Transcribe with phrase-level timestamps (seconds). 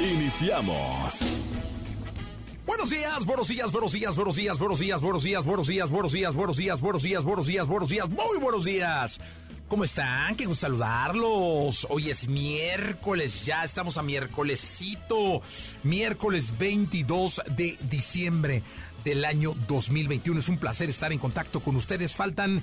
[0.00, 1.20] Iniciamos.
[2.66, 6.12] Buenos días, buenos días, buenos días, buenos días, buenos días, buenos días, buenos días, buenos
[6.12, 9.20] días, buenos días, buenos días, buenos días, buenos días, muy buenos días.
[9.68, 10.36] ¿Cómo están?
[10.36, 11.88] Qué gusto saludarlos.
[11.90, 15.42] Hoy es miércoles, ya estamos a miércolesito.
[15.82, 18.62] Miércoles 22 de diciembre
[19.02, 20.38] del año 2021.
[20.38, 22.14] Es un placer estar en contacto con ustedes.
[22.14, 22.62] Faltan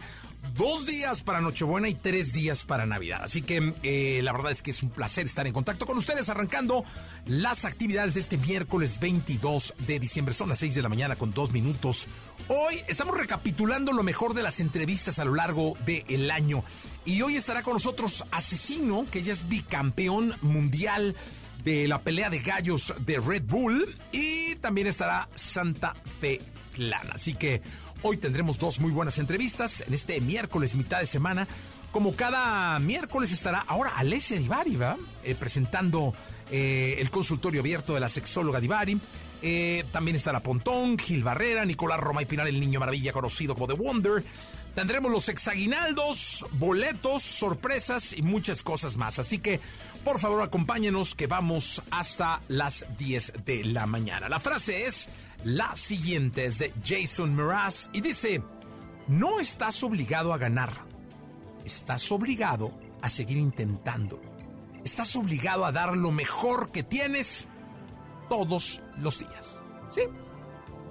[0.56, 3.22] dos días para Nochebuena y tres días para Navidad.
[3.24, 6.30] Así que eh, la verdad es que es un placer estar en contacto con ustedes
[6.30, 6.84] arrancando
[7.26, 10.34] las actividades de este miércoles 22 de diciembre.
[10.34, 12.08] Son las 6 de la mañana con dos minutos.
[12.48, 16.63] Hoy estamos recapitulando lo mejor de las entrevistas a lo largo del año.
[17.05, 21.16] Y hoy estará con nosotros Asesino, que ya es bicampeón mundial
[21.63, 26.41] de la pelea de gallos de Red Bull y también estará Santa Fe
[26.74, 27.10] Clan.
[27.12, 27.62] Así que
[28.04, 31.48] hoy tendremos dos muy buenas entrevistas en este miércoles, mitad de semana.
[31.91, 34.98] Como cada miércoles estará ahora Alessia Divari, ¿va?
[35.23, 36.13] Eh, presentando
[36.51, 38.99] eh, el consultorio abierto de la sexóloga Divari.
[39.41, 43.68] Eh, también estará Pontón, Gil Barrera, Nicolás Roma y Pinar, el niño maravilla conocido como
[43.68, 44.23] The Wonder.
[44.76, 49.20] Tendremos los hexaguinaldos, boletos, sorpresas y muchas cosas más.
[49.20, 49.60] Así que,
[50.04, 54.29] por favor, acompáñenos que vamos hasta las 10 de la mañana.
[54.29, 55.10] La frase es
[55.44, 58.41] la siguiente, es de Jason Mraz y dice,
[59.08, 60.72] no estás obligado a ganar,
[61.66, 64.34] estás obligado a seguir intentándolo.
[64.84, 67.47] Estás obligado a dar lo mejor que tienes
[68.30, 69.62] todos los días.
[69.91, 70.02] ¿Sí?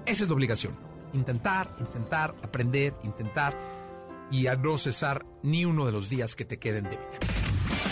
[0.06, 0.74] Esa es la obligación.
[1.12, 3.56] Intentar, intentar, aprender, intentar
[4.30, 7.18] y a no cesar ni uno de los días que te queden de vida.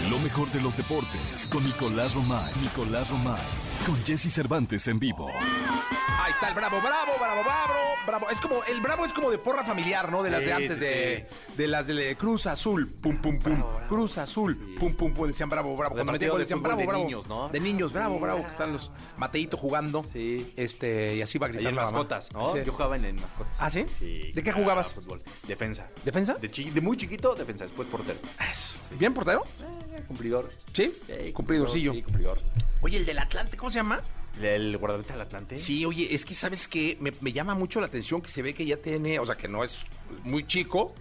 [0.09, 2.53] Lo mejor de los deportes con Nicolás Romay.
[2.63, 3.41] Nicolás Romay.
[3.87, 5.29] Con Jesse Cervantes en vivo.
[5.29, 7.75] Ahí está el bravo, bravo, bravo, bravo,
[8.07, 8.31] bravo.
[8.31, 10.23] Es como, el bravo es como de porra familiar, ¿no?
[10.23, 13.63] De las de antes, sí, de, de las de Cruz Azul, pum, pum, pum.
[13.89, 15.27] Cruz Azul, pum, pum, pum.
[15.27, 15.95] Decían bravo, bravo.
[15.95, 17.05] De Cuando metían partido gol de decían fútbol bravo, de bravo.
[17.05, 17.49] niños, ¿no?
[17.49, 18.21] De niños, bravo, Sí.
[18.23, 18.45] bravo.
[18.45, 20.05] Que están los Mateito jugando.
[20.13, 20.53] Sí.
[20.57, 21.93] Este, y así va Ahí gritando en la mamá.
[21.99, 22.53] mascotas, ¿no?
[22.53, 22.61] Sí.
[22.65, 23.57] Yo jugaba en, en mascotas.
[23.59, 23.87] ¿Ah, sí?
[23.99, 24.31] Sí.
[24.35, 24.93] ¿De qué Ah, jugabas?
[24.95, 25.23] fútbol.
[25.49, 25.89] Defensa.
[26.05, 26.35] ¿Defensa?
[26.35, 27.65] De, chi- de muy chiquito, defensa.
[27.65, 28.19] Después portero.
[28.53, 28.79] Eso.
[28.99, 29.43] ¿Bien portero?
[29.61, 30.51] Eh, cumplidor.
[30.73, 30.93] Sí.
[31.07, 31.93] Sí, Cumplidorcillo.
[31.95, 32.39] Sí, cumplidor.
[32.83, 34.01] Oye, el del Atlante, ¿cómo se llama?
[34.41, 35.57] El guardameta del Atlante.
[35.57, 38.55] Sí, oye, es que sabes que me, me llama mucho la atención que se ve
[38.55, 39.81] que ya tiene, o sea, que no es
[40.25, 40.95] muy chico,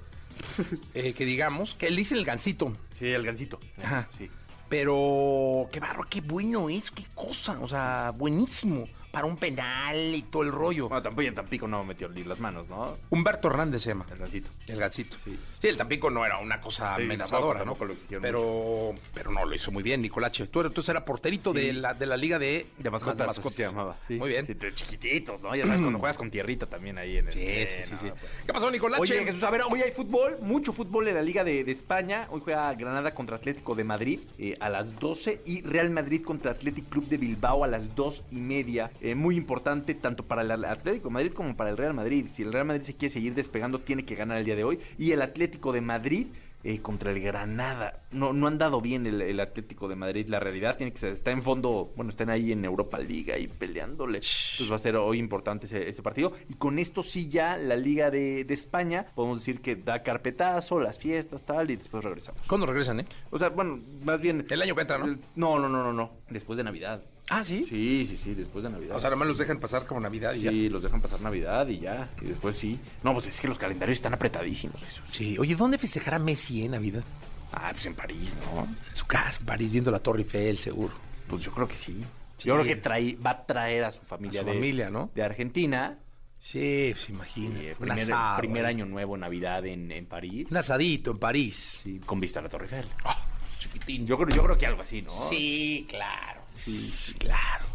[0.93, 3.59] eh, que digamos, que él dice el gancito, Sí, el gancito.
[3.83, 4.07] Ajá.
[4.17, 4.29] Sí.
[4.67, 10.21] pero qué barro, qué bueno es, qué cosa, o sea, buenísimo para un penal y
[10.23, 10.87] todo el rollo.
[10.89, 12.97] Bueno, tampoco en Tampico no metió ni las manos, ¿no?
[13.09, 14.49] Humberto Hernández se llama, El gancito.
[14.67, 15.17] el gancito.
[15.23, 15.37] Sí.
[15.61, 15.67] Sí.
[15.67, 17.93] el Tampico no era una cosa Sí, amenazadora, tampoco, ¿no?
[17.93, 20.47] tampoco pero, pero no, lo hizo muy bien, Nicolache.
[20.47, 21.59] Tú, tú eras porterito Sí.
[21.59, 23.27] de, la, de la liga de, De mascotas.
[23.27, 23.55] mascotas.
[23.57, 23.97] Se llamaba.
[24.07, 24.13] Sí.
[24.15, 24.45] Muy bien.
[24.45, 25.55] Sí, de chiquititos, ¿no?
[25.55, 27.33] Ya sabes, cuando juegas con tierrita también ahí en el.
[27.33, 28.07] Sí, sí, sí, no, sí.
[28.11, 28.31] pues.
[28.45, 29.01] ¿Qué pasó, Nicolache?
[29.01, 32.27] Oye, Jesús, a ver, hoy hay fútbol, mucho fútbol en la Liga de, de España.
[32.29, 36.51] Hoy juega Granada contra Atlético de Madrid eh, a las 12 y Real Madrid contra
[36.51, 38.91] Athletic Club de Bilbao a las 2 y media.
[39.01, 42.27] Eh, muy importante tanto para el Atlético de Madrid como para el Real Madrid.
[42.31, 44.79] Si el Real Madrid se quiere seguir despegando, tiene que ganar el día de hoy.
[44.97, 46.27] Y el Atlético de Madrid
[46.65, 48.01] eh, contra el Granada.
[48.11, 50.27] No, no han dado bien el, el Atlético de Madrid.
[50.27, 53.47] La realidad tiene que ser, está en fondo, bueno, están ahí en Europa League, ahí
[53.47, 54.17] peleándole.
[54.17, 56.33] Entonces va a ser hoy importante ese, ese partido.
[56.49, 60.81] Y con esto sí ya la Liga de, de España, podemos decir que da carpetazo,
[60.81, 62.41] las fiestas, tal, y después regresamos.
[62.45, 63.05] ¿Cuándo regresan, eh?
[63.29, 64.45] O sea, bueno, más bien...
[64.49, 65.05] El año que entra, ¿no?
[65.05, 66.11] el- No, no, no, no, no.
[66.29, 67.01] Después de Navidad.
[67.29, 67.65] Ah, ¿sí?
[67.69, 68.95] Sí, sí, sí, después de Navidad.
[68.95, 70.49] O sea, nomás los dejan pasar como Navidad y ya.
[70.51, 72.09] Sí, los dejan pasar Navidad y ya.
[72.21, 72.79] Y después sí.
[73.03, 74.81] No, pues es que los calendarios están apretadísimos.
[74.81, 75.01] Eso.
[75.09, 75.37] Sí.
[75.37, 77.03] Oye, ¿dónde festejará Messi en Navidad?
[77.51, 78.63] Ah, pues en París, ¿no?
[78.63, 80.93] En su casa, en París, viendo la Torre Eiffel, seguro.
[81.27, 82.03] Pues yo creo que sí.
[82.37, 82.47] Sí.
[82.47, 85.11] Yo creo que trae, va a traer a su familia, A su de, familia, ¿no?
[85.13, 85.97] de Argentina.
[86.39, 87.59] Sí, se imagina.
[87.61, 88.67] Y, eh, Un primer, asado, primer eh.
[88.67, 90.47] año nuevo, Navidad en, en París.
[90.49, 91.79] Un asadito en París.
[91.83, 92.85] Sí, con vista a la Torre Eiffel.
[93.03, 93.21] Ah,
[93.57, 94.05] chiquitín.
[94.07, 95.11] Yo creo, yo creo que algo así, ¿no?
[95.11, 96.38] Sí, claro.
[96.65, 97.65] Sí, sí, Claro.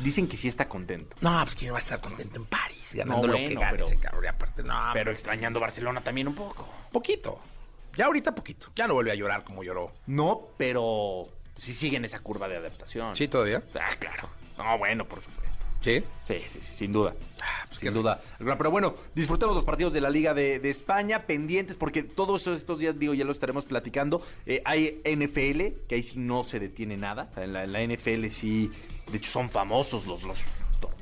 [0.00, 1.16] Dicen que sí está contento.
[1.20, 3.86] No, pues quién va a estar contento en París, ganando No, lo que gane pero-
[3.86, 4.24] ese cabrón.
[4.24, 6.68] Y aparte, no, Pero extrañando Barcelona también un poco.
[6.92, 7.40] poquito.
[7.96, 8.68] Ya ahorita poquito.
[8.76, 9.92] Ya no vuelve a llorar como lloró.
[10.06, 13.16] No, pero sí siguen esa curva de adaptación.
[13.16, 13.62] ¿Sí todavía?
[13.74, 14.28] Ah, claro.
[14.58, 15.45] No, bueno, por supuesto.
[15.80, 16.02] Sí.
[16.26, 17.14] Sí, sí, sí, sin duda.
[17.42, 18.20] Ah, pues sin duda.
[18.38, 22.58] Pero bueno, disfrutemos los partidos de la Liga de, de España, pendientes, porque todos estos,
[22.58, 24.22] estos días, digo, ya lo estaremos platicando.
[24.46, 27.30] Eh, hay NFL, que ahí sí no se detiene nada.
[27.36, 28.70] En la, en la NFL sí,
[29.10, 30.38] de hecho, son famosos los, los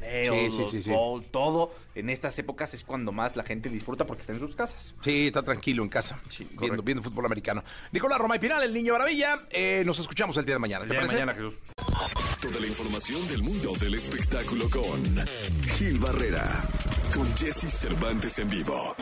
[0.05, 1.75] torneos, Sí, sí, los sí, todo.
[1.95, 4.95] En estas épocas es cuando más la gente disfruta porque está en sus casas.
[5.03, 7.63] Sí, está tranquilo en casa, Sí, viendo, viendo fútbol americano.
[7.93, 9.41] Nicolás Roma y Pinal, el niño maravilla.
[9.51, 10.85] Eh, nos escuchamos el día de mañana.
[10.87, 11.55] ¿Te El día de mañana, Jesús.
[12.41, 15.03] Toda la información del mundo del espectáculo con
[15.77, 16.63] Gil Barrera,
[17.15, 18.95] con Jesse Cervantes en vivo.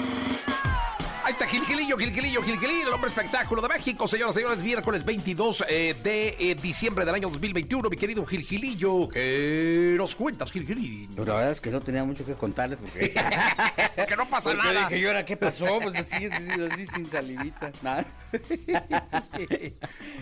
[1.42, 4.06] Está Gilgilillo, Gilgilillo, Gilgilillo, el hombre espectáculo de México.
[4.06, 7.90] Señoras y señores, miércoles 22 eh, de eh, diciembre del año 2021.
[7.90, 11.08] Mi querido Gilgilillo, ¿qué nos cuentas, Gilgilillo?
[11.16, 13.12] Pues la verdad es que no tenía mucho que contarles porque...
[14.08, 14.88] que no pasa porque nada.
[14.88, 15.80] dije, ¿y ahora qué pasó?
[15.82, 17.72] Pues así, así, así sin salivita.
[17.82, 18.06] Nada.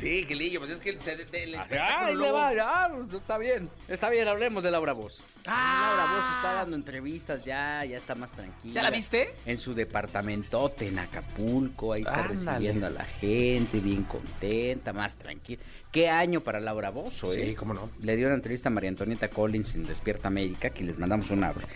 [0.00, 0.98] Sí, Gilillo, pues es que el,
[1.32, 3.68] el Ay, le va, ya, pues, está bien.
[3.86, 5.20] Está bien, hablemos de Laura Voz.
[5.44, 8.74] Laura Voz está dando entrevistas ya, ya está más tranquila.
[8.74, 9.34] ¿Ya la viste?
[9.44, 12.34] En su departamentote en Acapulco, ahí está Ándale.
[12.44, 15.60] recibiendo a la gente, bien contenta, más tranquila.
[15.92, 17.46] ¿Qué año para Laura Bozo, eh?
[17.48, 17.90] Sí, cómo no.
[18.00, 21.42] Le dio una entrevista a María Antonieta Collins en Despierta América, que les mandamos un,
[21.44, 21.66] abra-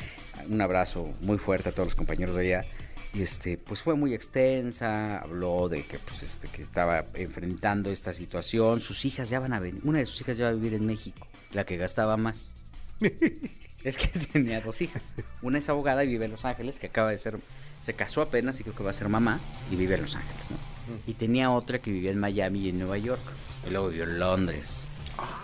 [0.48, 2.68] un abrazo muy fuerte a todos los compañeros de allá.
[3.12, 8.12] Y este, pues fue muy extensa, habló de que pues este, que estaba enfrentando esta
[8.12, 8.80] situación.
[8.80, 10.84] Sus hijas ya van a venir, una de sus hijas ya va a vivir en
[10.86, 12.50] México, la que gastaba más.
[13.84, 15.12] Es que tenía dos hijas.
[15.42, 17.38] Una es abogada y vive en Los Ángeles, que acaba de ser,
[17.84, 19.40] se casó apenas y creo que va a ser mamá
[19.70, 20.56] y vive en Los Ángeles, ¿no?
[21.06, 23.20] Y tenía otra que vivía en Miami y en Nueva York.
[23.66, 24.86] Y luego vivió en Londres.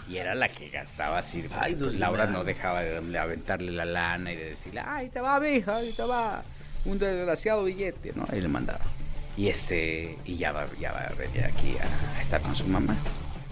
[0.08, 1.46] Y era la que gastaba así.
[1.58, 5.20] Ay, pues, Laura no dejaba de, de aventarle la lana y de decirle, ay, te
[5.20, 6.42] va, mija, ahí te va.
[6.86, 8.24] Un desgraciado billete, ¿no?
[8.30, 8.80] Ahí le mandaba.
[9.36, 12.66] Y este, y ya va, ya va a venir aquí a, a estar con su
[12.66, 12.96] mamá.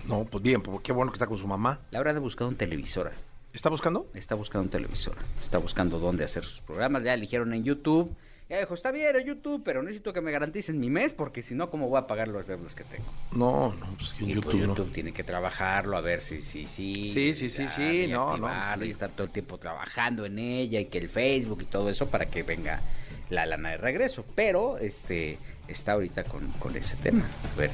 [0.07, 1.81] No, pues bien, pues qué bueno que está con su mamá.
[1.91, 3.13] Laura ha buscado un televisora.
[3.53, 4.09] ¿Está buscando?
[4.15, 5.17] Está buscando un televisor.
[5.43, 7.03] Está buscando dónde hacer sus programas.
[7.05, 8.17] Ya eligieron en YouTube.
[8.49, 11.55] Ya dijo, está bien en YouTube, pero necesito que me garanticen mi mes porque si
[11.55, 13.05] no, ¿cómo voy a pagar los deudas que tengo?
[13.33, 14.67] No, no, pues que Y YouTube, pues no.
[14.69, 17.11] YouTube tiene que trabajarlo, a ver si sí, sí.
[17.11, 18.49] Sí, sí, sí, sí, no, no.
[18.83, 22.07] Y estar todo el tiempo trabajando en ella y que el Facebook y todo eso
[22.09, 22.81] para que venga
[23.29, 24.25] la lana de regreso.
[24.35, 27.29] Pero este está ahorita con, con ese tema.
[27.55, 27.71] A ver,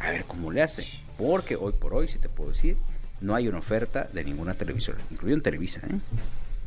[0.00, 0.84] a ver cómo le hace.
[1.16, 2.76] Porque hoy por hoy, si te puedo decir,
[3.20, 5.94] no hay una oferta de ninguna televisora, incluido en Televisa, ¿eh?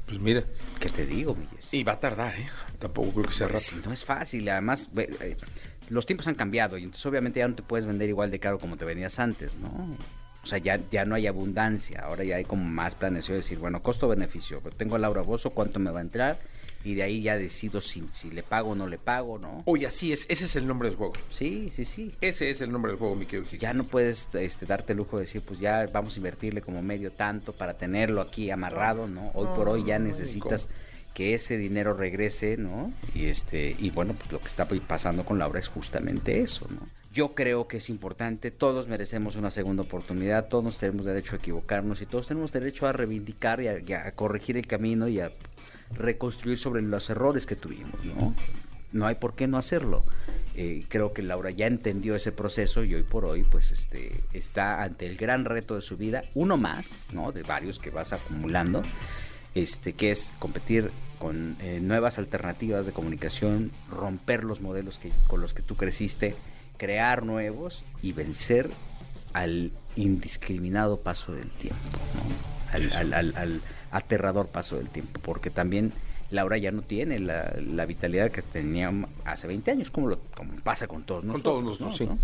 [0.05, 0.43] Pues mira,
[0.79, 1.77] ¿Qué te digo, Jessy?
[1.77, 2.47] y va a tardar, ¿eh?
[2.79, 3.81] Tampoco creo que sea Pues rápido.
[3.81, 5.35] sí, no es fácil, además eh,
[5.89, 8.59] los tiempos han cambiado y entonces obviamente ya no te puedes vender igual de caro
[8.59, 9.97] como te vendías antes, ¿no?
[10.43, 13.57] O sea, ya, ya no hay abundancia, ahora ya hay como más planeación de decir,
[13.57, 16.37] bueno, costo-beneficio, pero tengo a Laura Bozo, ¿cuánto me va a entrar?
[16.85, 19.63] Y de ahí ya decido si, si le pago o no le pago, ¿no?
[19.65, 21.13] Oye, así es, ese es el nombre del juego.
[21.29, 22.13] Sí, sí, sí.
[22.21, 23.59] Ese es el nombre del juego, mi querido Gil.
[23.59, 26.81] Ya no puedes este, darte el lujo de decir, pues ya vamos a invertirle como
[26.81, 29.31] medio tanto para tenerlo aquí amarrado, ¿no?
[29.33, 30.69] Hoy por hoy ya necesitas
[31.15, 32.93] que ese dinero regrese, ¿no?
[33.15, 36.87] Y este y bueno, pues lo que está pasando con Laura es justamente eso, ¿no?
[37.13, 42.01] Yo creo que es importante, todos merecemos una segunda oportunidad, todos tenemos derecho a equivocarnos
[42.01, 45.31] y todos tenemos derecho a reivindicar y a, y a corregir el camino y a
[45.93, 48.33] reconstruir sobre los errores que tuvimos, ¿no?
[48.91, 50.03] No hay por qué no hacerlo.
[50.55, 54.81] Eh, creo que Laura ya entendió ese proceso y hoy por hoy, pues, este, está
[54.83, 57.31] ante el gran reto de su vida, uno más, ¿no?
[57.33, 58.81] De varios que vas acumulando,
[59.53, 65.41] este, que es competir con eh, nuevas alternativas de comunicación, romper los modelos que, con
[65.41, 66.35] los que tú creciste,
[66.77, 68.69] crear nuevos y vencer
[69.33, 71.79] al indiscriminado paso del tiempo,
[72.15, 72.73] ¿no?
[72.73, 73.61] al, al- al- al
[73.95, 75.93] aterrador paso del tiempo, porque también
[76.31, 78.91] Laura ya no tiene la, la vitalidad que tenía
[79.23, 81.43] hace 20 años, como, lo, como pasa con todos nosotros.
[81.43, 81.97] todos nosotros, ¿no?
[81.97, 82.05] sí.
[82.05, 82.17] ¿no?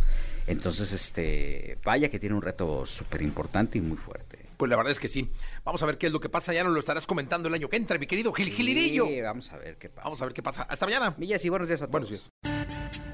[0.47, 4.39] Entonces, este, vaya que tiene un reto súper importante y muy fuerte.
[4.57, 5.29] Pues la verdad es que sí.
[5.63, 6.53] Vamos a ver qué es lo que pasa.
[6.53, 9.05] Ya nos lo estarás comentando el año que entra, mi querido Gil Gilirillo.
[9.07, 10.03] Sí, vamos a ver qué pasa.
[10.03, 10.63] Vamos a ver qué pasa.
[10.63, 11.15] Hasta mañana.
[11.17, 11.91] Millas y buenos días a todos.
[11.91, 12.29] Buenos días.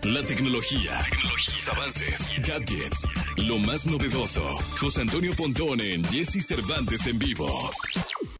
[0.04, 0.92] La tecnología,
[1.38, 4.46] sus avances, gadgets, lo más novedoso.
[4.80, 7.70] José Antonio Pontón en Jesse Cervantes en vivo.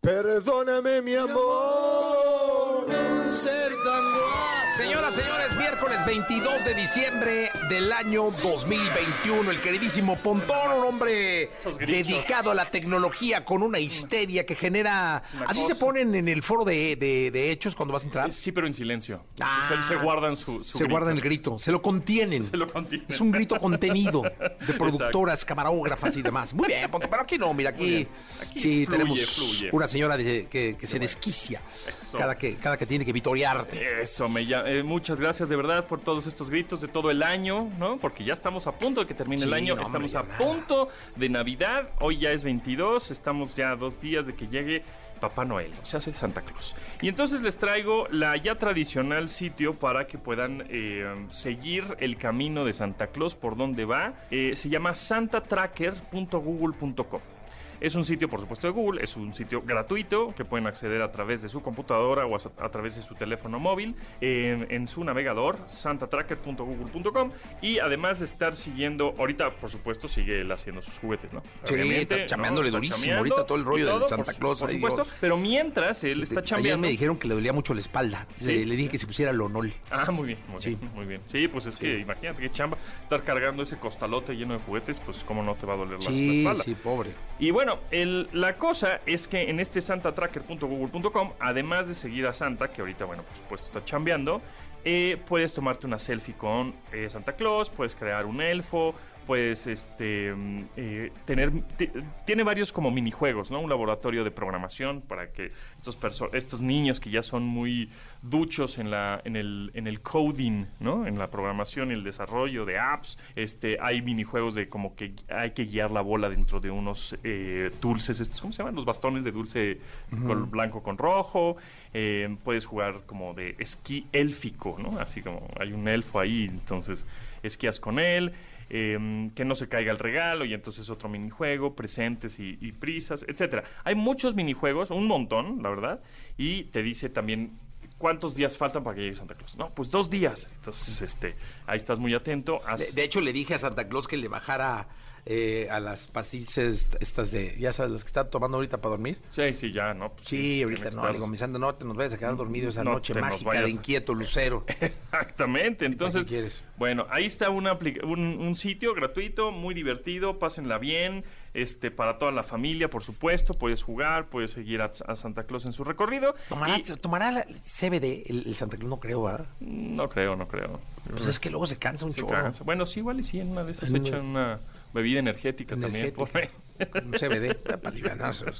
[0.08, 2.86] Perdóname, mi amor,
[3.30, 4.57] ser tan guapo.
[4.78, 9.50] Señoras, señores, miércoles 22 de diciembre del año 2021.
[9.50, 15.24] El queridísimo Pontón, un hombre dedicado a la tecnología con una histeria que genera...
[15.48, 18.32] Así se ponen en el foro de, de- de hechos cuando vas a entrar.
[18.32, 19.24] Sí, pero en silencio.
[19.40, 19.68] Ah.
[19.82, 20.92] se, se guardan su, su se grito.
[20.92, 22.44] guardan el grito, se lo contienen.
[22.44, 23.08] Se lo contienen.
[23.10, 26.54] Es un grito contenido de productoras, camarógrafas y demás.
[26.54, 28.08] Muy bien, Pontón, pero aquí no, mira, aquí.
[28.42, 29.70] Aquí sí fluye, tenemos fluye.
[29.72, 32.18] una señora de- que, que se desquicia Eso.
[32.20, 34.04] cada que, cada que tiene que vitorearte.
[34.04, 37.24] Eso, me llama- eh, muchas gracias de verdad por todos estos gritos de todo el
[37.24, 37.98] año, ¿no?
[37.98, 41.30] Porque ya estamos a punto de que termine el año, no, estamos a punto de
[41.30, 44.84] Navidad, hoy ya es 22, estamos ya a dos días de que llegue
[45.20, 46.76] Papá Noel, se hace Santa Claus.
[47.02, 52.66] Y entonces les traigo la ya tradicional sitio para que puedan eh, seguir el camino
[52.66, 54.14] de Santa Claus por donde va.
[54.32, 57.37] Eh, se llama santatracker.google.com.
[57.80, 61.12] Es un sitio, por supuesto, de Google, es un sitio gratuito que pueden acceder a
[61.12, 65.04] través de su computadora o a, a través de su teléfono móvil en, en su
[65.04, 67.32] navegador, santatracker.google.com.
[67.62, 71.42] Y además de estar siguiendo, ahorita, por supuesto, sigue él haciendo sus juguetes, ¿no?
[71.64, 74.60] Sí, está chameándole durísimo chameando ahorita todo el rollo y del todo, Santa por Claus,
[74.62, 75.16] Por supuesto, Dios.
[75.20, 76.82] pero mientras él está Ayer chambeando.
[76.82, 78.28] me dijeron que le dolía mucho la espalda.
[78.40, 78.46] Sí.
[78.48, 79.74] Le, le dije que se pusiera lonol.
[79.92, 80.76] Ah, muy bien, muy Sí.
[80.76, 81.22] bien, muy bien.
[81.26, 85.24] Sí, pues es que imagínate qué chamba estar cargando ese costalote lleno de juguetes, pues
[85.24, 86.64] cómo no te va a doler la, la Sí, espalda.
[86.64, 87.12] sí, pobre.
[87.40, 92.70] Y bueno, el- la cosa es que en este santatracker.google.com, además de seguir a Santa,
[92.70, 94.42] que ahorita, bueno, por supuesto está chambeando,
[94.86, 98.96] eh, puedes tomarte una selfie con eh, Santa Claus, puedes crear un elfo,
[99.28, 101.52] puedes este, mm, eh, tener...
[101.78, 101.90] ti-
[102.26, 103.60] tiene varios como minijuegos, ¿no?
[103.60, 105.98] Un laboratorio de programación para que estos,
[106.34, 107.90] estos niños que ya son muy
[108.22, 111.06] duchos en, la, en, el, en el coding, ¿no?
[111.06, 113.18] En la programación y el desarrollo de apps.
[113.36, 117.70] Este, hay minijuegos de como que hay que guiar la bola dentro de unos eh,
[117.82, 118.76] dulces, estos, ¿cómo se llaman?
[118.76, 119.80] Los bastones de dulce
[120.26, 121.58] con blanco con rojo.
[121.94, 125.00] Eh, puedes jugar como de esquí élfico, ¿no?
[125.00, 127.06] Así como hay un elfo ahí, entonces
[127.44, 128.32] esquías con él.
[128.70, 133.26] Eh, que no se caiga el regalo y entonces otro minijuego, presentes y, y prisas,
[133.28, 133.64] etcétera.
[133.84, 136.02] Hay muchos minijuegos, un montón, la verdad,
[136.38, 137.58] y te dice también
[137.98, 139.56] cuántos días faltan para que llegue Santa Claus.
[139.58, 140.50] No, pues dos días.
[140.56, 142.60] Entonces, este, ahí estás muy atento.
[142.68, 144.88] Haz- De, de hecho, le dije a Santa Claus que le bajara
[145.30, 146.58] eh, a las pastillas
[147.02, 149.20] estas de, ya sabes, las que está tomando ahorita para dormir.
[149.30, 150.14] Sí, sí, ya, ¿no?
[150.14, 152.70] Pues Sí, ahorita no, le digo, mi Santa, no te nos vayas a quedar dormido
[152.70, 154.64] esa No noche mágica de inquieto lucero.
[154.80, 156.64] Exactamente, entonces, qué quieres?
[156.78, 162.32] bueno, ahí está una un, un sitio gratuito, muy divertido, pásenla bien, este, para toda
[162.32, 166.36] la familia, por supuesto, puedes jugar, puedes seguir a, a Santa Claus en su recorrido.
[166.50, 168.90] ¿Tomará, y- ¿Tomará la CBD el, el Santa Claus?
[168.90, 169.48] No creo, ¿verdad?
[169.60, 170.80] no creo, no creo.
[171.10, 172.32] Pues es que luego se cansa un Se chorro.
[172.34, 172.64] cansa.
[172.64, 174.60] Bueno, sí, igual y sí, en una de esas echan una
[174.94, 176.14] bebida energética, también.
[176.14, 176.30] por.
[176.30, 177.58] Con un CBD.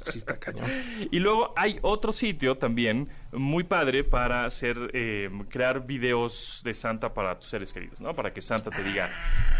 [0.04, 0.68] Que sí está cañón.
[1.12, 7.14] Y luego hay otro sitio también muy padre para hacer eh, crear videos de Santa
[7.14, 8.14] para tus seres queridos, ¿no?
[8.14, 9.08] Para que Santa te diga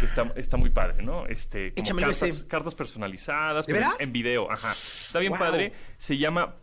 [0.01, 1.25] que está, está muy padre, ¿no?
[1.27, 2.47] Este, como cartas, ese.
[2.47, 4.73] cartas personalizadas, ¿De en- video, ajá.
[4.73, 5.39] Está bien Wow.
[5.39, 5.73] padre.
[5.97, 6.55] Se llama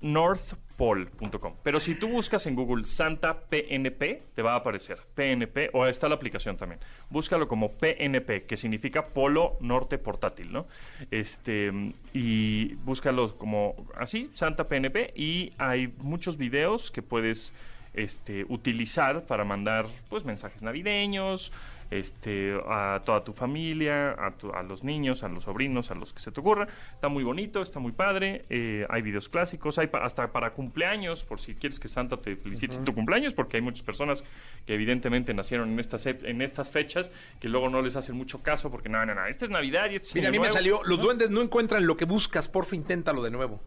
[0.00, 1.54] portablenorthpole.com.
[1.62, 6.08] Pero si tú buscas en Google Santa PNP, te va a aparecer PNP o está
[6.08, 6.80] la aplicación también.
[7.10, 10.66] Búscalo como PNP, que significa Polo Norte Portátil, ¿no?
[11.10, 11.72] Este
[12.12, 17.52] y búscalo como así, Santa PNP y hay muchos videos que puedes
[17.94, 21.52] este, utilizar para mandar pues mensajes navideños
[21.90, 26.12] este, a toda tu familia, a, tu- a los niños, a los sobrinos, a los
[26.12, 26.66] que se te ocurra.
[26.94, 28.42] Está muy bonito, está muy padre.
[28.50, 32.36] eh, hay videos clásicos, hay pa- hasta para cumpleaños, por si quieres que Santa te
[32.36, 34.24] felicite en tu cumpleaños, porque hay muchas personas
[34.66, 38.70] que evidentemente nacieron en estas, en estas fechas que luego no les hacen mucho caso
[38.70, 40.54] porque no, no, no, esta es Navidad y esto es Mira, a mí me Nuevo".
[40.54, 43.60] salió, los duendes no encuentran lo que buscas, porfa, inténtalo de nuevo.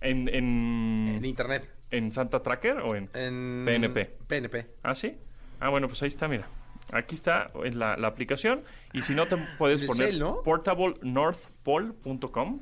[0.00, 1.70] En, en, En internet.
[1.90, 3.08] ¿En Santa Tracker o en...?
[3.14, 4.04] En PNP.
[4.26, 4.66] PNP.
[4.82, 5.16] ¿Ah, sí?
[5.60, 6.44] Ah, bueno, pues ahí está, mira.
[6.92, 8.62] Aquí está la, la aplicación.
[8.92, 10.42] Y si no, te puedes El poner cel, ¿no?
[10.42, 12.60] portablenorthpole.com.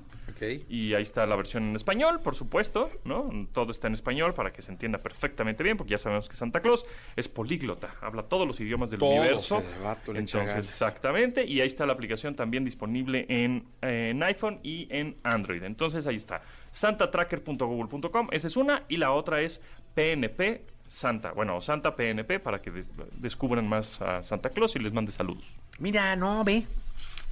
[0.69, 3.31] Y ahí está la versión en español, por supuesto, ¿no?
[3.53, 6.61] Todo está en español para que se entienda perfectamente bien, porque ya sabemos que Santa
[6.61, 9.63] Claus es políglota, habla todos los idiomas del universo.
[10.09, 15.17] Entonces, exactamente, y ahí está la aplicación también disponible en, eh, en iPhone y en
[15.23, 15.63] Android.
[15.63, 19.61] Entonces, ahí está, santatracker.google.com, esa es una, y la otra es
[19.95, 24.93] PNP Santa, bueno, Santa PNP para que des- descubran más a Santa Claus y les
[24.93, 25.45] mande saludos.
[25.79, 26.65] Mira, no, ve.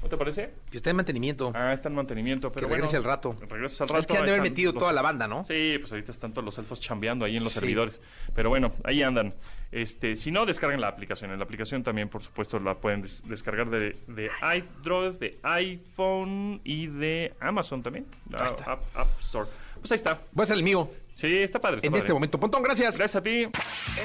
[0.02, 0.50] ¿No te parece?
[0.70, 1.52] Que está en mantenimiento.
[1.54, 3.36] Ah, está en mantenimiento, pero que regrese bueno, al rato.
[3.50, 4.00] Regresas al rato.
[4.00, 5.44] Es que han de haber metido los- toda la banda, ¿no?
[5.44, 7.58] Sí, pues ahorita están todos los elfos chambeando ahí en los Sí.
[7.60, 8.00] servidores.
[8.34, 9.34] Pero bueno, ahí andan.
[9.70, 11.30] Este, si no, descarguen la aplicación.
[11.32, 16.62] En la aplicación también, por supuesto, la pueden des- descargar de, de iDroid, de iPhone
[16.64, 18.06] y de Amazon también.
[18.30, 18.72] La Ahí está.
[18.72, 19.50] App, App Store.
[19.80, 20.18] Pues ahí está.
[20.32, 21.76] Voy a ser el mío Sí, está padre.
[21.76, 22.00] está en padre.
[22.00, 22.40] este momento.
[22.40, 22.96] Pontón, gracias.
[22.96, 23.46] Gracias a ti.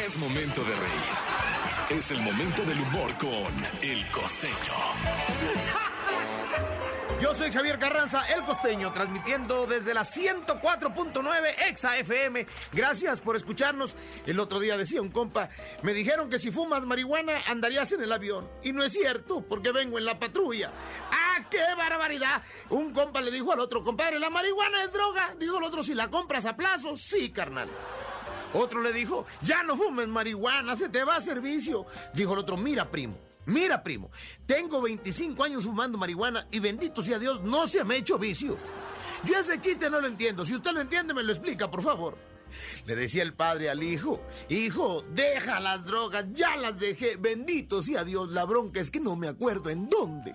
[0.06, 2.00] Es momento de reír.
[2.00, 5.85] Es el momento del humor con El Costeño.
[7.22, 12.46] Yo soy Javier Carranza, el costeño, transmitiendo desde la 104.9 Exa FM.
[12.74, 13.96] Gracias por escucharnos.
[14.26, 15.50] El otro día decía un compa,
[15.82, 18.50] me dijeron que si fumas marihuana andarías en el avión.
[18.64, 20.72] Y no es cierto, porque vengo en la patrulla.
[21.10, 22.44] ¡Ah, qué barbaridad!
[22.70, 25.34] Un compa le dijo al otro, compadre, ¿la marihuana es droga?
[25.40, 27.70] Dijo el otro, si la compras a plazo, sí, carnal.
[28.54, 31.86] Otro le dijo, ya no fumes marihuana, se te va a servicio.
[32.14, 33.18] Dijo el otro, mira, primo.
[33.46, 34.10] Mira, primo,
[34.46, 38.58] tengo 25 años fumando marihuana y bendito sea Dios, no se me ha hecho vicio.
[39.24, 40.46] Yo ese chiste no lo entiendo.
[40.46, 42.18] Si usted lo entiende, me lo explica, por favor.
[42.86, 47.18] Le decía el padre al hijo, hijo, deja las drogas, ya las dejé.
[47.18, 50.34] Bendito sea Dios, la bronca es que no me acuerdo en dónde.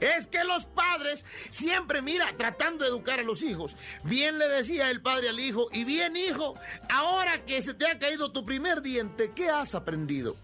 [0.00, 3.76] Es que los padres siempre, mira, tratando de educar a los hijos.
[4.04, 6.54] Bien le decía el padre al hijo, y bien hijo,
[6.90, 10.36] ahora que se te ha caído tu primer diente, ¿qué has aprendido?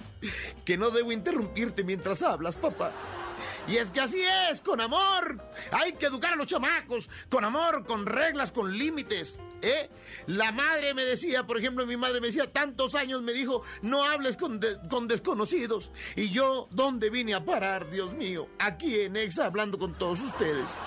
[0.64, 2.92] Que no debo interrumpirte mientras hablas, papá.
[3.66, 5.38] Y es que así es, con amor.
[5.72, 9.38] Hay que educar a los chamacos, con amor, con reglas, con límites.
[9.62, 9.90] ¿eh?
[10.26, 14.04] La madre me decía, por ejemplo, mi madre me decía, tantos años me dijo, no
[14.04, 15.92] hables con, con desconocidos.
[16.16, 18.48] Y yo, ¿dónde vine a parar, Dios mío?
[18.58, 20.78] Aquí en Exa, hablando con todos ustedes.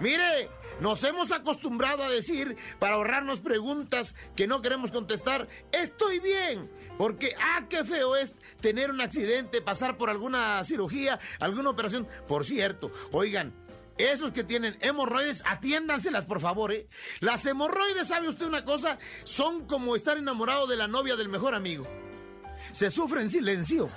[0.00, 6.70] Mire, nos hemos acostumbrado a decir, para ahorrarnos preguntas que no queremos contestar, estoy bien,
[6.98, 12.08] porque, ah, qué feo es tener un accidente, pasar por alguna cirugía, alguna operación.
[12.26, 13.54] Por cierto, oigan,
[13.98, 16.88] esos que tienen hemorroides, atiéndanselas, por favor, ¿eh?
[17.20, 18.98] Las hemorroides, ¿sabe usted una cosa?
[19.24, 21.86] Son como estar enamorado de la novia del mejor amigo.
[22.72, 23.90] Se sufre en silencio.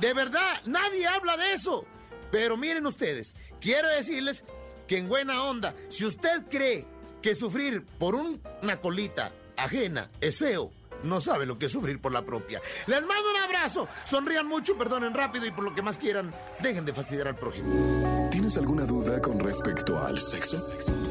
[0.00, 1.84] De verdad, nadie habla de eso.
[2.30, 4.44] Pero miren ustedes, quiero decirles
[4.88, 6.84] que en buena onda, si usted cree
[7.22, 10.70] que sufrir por un- una colita ajena es feo,
[11.04, 12.60] no sabe lo que es sufrir por la propia.
[12.86, 16.84] Les mando un abrazo, sonrían mucho, perdonen rápido y por lo que más quieran, dejen
[16.84, 18.28] de fastidiar al prójimo.
[18.30, 20.56] ¿Tienes alguna duda con respecto al sexo?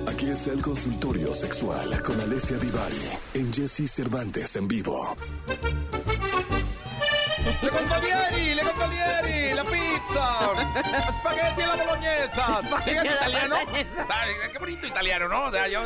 [0.08, 5.16] Aquí está el consultorio sexual con Alessia Divari en Jesse Cervantes en vivo.
[7.62, 10.54] Le convalieri, le convalieri, la pizza,
[11.12, 12.62] spaghetti alla bolognesa.
[12.84, 13.56] ¿Sigue en italiano?
[13.56, 15.46] Ay, Qué bonito italiano, ¿no?
[15.46, 15.80] O sea, yo,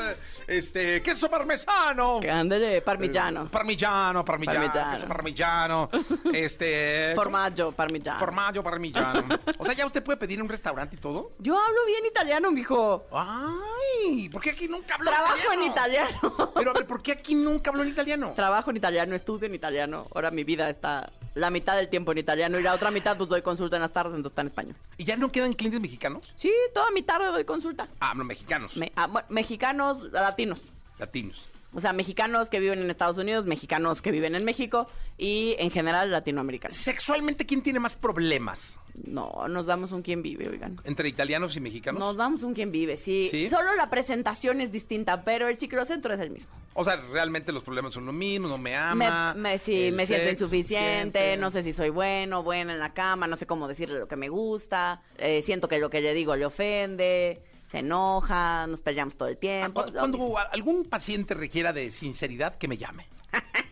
[0.47, 2.19] este, queso parmesano.
[2.29, 3.45] Ándale, parmigiano.
[3.47, 4.91] Parmigiano, parmigiano, Parmigiano.
[4.91, 5.89] queso parmigiano,
[6.33, 7.13] este...
[7.15, 8.19] Formaggio, parmigiano.
[8.19, 9.23] Formaggio parmigiano.
[9.57, 11.33] O sea, ya usted puede pedir en un restaurante y todo.
[11.39, 13.05] Yo hablo bien italiano, mijo.
[13.11, 16.51] Ay, ¿por qué aquí nunca habló Trabajo en italiano.
[16.55, 18.33] Pero a ver, ¿por qué aquí nunca habló en italiano?
[18.35, 20.07] Trabajo en italiano, estudio en italiano.
[20.15, 23.29] Ahora mi vida está la mitad del tiempo en italiano y la otra mitad pues
[23.29, 24.75] doy consulta en las tardes, entonces está en español.
[24.97, 26.27] ¿Y ya no quedan clientes mexicanos?
[26.35, 27.87] Sí, toda mi tarde doy consulta.
[27.99, 28.75] Ah, no, mexicanos.
[28.77, 30.59] Me- ah, bueno, mexicanos, latinos.
[30.97, 31.45] Latinos.
[31.73, 34.87] O sea, mexicanos que viven en Estados Unidos, mexicanos que viven en México
[35.17, 36.75] y en general latinoamericanos.
[36.75, 38.77] Sexualmente, ¿quién tiene más problemas?
[39.07, 40.79] No, nos damos un quien vive, oigan.
[40.83, 41.99] ¿Entre italianos y mexicanos?
[41.99, 43.27] Nos damos un quien vive, sí.
[43.31, 43.49] ¿Sí?
[43.49, 46.51] Solo la presentación es distinta, pero el chiclocentro es el mismo.
[46.73, 49.33] O sea, realmente los problemas son los mismos, no me Me, ama.
[49.35, 51.37] me- sí, el me siento insuficiente, suficiente.
[51.37, 54.15] no sé si soy bueno, buena en la cama, no sé cómo decirle lo que
[54.15, 59.15] me gusta, eh, siento que lo que le digo le ofende, se enoja, nos peleamos
[59.15, 59.83] todo el Ah, tiempo.
[59.85, 63.07] cu- Cuando algún paciente requiera de sinceridad, que me llame.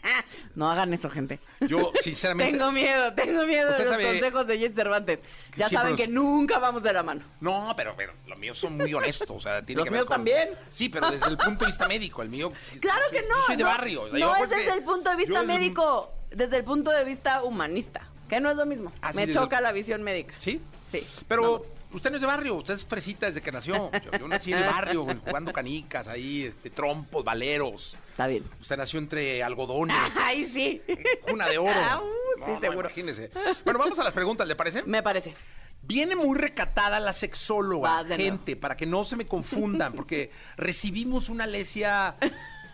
[0.60, 1.40] No hagan eso, gente.
[1.62, 2.52] Yo, sinceramente.
[2.58, 5.22] tengo miedo, tengo miedo de los sabe- consejos de Jess Cervantes.
[5.56, 7.22] Ya Sí, saben que nunca vamos de la mano.
[7.40, 9.30] No, pero, pero los míos son muy honestos.
[9.32, 10.50] O sea, tiene Los que ver míos con- también.
[10.74, 12.52] Sí, pero desde el punto de vista médico, el mío.
[12.82, 13.36] Claro yo que no.
[13.36, 14.08] Yo soy de no, barrio.
[14.12, 16.92] No, Yo, es pues, desde que- el punto de vista desde médico, desde el punto
[16.92, 18.92] de vista humanista, que no es lo mismo.
[19.02, 20.34] Ah, sí, Me choca la visión médica.
[20.36, 20.62] ¿Sí?
[20.92, 21.08] Sí.
[21.30, 23.90] Pero usted no es de barrio, usted es fresita desde que nació.
[23.94, 27.96] Yo, yo nací en el barrio, jugando canicas ahí, este, trompos, valeros.
[28.20, 28.44] Está bien.
[28.60, 29.96] Usted nació entre algodones.
[30.22, 30.82] Ay, sí.
[31.22, 31.72] Cuna de oro.
[31.74, 32.82] Ah, uh, sí, No, seguro.
[32.90, 33.32] imagínese.
[33.64, 34.84] Bueno, vamos a las preguntas, ¿le parece?
[34.84, 35.34] Me parece.
[35.84, 41.48] Viene muy recatada la sexóloga, gente, para que no se me confundan, porque recibimos una
[41.48, 42.18] lesia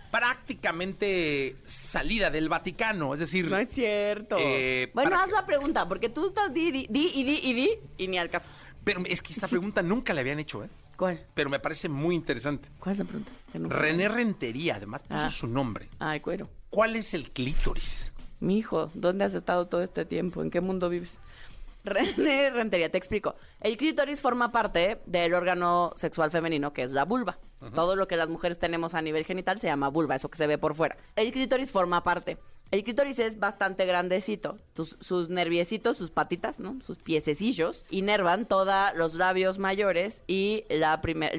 [0.09, 4.37] prácticamente salida del Vaticano, es decir, No es cierto.
[4.39, 7.53] Eh, bueno, haz que- la pregunta, porque tú estás di, di, di y di y
[7.53, 8.51] di y ni al caso.
[8.83, 10.69] pero es que esta pregunta nunca le habían hecho, ¿eh?
[10.97, 11.25] ¿Cuál?
[11.33, 12.69] Pero me parece muy interesante.
[12.79, 13.31] ¿Cuál es la pregunta?
[13.53, 15.29] René Rentería, además puso Ah.
[15.29, 15.89] su nombre.
[15.99, 16.49] Ay, cuero.
[16.69, 18.13] ¿Cuál es el clítoris?
[18.39, 20.41] Mi hijo, ¿dónde has estado todo este tiempo?
[20.41, 21.17] ¿En qué mundo vives?
[21.85, 23.35] René Rentería, te explico.
[23.61, 27.37] El clítoris forma parte del órgano sexual femenino, que es la vulva.
[27.73, 30.45] Todo lo que las mujeres tenemos a nivel genital se llama vulva, eso que se
[30.47, 30.97] ve por fuera.
[31.15, 32.37] El clítoris forma parte.
[32.71, 34.57] El clítoris es bastante grandecito.
[34.73, 36.79] Sus nerviecitos, sus patitas, ¿no?
[36.81, 40.83] Sus piececillos, inervan todos los labios mayores y el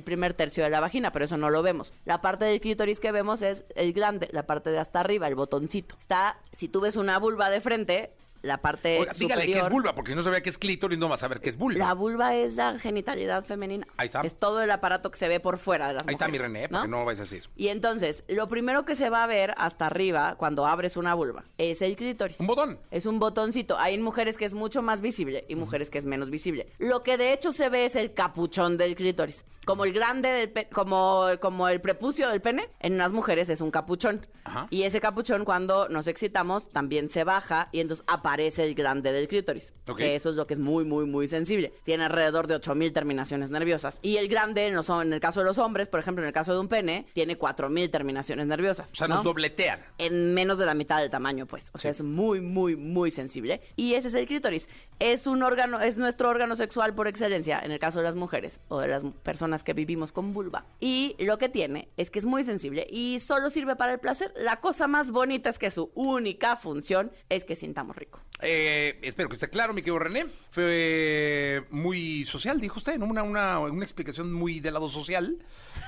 [0.03, 1.93] primer tercio de la vagina, pero eso no lo vemos.
[2.05, 5.35] La parte del clítoris que vemos es el glande, la parte de hasta arriba, el
[5.35, 5.97] botoncito.
[5.99, 8.13] Está, si tú ves una vulva de frente,
[8.47, 9.61] la parte Oiga, dígale superior...
[9.61, 11.49] que es vulva, porque si no sabía que es clítoris, no va a saber que
[11.51, 11.79] es vulva.
[11.79, 13.87] La vulva es la genitalidad femenina.
[13.97, 14.21] Ahí está.
[14.23, 16.53] Es todo el aparato que se ve por fuera de las Ahí está mi mujeres,
[16.53, 17.49] René, porque no, lo vais a decir.
[17.57, 21.45] Y entonces, lo primero que se va a ver hasta arriba cuando abres una vulva
[21.59, 22.41] es el clítoris.
[22.41, 22.79] Un botón.
[22.91, 23.79] Es un botoncito.
[23.79, 26.69] Hay mujeres que es mucho más visible y mujeres que es menos visible.
[26.79, 29.45] Lo que de hecho se ve es el capuchón del clítoris.
[29.65, 33.61] Como el grande del pe- como, como el prepucio del pene, en las mujeres es
[33.61, 34.25] un capuchón.
[34.45, 34.69] Ajá.
[34.71, 39.29] Y ese capuchón, cuando nos excitamos, también se baja y entonces aparece el glande del
[39.29, 39.73] clítoris.
[39.97, 41.73] Que eso es lo que es muy, muy, muy sensible.
[41.85, 43.99] Tiene alrededor de 8000 terminaciones nerviosas.
[44.03, 46.35] Y el glande, en, los, en el caso de los hombres, por ejemplo, en el
[46.35, 48.93] caso de un pene, tiene 4000 terminaciones nerviosas.
[48.93, 49.17] O sea, ¿no?
[49.17, 49.81] nos dobletean.
[49.99, 51.71] en menos de la mitad del tamaño, pues.
[51.73, 53.61] O sea, es muy, muy, muy sensible.
[53.77, 54.69] Y ese es el clítoris.
[54.99, 58.61] Es un órgano, es nuestro órgano sexual por excelencia, en el caso de las mujeres
[58.69, 60.65] o de las personas que vivimos con vulva.
[60.81, 64.33] Y lo que tiene es que es muy sensible y solo sirve para el placer.
[64.37, 68.16] La cosa más bonita es que su única función es que sintamos rico.
[68.43, 70.27] Eh, espero que esté claro, mi querido René.
[70.51, 73.07] Fue muy social, dijo usted, ¿no?
[73.07, 75.39] Una, una, una explicación muy del lado social.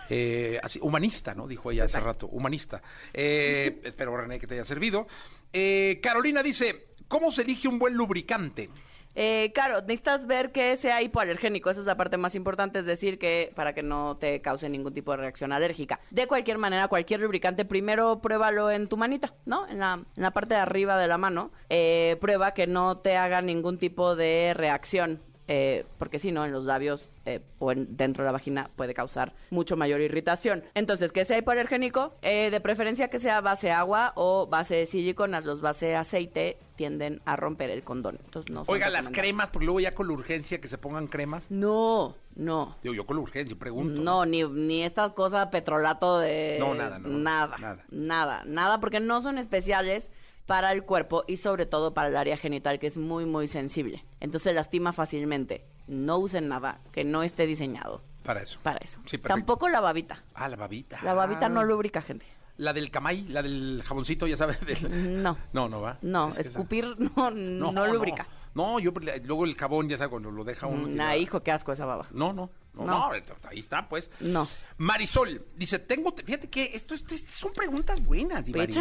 [0.08, 1.46] Eh, así, humanista, ¿no?
[1.46, 2.82] Dijo ella hace rato, humanista.
[3.12, 5.06] Eh, espero, René, que te haya servido.
[5.52, 8.70] Eh, Carolina dice, ¿cómo se elige un buen lubricante?
[9.20, 11.70] Eh, claro, necesitas ver que sea hipoalergénico.
[11.70, 14.94] Esa es la parte más importante, es decir, que para que no te cause ningún
[14.94, 15.98] tipo de reacción alérgica.
[16.12, 19.66] De cualquier manera, cualquier lubricante, primero pruébalo en tu manita, ¿no?
[19.66, 21.50] En la, en la parte de arriba de la mano.
[21.68, 25.20] Eh, prueba que no te haga ningún tipo de reacción.
[25.48, 28.94] Eh, porque si no, en los labios eh, o en- dentro de la vagina puede
[28.94, 30.62] causar mucho mayor irritación.
[30.74, 35.44] Entonces, que sea hipoalergénico, eh, de preferencia que sea base agua o base de siliconas.
[35.44, 38.18] Los base aceite tienden a romper el condón.
[38.24, 41.50] Entonces, no Oiga, las cremas, porque luego ya con la urgencia que se pongan cremas.
[41.50, 42.76] No, no.
[42.82, 44.00] Digo, yo con la urgencia, pregunto.
[44.00, 46.56] No, ni, ni esta cosa petrolato de...
[46.60, 47.84] No, nada, no, Nada, nada.
[47.90, 50.10] nada, nada, porque no son especiales
[50.48, 54.02] para el cuerpo y sobre todo para el área genital, que es muy, muy sensible.
[54.18, 55.64] Entonces lastima fácilmente.
[55.86, 58.58] No usen nada que no esté diseñado Para eso.
[58.62, 58.98] para eso.
[59.04, 59.18] Sí.
[59.18, 60.24] Tampoco la babita.
[60.34, 60.98] Ah, la babita.
[61.04, 61.50] La babita Ah.
[61.50, 62.24] no lubrica, gente.
[62.56, 64.58] La del camay, la del jaboncito, ya sabes.
[64.66, 65.36] del- No.
[65.52, 65.98] No, no va.
[66.00, 68.26] No, Es escupir no, no, lubrica.
[68.54, 68.92] No, yo
[69.24, 70.88] luego el jabón, ya sabes, cuando lo deja uno.
[70.88, 71.10] Mm, tirado.
[71.10, 72.06] ah, hijo, qué asco esa baba.
[72.10, 73.08] No, no, no, No.
[73.08, 74.10] no, ahí está, pues.
[74.20, 74.46] No.
[74.76, 78.72] Marisol dice, tengo, fíjate que esto, esto- son preguntas buenas, Divari.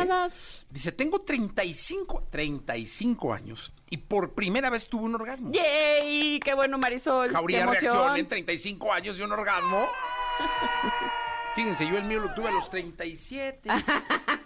[0.70, 5.52] Dice, tengo 35, 35 años y por primera vez tuve un orgasmo.
[5.52, 6.40] ¡Yay!
[6.40, 7.32] ¡Qué bueno, Marisol!
[7.32, 9.88] Jauría reacción en 35 años de un orgasmo.
[11.58, 13.68] Fíjense, yo el mío lo tuve a los 37.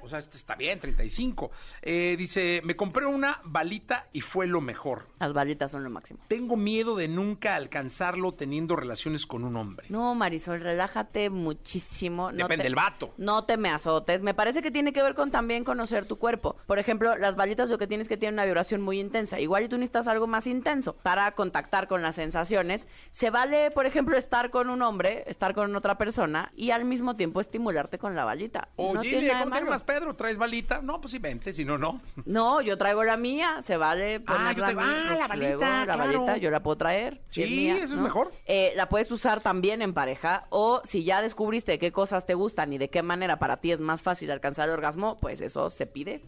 [0.00, 1.50] O sea, este está bien, 35.
[1.82, 5.06] Eh, dice, me compré una balita y fue lo mejor.
[5.20, 6.20] Las balitas son lo máximo.
[6.28, 9.86] Tengo miedo de nunca alcanzarlo teniendo relaciones con un hombre.
[9.90, 12.32] No, Marisol, relájate muchísimo.
[12.32, 13.12] No Depende del vato.
[13.18, 14.22] No te me azotes.
[14.22, 16.56] Me parece que tiene que ver con también conocer tu cuerpo.
[16.66, 19.38] Por ejemplo, las balitas lo que tienes que tienen una vibración muy intensa.
[19.38, 22.86] Igual y tú necesitas algo más intenso para contactar con las sensaciones.
[23.12, 27.16] Se vale, por ejemplo, estar con un hombre, estar con otra persona y al mismo
[27.16, 28.68] tiempo estimularte con la balita.
[28.76, 29.66] O no tiene dile, nada de ¿cómo te malo.
[29.72, 30.14] llamas, Pedro?
[30.16, 30.80] ¿Traes balita?
[30.82, 32.00] No, pues sí, vente, si no, no.
[32.24, 35.48] No, yo traigo la mía, se vale Ah, yo la traigo- ah, pues, la balita,
[35.48, 35.98] luego la claro.
[36.24, 37.14] balita yo la puedo traer.
[37.28, 38.32] es Sí, mía, eso es mejor.
[38.46, 42.72] Eh, la puedes usar también en pareja o si ya descubriste qué cosas te gustan
[42.72, 45.86] y de qué manera para ti es más fácil alcanzar el orgasmo, pues eso se
[45.86, 46.22] pide.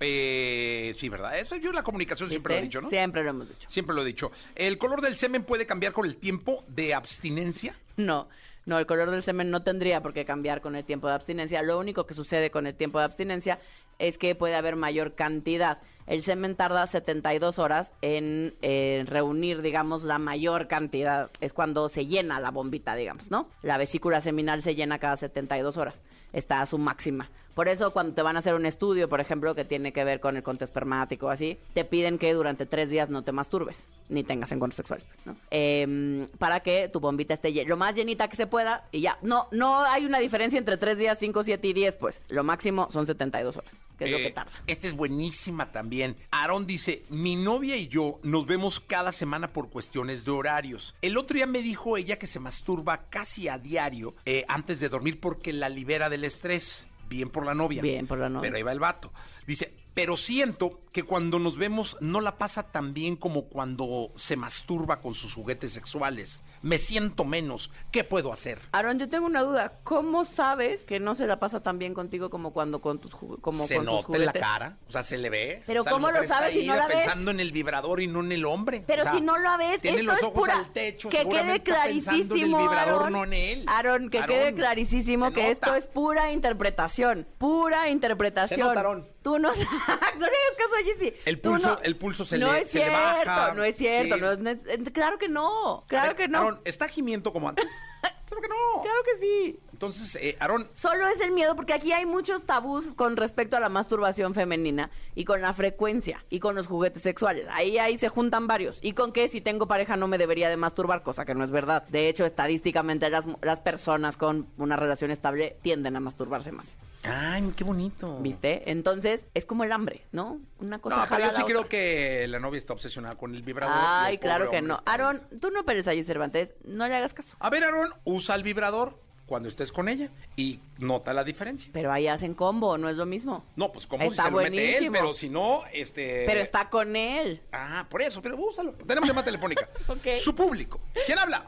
[0.00, 1.38] Eh, sí, ¿verdad?
[1.38, 2.90] Eso yo la comunicación siempre lo he dicho, ¿no?
[2.90, 3.68] Siempre lo hemos dicho.
[3.68, 4.30] Siempre lo he dicho.
[4.54, 7.74] ¿El color del semen puede cambiar con el tiempo de abstinencia?
[7.96, 8.28] No,
[8.66, 11.62] no, el color del semen no tendría por qué cambiar con el tiempo de abstinencia.
[11.62, 13.60] Lo único que sucede con el tiempo de abstinencia
[14.00, 15.78] es que puede haber mayor cantidad.
[16.06, 21.30] El semen tarda 72 horas en eh, reunir, digamos, la mayor cantidad.
[21.40, 23.48] Es cuando se llena la bombita, digamos, ¿no?
[23.62, 26.02] La vesícula seminal se llena cada 72 horas.
[26.32, 27.28] Está a su máxima.
[27.54, 30.20] Por eso cuando te van a hacer un estudio, por ejemplo, que tiene que ver
[30.20, 33.86] con el conto espermático o así, te piden que durante tres días no te masturbes,
[34.10, 35.36] ni tengas encuentros sexuales, pues, ¿no?
[35.50, 39.16] Em, para que tu bombita esté lo más llenita que se pueda y ya.
[39.22, 42.20] No, no hay una diferencia entre tres días, cinco, siete y diez, pues.
[42.28, 44.52] Lo máximo son 72 horas, que es lo que Eh, tarda.
[44.66, 45.95] Esta es buenísima también.
[46.30, 50.94] Aarón dice, mi novia y yo nos vemos cada semana por cuestiones de horarios.
[51.02, 54.88] El otro día me dijo ella que se masturba casi a diario eh, antes de
[54.88, 56.86] dormir porque la libera del estrés.
[57.08, 57.82] Bien por la novia.
[57.82, 58.42] Bien por la novia.
[58.42, 59.12] Pero ahí va el vato.
[59.46, 64.34] Dice, pero siento que cuando nos vemos no la pasa tan bien como cuando se
[64.34, 66.42] masturba con sus juguetes sexuales.
[66.62, 67.70] Me siento menos.
[67.92, 68.62] ¿Qué puedo hacer?
[68.72, 69.74] Aaron, yo tengo una duda.
[69.84, 73.66] ¿Cómo sabes que no se la pasa tan bien contigo como cuando con tus como
[73.66, 74.40] se con tus nota en la juguetes?
[74.42, 75.62] cara, o sea, se le ve.
[75.66, 76.96] Pero O sea, la ¿cómo lo sabes si no la ves?
[76.96, 78.82] pensando en el vibrador y no en el hombre.
[78.86, 81.10] Pero O sea, si no lo ves, tiene esto los es ojos pura- al techo,
[81.10, 83.64] que quede pensando en clarísimo, el vibrador, Aaron, no en él.
[83.68, 85.52] Aaron, que Aarón, quede clarísimo que nota.
[85.52, 88.58] esto es pura interpretación, pura interpretación.
[88.58, 89.14] Se nota, Aarón.
[89.22, 91.12] Tú no, no le hagas caso a Jessy.
[91.24, 93.54] El pulso- no- el pulso se no le- es se le cierto, baja.
[93.54, 94.20] No es cierto, Sí.
[94.20, 96.60] no es- no es- claro que no, claro ver, que no.
[96.64, 97.66] ¿está gimiento como antes?
[98.26, 98.82] claro que no.
[98.82, 99.60] Claro que sí.
[99.76, 103.60] Entonces, eh, Aarón, Solo es el miedo porque aquí hay muchos tabús con respecto a
[103.60, 107.46] la masturbación femenina y con la frecuencia y con los juguetes sexuales.
[107.50, 108.78] Ahí ahí se juntan varios.
[108.80, 111.50] Y con que si tengo pareja no me debería de masturbar, cosa que no es
[111.50, 111.82] verdad.
[111.88, 116.78] De hecho, estadísticamente las, las personas con una relación estable tienden a masturbarse más.
[117.04, 118.18] ay, qué bonito.
[118.20, 118.70] ¿Viste?
[118.70, 120.40] Entonces, es como el hambre, ¿no?
[120.58, 121.68] Una cosa No, pero yo sí creo otra.
[121.68, 123.76] que la novia está obsesionada con el vibrador.
[123.78, 124.80] Ay, el claro que no.
[124.86, 126.54] Aaron, tú no peres allí, Cervantes.
[126.64, 127.36] No le hagas caso.
[127.40, 131.68] A ver, Aarón, usa el vibrador cuando estés con ella y nota la diferencia.
[131.72, 133.44] Pero ahí hacen combo, no es lo mismo.
[133.56, 134.92] No, pues como si Está se lo mete él, buenísimo.
[134.92, 136.24] pero si no, este...
[136.26, 137.42] Pero está con él.
[137.52, 138.72] Ah, por eso, pero úsalo.
[138.72, 139.68] Tenemos llamada telefónica.
[139.88, 140.16] Ok.
[140.16, 140.80] Su público.
[141.06, 141.44] ¿Quién habla?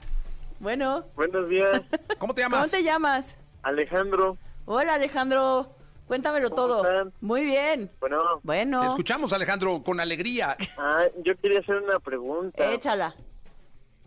[0.60, 1.82] Bueno, Buenos días,
[2.18, 2.60] ¿Cómo te llamas?
[2.60, 3.36] ¿cómo te llamas?
[3.62, 4.36] Alejandro.
[4.66, 5.72] Hola, Alejandro.
[6.08, 6.84] Cuéntamelo ¿Cómo todo.
[6.84, 7.12] están?
[7.20, 7.90] Muy bien.
[8.00, 10.56] Bueno, Te Bueno, escuchamos, Alejandro, con alegría.
[10.78, 12.72] ah, yo quería hacer una pregunta.
[12.72, 13.14] échala.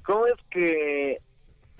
[0.04, 1.22] ¿Cómo es que,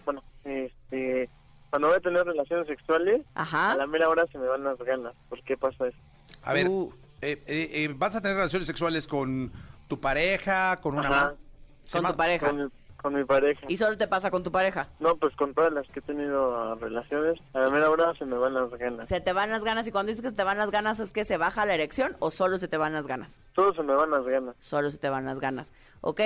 [0.06, 1.28] bueno, este,
[1.72, 3.72] cuando voy a tener relaciones sexuales, Ajá.
[3.72, 5.14] a la mera hora se me van las ganas?
[5.30, 5.98] ¿Por qué pasa eso?
[6.44, 6.94] A ver, Uh.
[7.22, 9.52] eh, eh, eh, ¿vas a tener relaciones sexuales con
[9.88, 11.16] tu pareja, con una Ajá.
[11.16, 11.36] mamá?
[11.86, 12.48] Se Con llama- tu pareja.
[12.48, 13.62] Con mi, con mi pareja.
[13.68, 14.90] ¿Y solo te pasa con tu pareja?
[15.00, 18.26] No, pues con todas las que he tenido ah, relaciones, a la mera hora se
[18.26, 19.08] me van las ganas.
[19.08, 19.88] ¿Se te van las ganas?
[19.88, 22.16] Y cuando dices que se te van las ganas, ¿es que se baja la erección
[22.20, 23.42] o solo se te van las ganas?
[23.54, 24.56] Todo se me van las ganas.
[24.60, 25.74] Solo se te van las ganas.
[26.02, 26.20] Ok,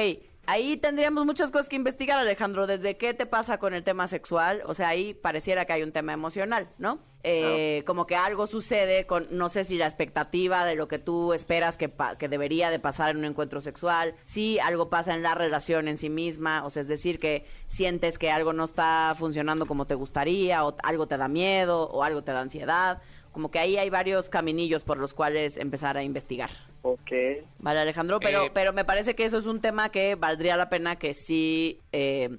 [0.47, 2.67] ahí tendríamos muchas cosas que investigar, Alejandro.
[2.67, 4.62] ¿Desde qué te pasa con el tema sexual?
[4.65, 6.99] O sea, ahí pareciera que hay un tema emocional, ¿no?
[7.27, 11.34] Eh, Como que algo sucede con, no sé si la expectativa de lo que tú
[11.34, 15.23] esperas que, pa- que debería de pasar en un encuentro sexual, si algo pasa en
[15.23, 19.15] la relación en sí misma, o sea, es decir, que sientes que algo no está
[19.17, 23.01] funcionando como te gustaría, o algo te da miedo, o algo te da ansiedad.
[23.36, 26.52] Como que ahí hay varios caminillos por los cuales empezar a investigar.
[26.84, 27.12] Ok.
[27.60, 30.69] Vale, Alejandro, pero, Eh, pero me parece que eso es un tema que valdría la
[30.69, 32.38] pena que sí eh,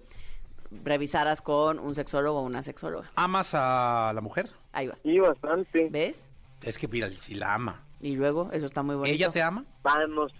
[0.71, 3.11] revisaras con un sexólogo o una sexóloga.
[3.15, 4.49] ¿Amas a la mujer?
[4.73, 4.99] Ahí vas.
[5.03, 5.89] Sí, bastante.
[5.91, 6.31] ¿Ves?
[6.63, 7.85] Es que mira, si la ama.
[8.07, 9.13] Y luego, eso está muy bonito.
[9.13, 9.65] ¿Ella te ama?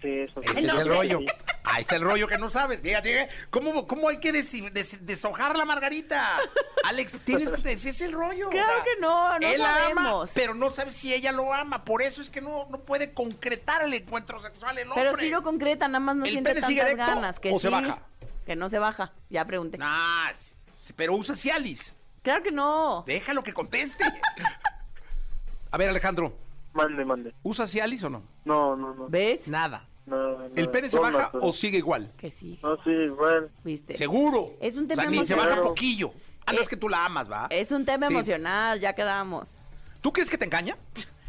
[0.01, 0.41] Sé eso.
[0.41, 1.19] Ese es el rollo.
[1.65, 2.79] Ahí está el rollo que no sabes.
[2.79, 6.25] Fíjate, ¿cómo, cómo hay que desi- des- deshojar la margarita?
[6.85, 8.49] Alex, tienes que ese es el rollo.
[8.49, 10.31] Claro que no, no él la ama, sabemos.
[10.33, 11.83] pero no sabes si ella lo ama.
[11.83, 15.03] Por eso es que no, no puede concretar el encuentro sexual el hombre.
[15.03, 17.37] Pero sí lo concreta, nada más no ¿El siente tantas erecto ganas.
[17.41, 17.99] Que o sí, se baja?
[18.45, 19.11] Que no se baja.
[19.29, 19.77] Ya pregunté.
[19.77, 20.31] Nah,
[20.95, 21.97] pero usa Cialis.
[22.21, 23.03] Claro que no.
[23.05, 24.05] Déjalo que conteste.
[25.71, 26.33] A ver, Alejandro,
[26.77, 27.33] Mande, mande.
[27.43, 28.23] ¿usa Cialis o no?
[28.45, 29.07] No, no, no.
[29.09, 29.47] ¿Ves?
[29.47, 29.87] Nada.
[30.05, 31.49] No, no, ¿El pene se baja natural.
[31.49, 32.13] o sigue igual?
[32.17, 32.57] Que sí.
[32.63, 33.51] No, sí, igual.
[33.63, 33.97] ¿Viste?
[33.97, 34.51] Seguro.
[34.61, 35.49] Es un O sea, tema ni se emocional.
[35.49, 36.11] baja poquillo.
[36.45, 37.47] Ah, no Eh, es que tú la amas, ¿va?
[37.49, 38.13] Es un tema Sí.
[38.13, 39.49] emocional, ya quedamos.
[39.99, 40.77] ¿Tú crees que te engaña?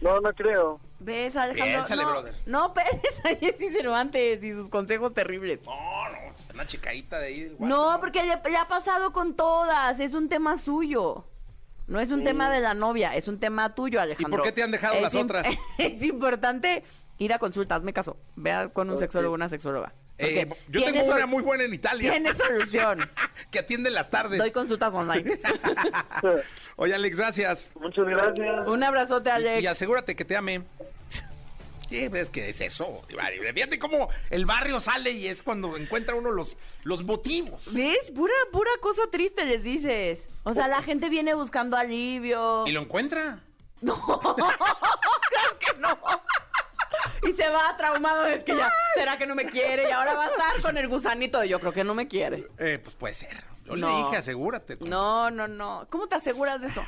[0.01, 0.79] No, no creo.
[1.01, 1.65] ¿Ves, Alejandro?
[1.75, 2.35] Piénsale, no, brother.
[2.47, 5.59] no pedes a Jessy Cervantes y sus consejos terribles.
[5.67, 6.19] No, no,
[6.55, 7.41] una chicadita de ahí.
[7.45, 9.99] del No, porque le, le ha pasado con todas.
[9.99, 11.25] Es un tema suyo.
[11.89, 14.39] No es un tema de la novia, es un tema tuyo, Alejandro.
[14.39, 15.47] por qué te han dejado Es las otras?
[15.79, 16.85] Es importante
[17.17, 18.17] ir a consultas, me caso.
[18.37, 19.93] Vea con un sexólogo o una sexóloga.
[20.19, 22.11] Eh, yo tengo una muy buena en Italia.
[22.11, 22.99] Tiene solución.
[23.51, 24.39] que atiende en las tardes.
[24.39, 25.39] Doy consultas online.
[26.77, 27.69] Oye, Alex, gracias.
[27.81, 28.67] Muchas gracias.
[28.67, 29.63] un abrazote, Y, Alex.
[29.63, 30.63] y asegúrate que te ame.
[31.89, 33.03] ¿Qué ves que es eso?
[33.55, 37.73] Fíjate cómo el barrio sale y es cuando encuentra uno los, los motivos.
[37.73, 38.11] ¿Ves?
[38.15, 40.27] Pura, pura cosa triste les dices.
[40.45, 42.67] O sea, la gente viene buscando alivio.
[42.67, 43.41] Y lo encuentra.
[43.81, 45.97] No, claro que no.
[47.29, 49.89] Y se va traumado, es que ya, ¿será que no me quiere?
[49.89, 52.49] Y ahora va a estar con el gusanito de yo creo que no me quiere.
[52.59, 53.45] Eh, pues puede ser.
[53.65, 53.89] Yo No.
[53.89, 54.79] le dije, asegúrate.
[54.79, 55.87] con No, no, no.
[55.91, 56.85] ¿Cómo te aseguras de eso?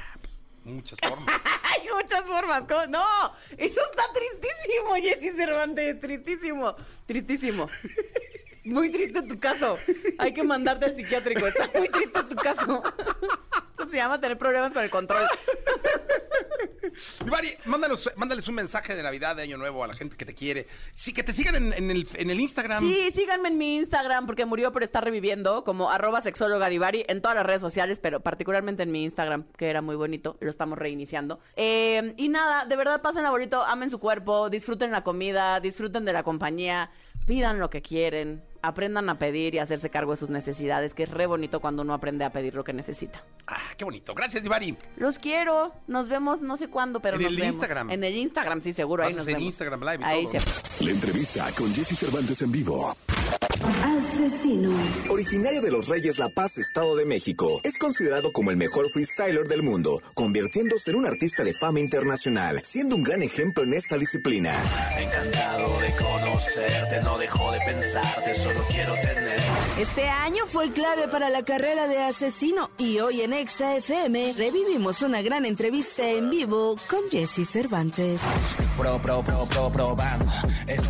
[0.64, 1.26] Muchas formas.
[1.64, 2.66] Hay muchas formas.
[2.66, 2.86] ¿cómo?
[2.86, 6.00] No, eso está tristísimo, Jessy Cervantes.
[6.00, 7.68] Tristísimo, tristísimo.
[8.64, 9.76] Muy triste tu caso.
[10.18, 11.46] Hay que mandarte al psiquiátrico.
[11.46, 12.82] Está muy triste tu caso.
[13.78, 15.22] Eso se llama tener problemas con el control.
[17.24, 20.34] Divari, mándanos, mándales un mensaje de Navidad, de Año Nuevo a la gente que te
[20.34, 20.66] quiere.
[20.92, 22.82] Sí, que te sigan en, en el, en el Instagram.
[22.82, 27.22] Sí, síganme en mi Instagram porque murió pero está reviviendo como arroba sexóloga Divari en
[27.22, 30.78] todas las redes sociales, pero particularmente en mi Instagram, que era muy bonito, lo estamos
[30.78, 31.40] reiniciando.
[31.56, 36.12] Eh, y nada, de verdad pasen bonito, amen su cuerpo, disfruten la comida, disfruten de
[36.12, 36.90] la compañía,
[37.26, 41.04] pidan lo que quieren, aprendan a pedir y a hacerse cargo de sus necesidades, que
[41.04, 43.22] es re bonito cuando uno aprende a pedir lo que necesita.
[43.46, 44.14] Ah, qué bonito.
[44.14, 44.76] Gracias, Divari.
[44.96, 47.54] Los quiero, nos vemos no sé cuándo, pero En nos el vemos.
[47.54, 47.90] Instagram.
[47.90, 49.42] En el Instagram, sí, seguro, ahí Vas nos vemos.
[49.42, 50.40] Instagram Live y ahí todo.
[50.40, 52.96] se La entrevista con Jesse Cervantes en vivo.
[53.84, 54.70] Asesino.
[55.10, 59.46] Originario de los Reyes La Paz, Estado de México, es considerado como el mejor freestyler
[59.46, 63.96] del mundo, convirtiéndose en un artista de fama internacional, siendo un gran ejemplo en esta
[63.98, 64.54] disciplina.
[64.98, 69.40] Encantado de conocerte, no dejo de pensarte, solo quiero tener.
[69.78, 75.00] Este año fue clave para la carrera de Asesino y hoy en Exa FM revivimos
[75.02, 78.20] una gran entrevista en vivo con Jesse Cervantes.
[78.76, 80.26] Pro, pro, pro, pro, probando.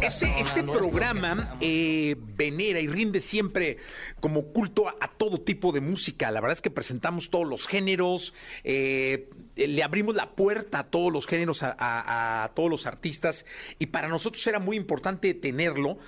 [0.01, 3.79] Este, este programa eh, venera y rinde siempre
[4.20, 6.31] como culto a, a todo tipo de música.
[6.31, 11.12] La verdad es que presentamos todos los géneros, eh, le abrimos la puerta a todos
[11.12, 13.44] los géneros, a, a- a todos los artistas,
[13.79, 15.99] y para nosotros era muy importante tenerlo.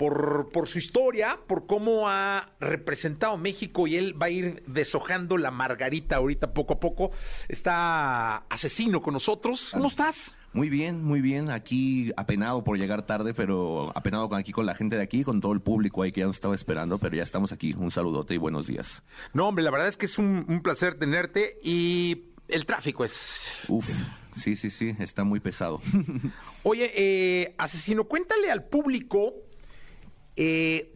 [0.00, 5.36] Por, por su historia, por cómo ha representado México y él va a ir deshojando
[5.36, 7.10] la margarita ahorita poco a poco.
[7.48, 9.68] Está asesino con nosotros.
[9.72, 10.34] ¿Cómo estás?
[10.54, 11.50] Muy bien, muy bien.
[11.50, 15.42] Aquí apenado por llegar tarde, pero apenado con aquí con la gente de aquí, con
[15.42, 17.74] todo el público ahí que ya nos estaba esperando, pero ya estamos aquí.
[17.76, 19.04] Un saludote y buenos días.
[19.34, 23.42] No, hombre, la verdad es que es un, un placer tenerte y el tráfico es...
[23.68, 23.86] Uf,
[24.34, 25.78] sí, sí, sí, está muy pesado.
[26.62, 29.34] Oye, eh, asesino, cuéntale al público
[30.36, 30.92] eh,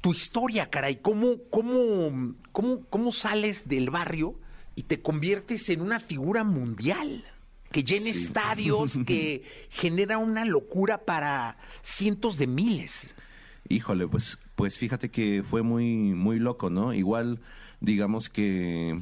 [0.00, 0.96] tu historia, caray.
[0.96, 4.38] ¿Cómo, cómo, cómo, ¿Cómo sales del barrio
[4.74, 7.24] y te conviertes en una figura mundial?
[7.72, 8.10] Que llena Sí.
[8.10, 13.14] estadios, que genera una locura para cientos de miles.
[13.68, 16.94] Híjole, pues, pues fíjate que fue muy, muy loco, ¿no?
[16.94, 17.40] Igual,
[17.80, 19.00] digamos que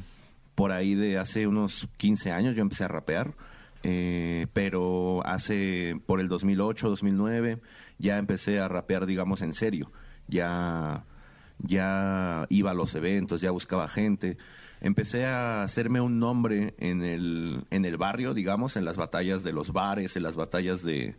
[0.55, 3.35] por ahí de hace unos 15 años yo empecé a rapear,
[3.83, 7.59] eh, pero hace, por el 2008, 2009,
[7.97, 9.91] ya empecé a rapear, digamos, en serio.
[10.27, 11.05] Ya,
[11.59, 14.37] ya iba a los eventos, ya buscaba gente.
[14.81, 19.53] Empecé a hacerme un nombre en el, en el barrio, digamos, en las batallas de
[19.53, 21.15] los bares, en las batallas de,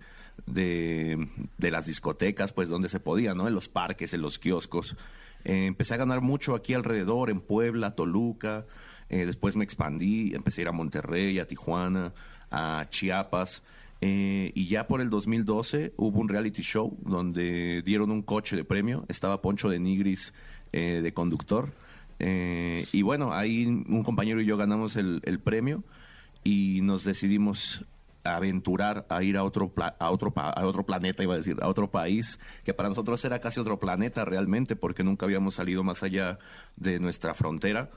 [0.47, 3.49] de, las discotecas, pues donde se podía, ¿no?
[3.49, 4.97] En los parques, en los kioscos.
[5.45, 8.67] Eh, empecé a ganar mucho aquí alrededor, en Puebla, Toluca.
[9.09, 12.12] Eh, después me expandí, empecé a ir a Monterrey, a Tijuana,
[12.51, 13.62] a Chiapas.
[14.00, 18.64] Eh, y ya por el 2012 hubo un reality show donde dieron un coche de
[18.64, 19.04] premio.
[19.09, 20.35] Estaba Poncho de Nigris
[20.72, 21.72] eh, de conductor.
[22.18, 25.85] Eh, y bueno, ahí un compañero y yo ganamos el, el premio
[26.44, 27.85] y nos decidimos
[28.24, 31.90] aventurar a ir a otro a otro a otro planeta iba a decir a otro
[31.90, 36.38] país que para nosotros era casi otro planeta realmente porque nunca habíamos salido más allá
[36.76, 37.90] de nuestra frontera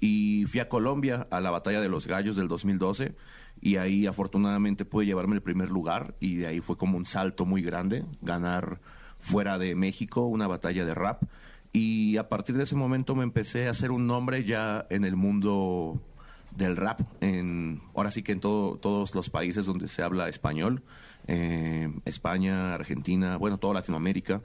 [0.00, 3.14] y fui a Colombia a la batalla de los gallos del 2012
[3.60, 7.46] y ahí afortunadamente pude llevarme el primer lugar y de ahí fue como un salto
[7.46, 8.80] muy grande ganar
[9.18, 11.22] fuera de México una batalla de rap
[11.72, 15.16] y a partir de ese momento me empecé a hacer un nombre ya en el
[15.16, 16.00] mundo
[16.56, 20.82] del rap, en, ahora sí que en todo, todos los países donde se habla español,
[21.26, 24.40] eh, España, Argentina, bueno, toda Latinoamérica.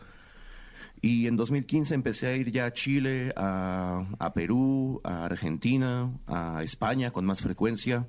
[1.01, 7.09] Y en 2015 empecé a ir ya a Chile, a, Perú, a Argentina, a España
[7.09, 8.07] con más frecuencia.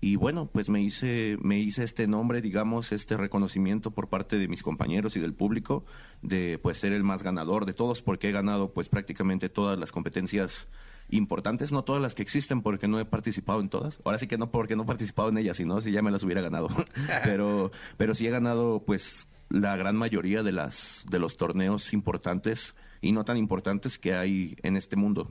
[0.00, 4.48] Y bueno, pues me hice, me hice este nombre, digamos, este reconocimiento por parte de
[4.48, 5.84] mis compañeros y del público
[6.22, 9.92] de pues ser el más ganador de todos, porque he ganado pues prácticamente todas las
[9.92, 10.68] competencias
[11.10, 13.98] importantes, no todas las que existen, porque no he participado en todas.
[14.04, 16.22] Ahora sí que no porque no he participado en ellas, sino si ya me las
[16.24, 16.68] hubiera ganado.
[17.24, 22.74] pero, pero sí he ganado pues la gran mayoría de las de los torneos importantes
[23.00, 25.30] y no tan importantes que hay en este mundo.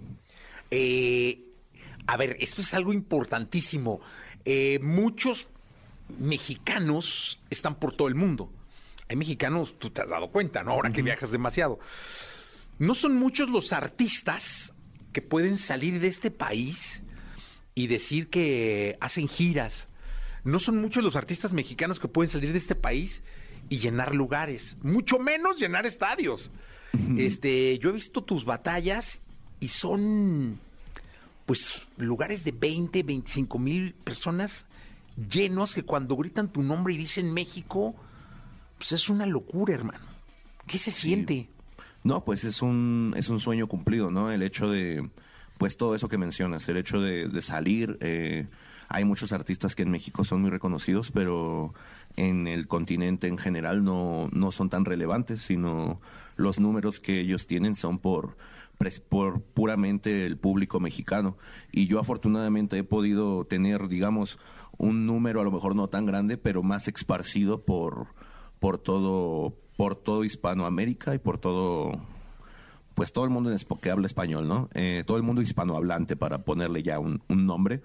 [0.72, 1.46] Eh,
[2.08, 4.02] a ver, esto es algo importantísimo.
[4.46, 5.48] Eh, muchos
[6.20, 8.52] mexicanos están por todo el mundo.
[9.08, 10.72] Hay mexicanos, tú te has dado cuenta, ¿no?
[10.72, 11.80] Ahora que viajas demasiado.
[12.78, 14.74] No son muchos los artistas
[15.20, 17.04] que pueden salir de este país
[17.76, 19.90] y decir que hacen giras.
[20.46, 23.22] No son muchos los artistas mexicanos que pueden salir de este país
[23.68, 26.52] y llenar lugares, mucho menos llenar estadios.
[27.18, 29.22] Este, yo he visto tus batallas
[29.60, 30.58] y son
[31.46, 34.68] pues lugares de 20, 25 mil personas
[35.30, 37.94] llenos que cuando gritan tu nombre y dicen México,
[38.78, 40.06] pues es una locura, hermano.
[40.66, 41.50] ¿Qué se siente?
[42.04, 44.32] No, pues es un, es un sueño cumplido, ¿no?
[44.32, 45.10] El hecho de,
[45.58, 47.98] pues todo eso que mencionas, el hecho de, de salir.
[48.02, 48.48] eh,
[48.92, 51.76] hay muchos artistas que en México son muy reconocidos, pero
[52.16, 56.02] en el continente en general no, no son tan relevantes, sino
[56.38, 58.36] los números que ellos tienen son por,
[59.08, 61.38] por puramente el público mexicano.
[61.72, 64.40] Y yo afortunadamente he podido tener, digamos,
[64.78, 68.08] un número a lo mejor no tan grande, pero más esparcido por,
[68.58, 71.94] por todo por todo Hispanoamérica y por todo
[72.96, 73.50] pues todo el mundo
[73.82, 74.68] que habla español, ¿no?
[74.74, 77.82] Eh, todo el mundo hispanohablante para ponerle ya un, nombre.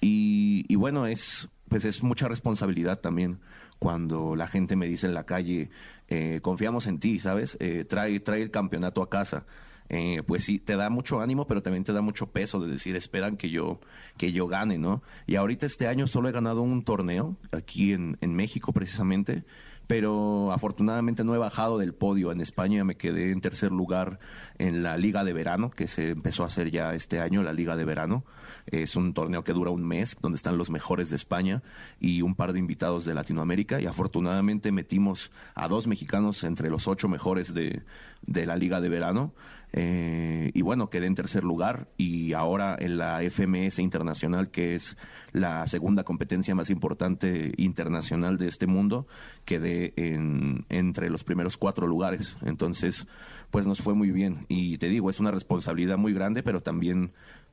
[0.00, 3.38] Y, y bueno, es, pues es mucha responsabilidad también
[3.78, 5.68] cuando la gente me dice en la calle,
[6.08, 7.58] eh, confiamos en ti, ¿sabes?
[7.60, 9.44] Eh, trae, trae el campeonato a casa.
[9.88, 12.96] Eh, pues sí, te da mucho ánimo, pero también te da mucho peso de decir,
[12.96, 13.78] esperan que yo,
[14.16, 15.02] que yo gane, ¿no?
[15.26, 19.44] Y ahorita este año solo he ganado un torneo, aquí en, en México precisamente,
[19.86, 22.32] pero afortunadamente no he bajado del podio.
[22.32, 24.18] En España me quedé en tercer lugar
[24.58, 27.76] en la Liga de Verano, que se empezó a hacer ya este año, la Liga
[27.76, 28.24] de Verano.
[28.66, 31.62] Es un torneo que dura un mes, donde están los mejores de España
[32.00, 33.80] y un par de invitados de Latinoamérica.
[33.80, 37.82] Y afortunadamente metimos a dos mexicanos entre los ocho mejores de,
[38.26, 39.34] de la Liga de Verano.
[39.78, 44.96] Eh, y bueno, quedé en tercer lugar y ahora en la FMS Internacional, que es
[45.32, 49.06] la segunda competencia más importante internacional de este mundo,
[49.44, 52.38] quedé en, entre los primeros cuatro lugares.
[52.42, 53.06] Entonces,
[53.50, 54.46] pues nos fue muy bien.
[54.48, 57.12] Y te digo, es una responsabilidad muy grande, pero también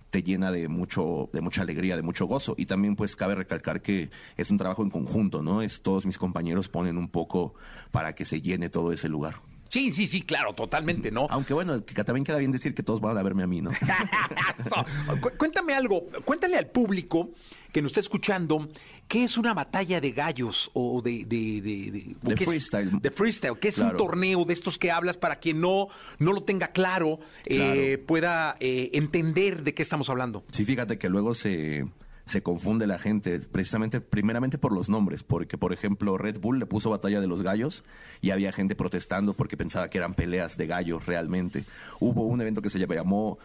[0.09, 3.82] te llena de mucho de mucha alegría, de mucho gozo y también pues cabe recalcar
[3.82, 5.61] que es un trabajo en conjunto, ¿no?
[5.61, 7.55] Es todos mis compañeros ponen un poco
[7.91, 9.36] para que se llene todo ese lugar.
[9.74, 11.26] Sí, sí, sí, claro, totalmente, ¿no?
[11.32, 13.71] Aunque bueno, que también queda bien decir que todos van a verme a mí, ¿no?
[15.19, 17.32] Cu- Cuéntame algo, cuéntale al público
[17.71, 18.69] que nos está escuchando
[19.07, 21.26] qué es una batalla de gallos o de...
[21.26, 22.99] De, de, de- o qué es- freestyle.
[23.01, 25.88] de freestyle, que es un torneo de estos que hablas para quien no,
[26.19, 30.43] no lo tenga claro, eh, pueda eh, entender de qué estamos hablando.
[30.51, 31.88] Sí, fíjate que luego se,
[32.26, 36.65] se confunde la gente, precisamente, primeramente por los nombres, porque, por ejemplo, Red Bull le
[36.65, 37.84] puso Batalla de los Gallos
[38.21, 41.65] y había gente protestando porque pensaba que eran peleas de gallos realmente.
[41.99, 43.38] Hubo un evento que se llamó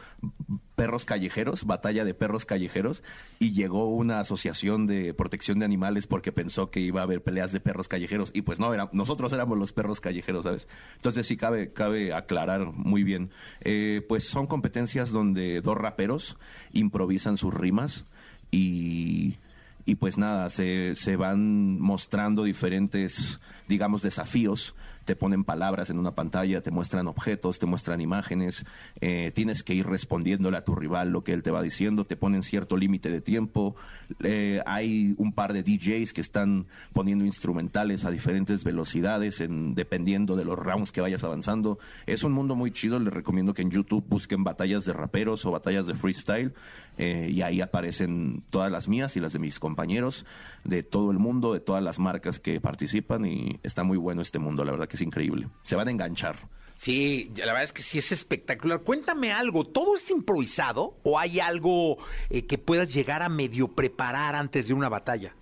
[0.76, 3.02] Perros Callejeros, Batalla de Perros Callejeros,
[3.38, 7.52] y llegó una asociación de protección de animales porque pensó que iba a haber peleas
[7.52, 10.68] de perros callejeros, y pues no, era, nosotros éramos los perros callejeros, ¿sabes?
[10.96, 13.30] Entonces sí cabe, cabe aclarar muy bien.
[13.62, 16.36] Eh, pues son competencias donde dos raperos
[16.72, 18.04] improvisan sus rimas
[18.50, 19.36] y,
[19.84, 24.74] y pues nada, se, se van mostrando diferentes, digamos, desafíos.
[25.08, 28.66] Te ponen palabras en una pantalla, te muestran objetos, te muestran imágenes,
[29.00, 32.14] eh, tienes que ir respondiéndole a tu rival lo que él te va diciendo, te
[32.14, 33.74] ponen cierto límite de tiempo,
[34.22, 40.36] eh, hay un par de DJs que están poniendo instrumentales a diferentes velocidades en, dependiendo
[40.36, 41.78] de los rounds que vayas avanzando.
[42.04, 45.50] Es un mundo muy chido, les recomiendo que en YouTube busquen batallas de raperos o
[45.50, 46.52] batallas de freestyle
[46.98, 50.26] eh, y ahí aparecen todas las mías y las de mis compañeros
[50.64, 54.38] de todo el mundo, de todas las marcas que participan y está muy bueno este
[54.38, 55.48] mundo, la verdad que es increíble.
[55.62, 56.36] Se van a enganchar.
[56.76, 58.82] Sí, la verdad es que sí es espectacular.
[58.82, 61.98] Cuéntame algo, ¿todo es improvisado o hay algo
[62.30, 65.34] eh, que puedas llegar a medio preparar antes de una batalla?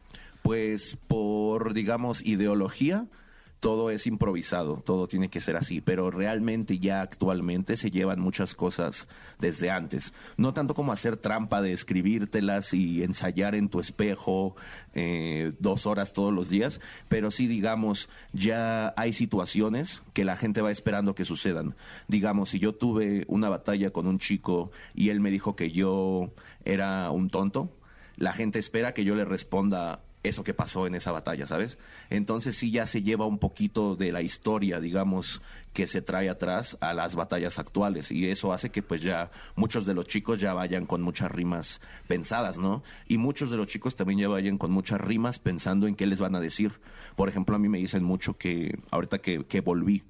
[0.43, 3.07] Pues por, digamos, ideología,
[3.61, 8.55] todo es improvisado, todo tiene que ser así, pero realmente ya actualmente se llevan muchas
[8.55, 10.13] cosas desde antes.
[10.37, 14.57] No tanto como hacer trampa de escribírtelas y ensayar en tu espejo
[14.95, 20.61] eh, dos horas todos los días, pero sí, digamos, ya hay situaciones que la gente
[20.61, 21.75] va esperando que sucedan.
[22.09, 26.31] Digamos, si yo tuve una batalla con un chico y él me dijo que yo
[26.65, 27.71] era un tonto,
[28.17, 31.79] la gente espera que yo le responda eso que pasó en esa batalla, ¿sabes?
[32.11, 36.77] Entonces sí ya se lleva un poquito de la historia, digamos, que se trae atrás
[36.81, 40.55] a las batallas actuales y eso hace que pues ya muchos de los chicos ya
[40.55, 42.83] vayan con muchas rimas pensadas, ¿no?
[43.09, 46.20] Y muchos de los chicos también ya vayan con muchas rimas pensando en qué les
[46.20, 46.72] van a decir.
[47.14, 50.03] Por ejemplo, a mí me dicen mucho que ahorita que, que volví.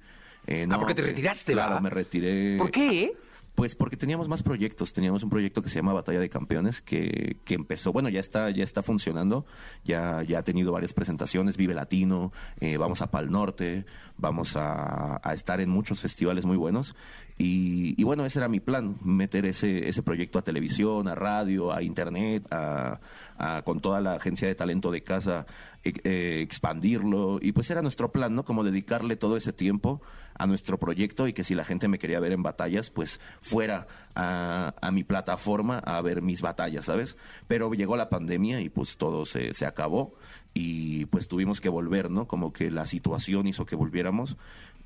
[0.47, 1.81] eh, Ah, porque te retiraste, Claro, ¿va?
[1.81, 2.57] me retiré.
[2.57, 3.13] ¿Por qué?
[3.57, 7.37] Pues porque teníamos más proyectos, teníamos un proyecto que se llama Batalla de Campeones que,
[7.43, 9.47] que empezó, bueno, ya está, ya está funcionando,
[9.83, 15.19] ya, ya ha tenido varias presentaciones, Vive Latino, eh, vamos a Pal Norte, vamos a,
[15.27, 16.95] a estar en muchos festivales muy buenos
[17.37, 21.71] y, y bueno, ese era mi plan, meter ese, ese proyecto a televisión, a radio,
[21.71, 22.99] a internet, a,
[23.37, 25.45] a- con toda la agencia de talento de casa,
[25.83, 28.43] eh, eh, expandirlo y pues era nuestro plan, ¿no?
[28.43, 30.01] Como dedicarle todo ese tiempo
[30.39, 33.87] a nuestro proyecto y que si la gente me quería ver en batallas, pues fuera
[34.15, 37.17] a, a mi plataforma a ver mis batallas, ¿sabes?
[37.47, 40.15] Pero llegó la pandemia y pues todo se, se acabó
[40.53, 42.27] y pues tuvimos que volver, ¿no?
[42.27, 44.37] Como que la situación hizo que volviéramos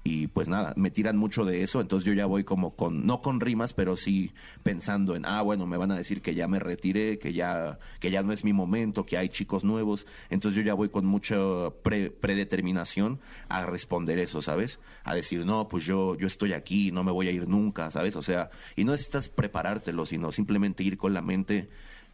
[0.03, 3.21] y pues nada, me tiran mucho de eso, entonces yo ya voy como con, no
[3.21, 4.31] con rimas, pero sí
[4.63, 8.09] pensando en, ah, bueno, me van a decir que ya me retiré, que ya, que
[8.09, 11.37] ya no es mi momento, que hay chicos nuevos, entonces yo ya voy con mucha
[11.83, 14.79] pre- predeterminación a responder eso, ¿sabes?
[15.03, 18.15] A decir, no, pues yo, yo estoy aquí, no me voy a ir nunca, ¿sabes?
[18.15, 21.69] O sea, y no necesitas preparártelo, sino simplemente ir con la mente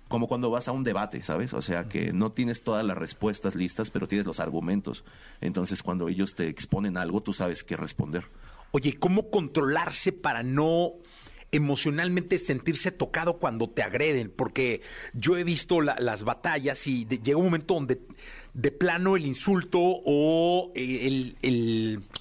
[0.08, 1.54] como cuando vas a un debate, ¿sabes?
[1.54, 5.04] O sea, que no tienes todas las respuestas listas, pero tienes los argumentos.
[5.42, 8.24] Entonces, cuando ellos te exponen algo, tú sabes qué responder.
[8.72, 10.94] Oye, ¿cómo controlarse para no
[11.52, 14.82] emocionalmente sentirse tocado cuando te agreden, porque
[15.14, 18.02] yo he visto la- las batallas y llega un momento donde
[18.58, 21.38] de plano el insulto o eh, el,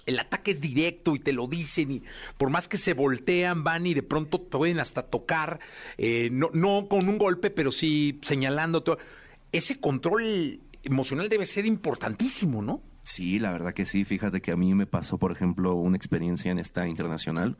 [0.06, 2.02] el- ataque es directo y te lo dicen y
[2.36, 5.60] por más que se voltean, van y de pronto pueden hasta tocar,
[5.96, 8.82] eh, no, no con un golpe, pero sí señalando.
[8.82, 8.98] todo.
[9.50, 12.82] Ese control emocional debe ser importantísimo, ¿no?
[13.02, 14.04] Sí, la verdad que sí.
[14.04, 17.56] Fíjate que a mí me pasó, por ejemplo, una experiencia en esta internacional.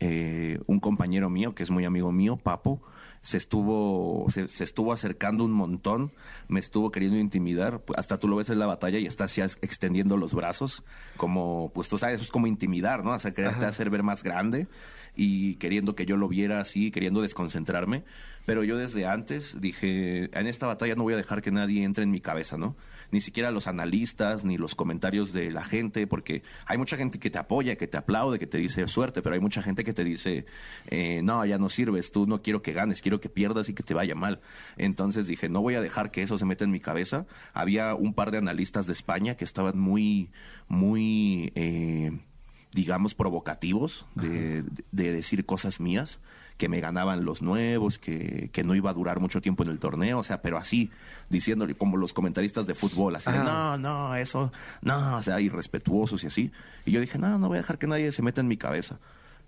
[0.00, 2.82] Eh, un compañero mío, que es muy amigo mío, Papo,
[3.20, 6.12] se estuvo, se, se estuvo acercando un montón,
[6.48, 7.82] me estuvo queriendo intimidar.
[7.96, 10.84] Hasta tú lo ves en la batalla y está así extendiendo los brazos,
[11.16, 13.12] como, pues tú sabes, eso es como intimidar, ¿no?
[13.12, 14.68] O sea, quererte hacer ver más grande
[15.14, 18.04] y queriendo que yo lo viera así, queriendo desconcentrarme.
[18.46, 22.04] Pero yo desde antes dije, en esta batalla no voy a dejar que nadie entre
[22.04, 22.76] en mi cabeza, ¿no?
[23.12, 27.30] Ni siquiera los analistas, ni los comentarios de la gente, porque hay mucha gente que
[27.30, 30.04] te apoya, que te aplaude, que te dice suerte, pero hay mucha gente que te
[30.04, 30.46] dice,
[30.88, 33.82] eh, no, ya no sirves, tú no quiero que ganes, quiero que pierdas y que
[33.82, 34.40] te vaya mal.
[34.76, 37.26] Entonces dije, no voy a dejar que eso se meta en mi cabeza.
[37.52, 40.30] Había un par de analistas de España que estaban muy,
[40.68, 41.52] muy...
[41.54, 42.12] eh,
[42.72, 44.62] digamos, provocativos de,
[44.92, 46.20] de decir cosas mías,
[46.60, 49.78] que me ganaban los nuevos, que, que no iba a durar mucho tiempo en el
[49.78, 50.90] torneo, o sea, pero así,
[51.30, 54.52] diciéndole como los comentaristas de fútbol, así de, no, no, eso,
[54.82, 56.52] no, o sea, irrespetuosos y así.
[56.84, 59.00] Y yo dije, no, no voy a dejar que nadie se meta en mi cabeza.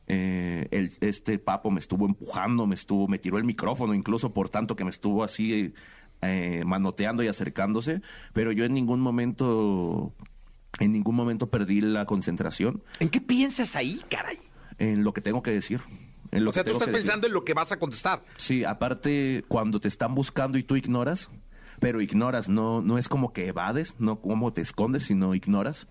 [0.06, 4.48] Eh, el- este papo me estuvo empujando, me estuvo, me tiró el micrófono incluso por
[4.48, 5.74] tanto que me estuvo así
[6.22, 8.00] eh, manoteando y acercándose,
[8.32, 10.14] pero yo en ningún momento,
[10.80, 14.38] en ningún momento perdí la concentración ¿En qué piensas ahí, caray?
[14.78, 15.80] en lo que tengo que decir.
[16.32, 18.24] En lo o sea, que tú estás pensando en lo que vas a contestar.
[18.38, 21.30] Sí, aparte, cuando te están buscando y tú ignoras,
[21.82, 25.88] pero ignoras, no, no es como que evades, no como te escondes, sino ignoras.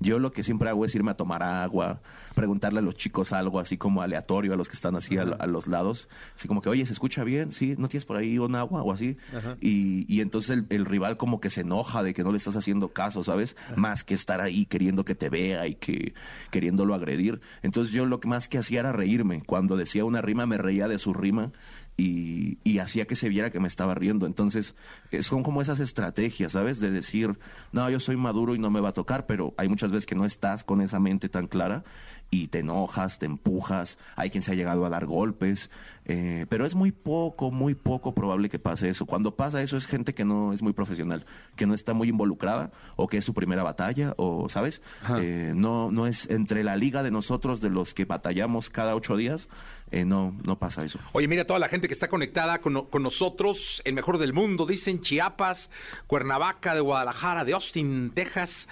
[0.00, 2.00] Yo lo que siempre hago es irme a tomar agua,
[2.34, 5.46] preguntarle a los chicos algo así como aleatorio a los que están así a, a
[5.46, 7.52] los lados, así como que, oye, ¿se escucha bien?
[7.52, 9.18] Sí, ¿no tienes por ahí un agua o así?
[9.60, 12.56] Y, y entonces el, el rival como que se enoja de que no le estás
[12.56, 13.54] haciendo caso, ¿sabes?
[13.76, 16.14] Más que estar ahí queriendo que te vea y que
[16.52, 17.42] queriéndolo agredir.
[17.60, 19.42] Entonces yo lo que más que hacía era reírme.
[19.42, 21.52] Cuando decía una rima me reía de su rima
[21.96, 24.26] y, y hacía que se viera que me estaba riendo.
[24.26, 24.74] Entonces,
[25.10, 26.80] eh, son como esas estrategias, ¿sabes?
[26.80, 27.38] De decir,
[27.72, 30.14] no, yo soy maduro y no me va a tocar, pero hay muchas veces que
[30.14, 31.84] no estás con esa mente tan clara
[32.30, 35.70] y te enojas, te empujas, hay quien se ha llegado a dar golpes,
[36.06, 39.06] eh, pero es muy poco, muy poco probable que pase eso.
[39.06, 41.24] Cuando pasa eso es gente que no es muy profesional,
[41.56, 44.82] que no está muy involucrada o que es su primera batalla o, ¿sabes?
[45.18, 49.16] Eh, no, no es entre la liga de nosotros, de los que batallamos cada ocho
[49.16, 49.48] días,
[49.90, 50.98] eh, no, no pasa eso.
[51.12, 54.66] Oye, mira toda la gente que está conectada con, con nosotros, el mejor del mundo,
[54.66, 55.70] dicen Chiapas,
[56.06, 58.68] Cuernavaca, de Guadalajara, de Austin, Texas,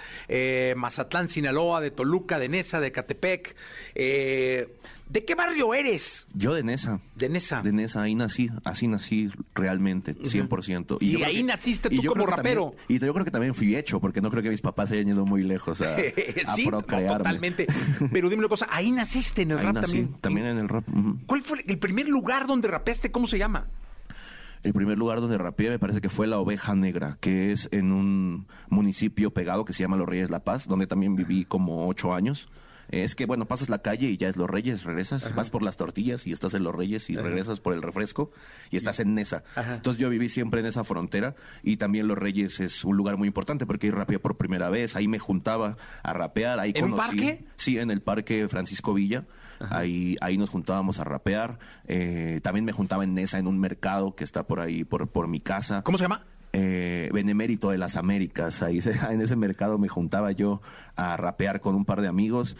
[0.75, 3.55] Mazatlán, Sinaloa, de Toluca, de Nesa, de Catepec.
[3.95, 4.75] Eh,
[5.09, 6.25] ¿De qué barrio eres?
[6.33, 6.99] Yo de Nesa.
[7.15, 7.61] De Nesa.
[7.61, 10.97] De Nesa, ahí nací, así nací realmente, 100%.
[11.01, 12.75] Y creo ahí naciste tú y yo como también- rapero.
[12.87, 15.09] y yo creo que también fui hecho, porque no creo que mis papás se hayan
[15.09, 15.95] ido muy lejos a,
[16.47, 17.17] a sí, no, procrearme.
[17.17, 17.67] totalmente.
[18.11, 20.21] Pero dime una cosa, ahí naciste en el Ahí rap nací, también.
[20.21, 20.85] también en el rap.
[21.27, 23.11] ¿Cuál fue el primer lugar donde rapeaste?
[23.11, 23.67] ¿Cómo se llama?
[24.63, 27.91] El primer lugar donde rapeé me parece que fue La Oveja Negra, que es en
[27.91, 32.15] un municipio pegado que se llama Los Reyes La Paz, donde también viví como ocho
[32.15, 32.47] años.
[32.93, 35.77] Es que, bueno, pasas la calle y ya es Los Reyes, regresas, vas por las
[35.77, 38.31] tortillas y estás en Los Reyes y regresas por el refresco
[38.69, 39.43] y estás en Nesa.
[39.55, 43.27] Entonces yo viví siempre en esa frontera y también Los Reyes es un lugar muy
[43.27, 47.17] importante porque ahí rapeé por primera vez, ahí me juntaba a rapear, ahí ¿En conocí...
[47.17, 47.45] parque?
[47.55, 49.25] Sí, en el parque Francisco Villa.
[49.69, 51.57] Ahí, ahí nos juntábamos a rapear.
[51.87, 55.27] Eh, también me juntaba en Nesa en un mercado que está por ahí, por, por
[55.27, 55.83] mi casa.
[55.83, 56.25] ¿Cómo se llama?
[56.55, 58.61] Eh, Benemérito de las Américas.
[58.61, 58.79] Ahí
[59.09, 60.61] en ese mercado me juntaba yo
[60.95, 62.55] a rapear con un par de amigos.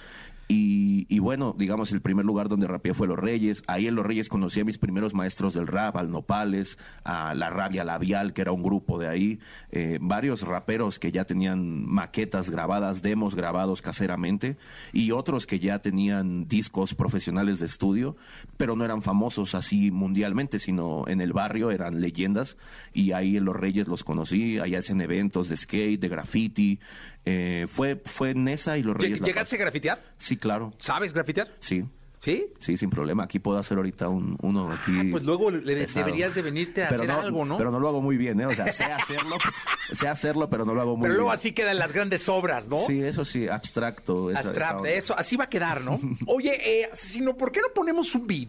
[0.48, 3.64] Y, y bueno, digamos, el primer lugar donde rapeé fue Los Reyes.
[3.68, 7.50] Ahí en Los Reyes conocí a mis primeros maestros del rap, al Nopales, a La
[7.50, 9.40] Rabia Labial, que era un grupo de ahí.
[9.72, 14.58] eh, varios raperos que ya tenían maquetas grabadas, demos grabados caseramente,
[14.92, 18.16] y otros que ya tenían discos profesionales de estudio,
[18.58, 22.58] pero no eran famosos así mundialmente, sino en el barrio eran leyendas.
[22.94, 26.80] Y ahí en Los Reyes los conocí, allá hacen eventos de skate, de graffiti.
[27.26, 29.22] Eh, fue, fue en esa y Los Reyes.
[29.22, 30.04] La ¿Llegaste a grafitear?
[30.18, 30.74] Sí, claro.
[30.80, 31.54] ¿Sabes grafitear?
[31.60, 31.86] Sí.
[32.20, 32.46] ¿Sí?
[32.58, 33.24] Sí, sin problema.
[33.26, 35.10] Aquí puedo hacer ahorita un, uno aquí.
[35.12, 37.58] pues luego le- deberías de venirte a hacer algo, ¿no?
[37.58, 38.46] Pero no lo hago muy bien, ¿eh?
[38.46, 39.36] O sea, sé hacerlo,
[39.92, 41.40] sé hacerlo, pero no lo hago muy Pero luego bien.
[41.40, 42.78] así quedan las grandes obras, ¿no?
[42.78, 44.32] Sí, eso sí, abstracto.
[44.32, 46.00] esa- esa eso, así va a quedar, ¿no?
[46.28, 48.48] Oye, eh, sino, ¿por qué no ponemos un beat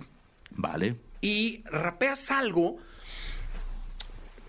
[0.52, 0.94] Vale.
[1.20, 2.76] y rapeas algo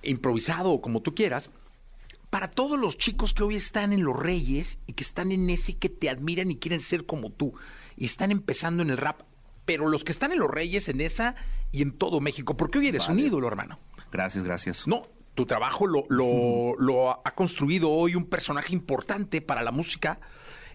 [0.04, 1.50] improvisado o como tú quieras
[2.30, 5.74] para todos los chicos que hoy están en Los Reyes y que están en ese
[5.74, 7.54] y que te admiran y quieren ser como tú
[7.96, 9.22] y están empezando en el rap?
[9.66, 11.36] pero los que están en Los Reyes, en esa
[11.72, 13.80] y en todo México, porque hoy eres un ídolo, hermano.
[14.12, 14.88] Gracias, gracias.
[14.88, 20.20] No, tu trabajo lo, lo, lo ha construido hoy un personaje importante para la música,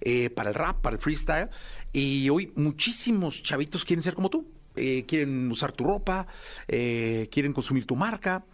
[0.00, 1.48] eh, para el rap, para el freestyle,
[1.92, 4.46] y hoy muchísimos chavitos quieren ser como tú.
[4.76, 6.28] Eh, quieren usar tu ropa,
[6.68, 8.44] eh, quieren consumir tu marca,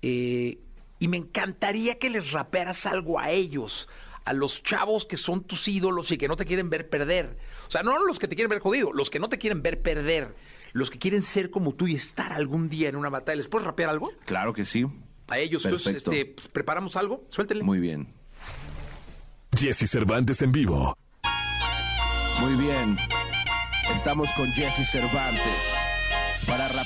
[0.00, 0.60] eh,
[0.98, 3.88] y me encantaría que les rapearas algo a ellos,
[4.24, 7.36] a los chavos que son tus ídolos y que no te quieren ver perder.
[7.68, 9.82] O sea, no los que te quieren ver jodido, los que no te quieren ver
[9.82, 10.34] perder,
[10.72, 13.36] los que quieren ser como tú y estar algún día en una batalla.
[13.36, 14.10] ¿Les puedes rapear algo?
[14.24, 14.86] Claro que sí.
[15.28, 16.12] A ellos, entonces, Perfecto.
[16.12, 17.64] este, pues, preparamos algo, suéltenle.
[17.64, 18.14] Muy bien.
[19.56, 20.96] Jesse Cervantes en vivo.
[22.40, 22.96] Muy bien.
[23.92, 25.75] Estamos con Jesse Cervantes.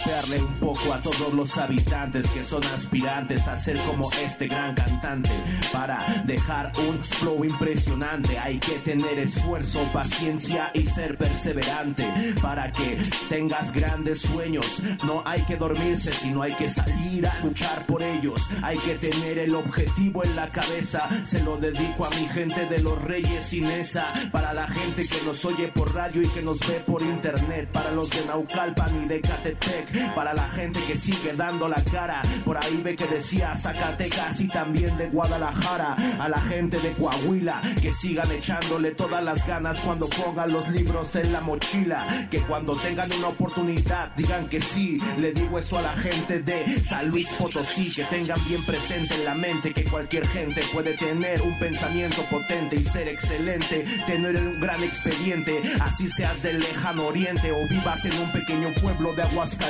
[0.01, 4.75] Rapearle un poco a todos los habitantes que son aspirantes a ser como este gran
[4.75, 5.31] cantante.
[5.73, 12.09] Para dejar un flow impresionante hay que tener esfuerzo, paciencia y ser perseverante.
[12.41, 12.99] Para que
[13.29, 18.49] tengas grandes sueños no hay que dormirse, sino hay que salir a luchar por ellos.
[18.63, 21.09] Hay que tener el objetivo en la cabeza.
[21.25, 24.07] Se lo dedico a mi gente de los Reyes Inesa.
[24.33, 27.69] Para la gente que nos oye por radio y que nos ve por internet.
[27.71, 29.90] Para los de Naucalpan y de Catepec.
[30.15, 32.23] Para la gente que sigue dando la cara.
[32.45, 35.97] Por ahí ve que decía Zacatecas y también de Guadalajara.
[36.19, 41.17] A la gente de Coahuila que sigan echándole todas las ganas cuando pongan los libros
[41.17, 42.07] en la mochila.
[42.31, 44.99] Que cuando tengan una oportunidad digan que sí.
[45.19, 47.93] Le digo eso a la gente de San Luis Potosí.
[47.95, 52.77] Que tengan bien presente en la mente que cualquier gente puede tener un pensamiento potente
[52.77, 53.85] y ser excelente.
[54.07, 55.61] Tener un gran expediente.
[55.81, 59.70] Así seas del lejano oriente o vivas en un pequeño pueblo de Aguascalientes.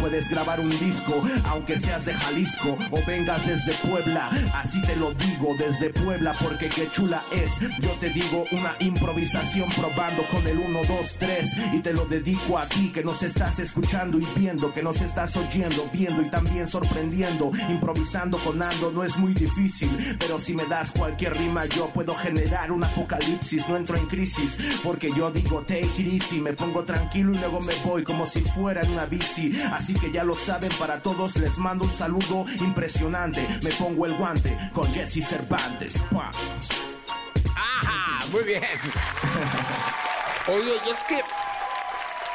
[0.00, 4.28] Puedes grabar un disco aunque seas de Jalisco o vengas desde Puebla.
[4.54, 7.60] Así te lo digo desde Puebla porque qué chula es.
[7.78, 12.58] Yo te digo una improvisación probando con el 1, 2, 3 y te lo dedico
[12.58, 16.66] a ti que nos estás escuchando y viendo, que nos estás oyendo, viendo y también
[16.66, 17.50] sorprendiendo.
[17.68, 22.14] Improvisando con Ando no es muy difícil, pero si me das cualquier rima yo puedo
[22.16, 26.84] generar un apocalipsis, no entro en crisis porque yo digo take it easy, me pongo
[26.84, 29.52] tranquilo y luego me voy como si fuera en una bici.
[29.72, 33.46] Así que ya lo saben, para todos les mando un saludo impresionante.
[33.62, 35.98] Me pongo el guante con Jesse Cervantes.
[36.10, 36.30] ¡Pua!
[37.54, 38.26] ¡Ajá!
[38.32, 38.62] Muy bien.
[40.48, 41.20] Oye, y es que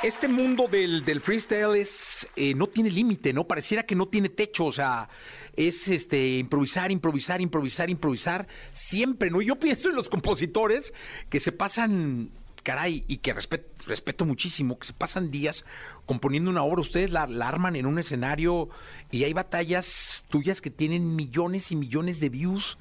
[0.07, 3.47] este mundo del, del freestyle es, eh, no tiene límite, ¿no?
[3.47, 5.09] Pareciera que no tiene techo, o sea,
[5.55, 9.41] es este improvisar, improvisar, improvisar, improvisar, siempre, ¿no?
[9.41, 10.93] Yo pienso en los compositores
[11.29, 12.29] que se pasan,
[12.65, 15.63] caray, y que respet- respeto muchísimo, que se pasan días
[16.05, 18.69] componiendo una obra, ustedes la, la arman en un escenario
[19.11, 22.77] y hay batallas tuyas que tienen millones y millones de views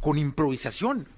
[0.00, 1.08] con improvisación.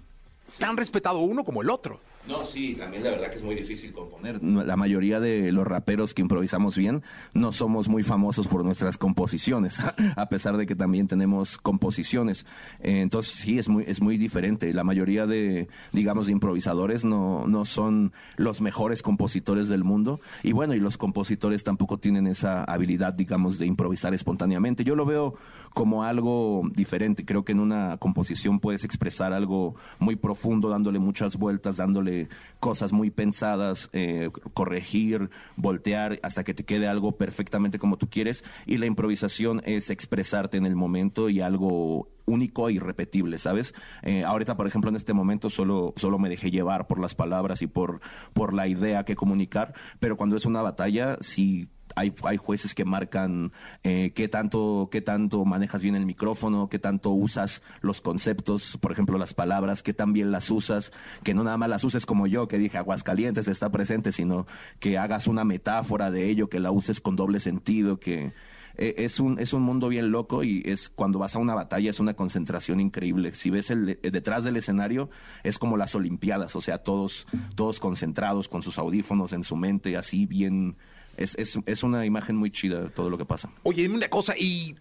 [0.58, 2.00] Tan respetado uno como el otro.
[2.26, 4.40] No, sí, también la verdad que es muy difícil componer.
[4.42, 7.02] La mayoría de los raperos que improvisamos bien
[7.34, 9.80] no somos muy famosos por nuestras composiciones,
[10.16, 12.46] a pesar de que también tenemos composiciones.
[12.78, 14.72] Entonces sí, es muy, es muy diferente.
[14.72, 20.20] La mayoría de, digamos, de improvisadores no, no son los mejores compositores del mundo.
[20.44, 24.84] Y bueno, y los compositores tampoco tienen esa habilidad, digamos, de improvisar espontáneamente.
[24.84, 25.34] Yo lo veo
[25.74, 27.24] como algo diferente.
[27.24, 32.11] Creo que en una composición puedes expresar algo muy profundo, dándole muchas vueltas, dándole
[32.60, 38.44] cosas muy pensadas, eh, corregir, voltear, hasta que te quede algo perfectamente como tú quieres.
[38.66, 43.74] Y la improvisación es expresarte en el momento y algo único e irrepetible, ¿sabes?
[44.02, 47.62] Eh, ahorita, por ejemplo, en este momento solo, solo me dejé llevar por las palabras
[47.62, 48.00] y por,
[48.32, 53.52] por la idea que comunicar, pero cuando es una batalla, sí hay, jueces que marcan
[53.82, 58.92] eh, qué tanto qué tanto manejas bien el micrófono, qué tanto usas los conceptos, por
[58.92, 62.26] ejemplo las palabras, qué tan bien las usas, que no nada más las uses como
[62.26, 64.46] yo, que dije Aguascalientes está presente, sino
[64.80, 68.32] que hagas una metáfora de ello, que la uses con doble sentido, que
[68.76, 71.90] eh, es un es un mundo bien loco y es cuando vas a una batalla
[71.90, 73.34] es una concentración increíble.
[73.34, 75.10] Si ves el detrás del escenario
[75.42, 79.96] es como las olimpiadas, o sea, todos todos concentrados con sus audífonos en su mente,
[79.96, 80.76] así bien
[81.16, 83.50] es, es, es una imagen muy chida todo lo que pasa.
[83.62, 84.74] Oye, dime una cosa, ¿y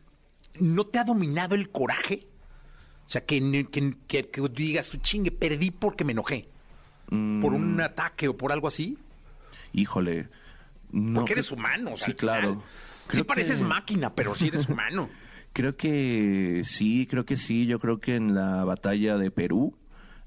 [0.60, 2.28] no te ha dominado el coraje?
[3.06, 6.48] O sea, que, que, que- que digas, chingue, perdí porque me enojé.
[7.10, 8.98] ¿Por un ataque o por algo así?
[9.74, 10.30] Híjole.
[10.92, 11.92] no, porque eres humano.
[11.94, 12.64] o sea, Sí, claro.
[13.12, 15.10] Sí pareces máquina, pero sí eres humano.
[15.52, 17.66] Creo que sí, creo que sí.
[17.66, 19.76] Yo creo que en la batalla de Perú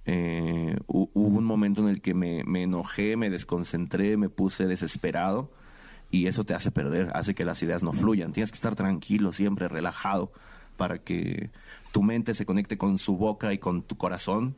[0.04, 4.66] eh, hu- hubo un momento en el que me, me enojé, me desconcentré, me puse
[4.66, 5.50] desesperado
[6.14, 8.30] y eso te hace perder, hace que las ideas no fluyan.
[8.30, 10.30] Tienes que estar tranquilo, siempre relajado,
[10.76, 11.50] para que
[11.90, 14.54] tu mente se conecte con su boca y con tu corazón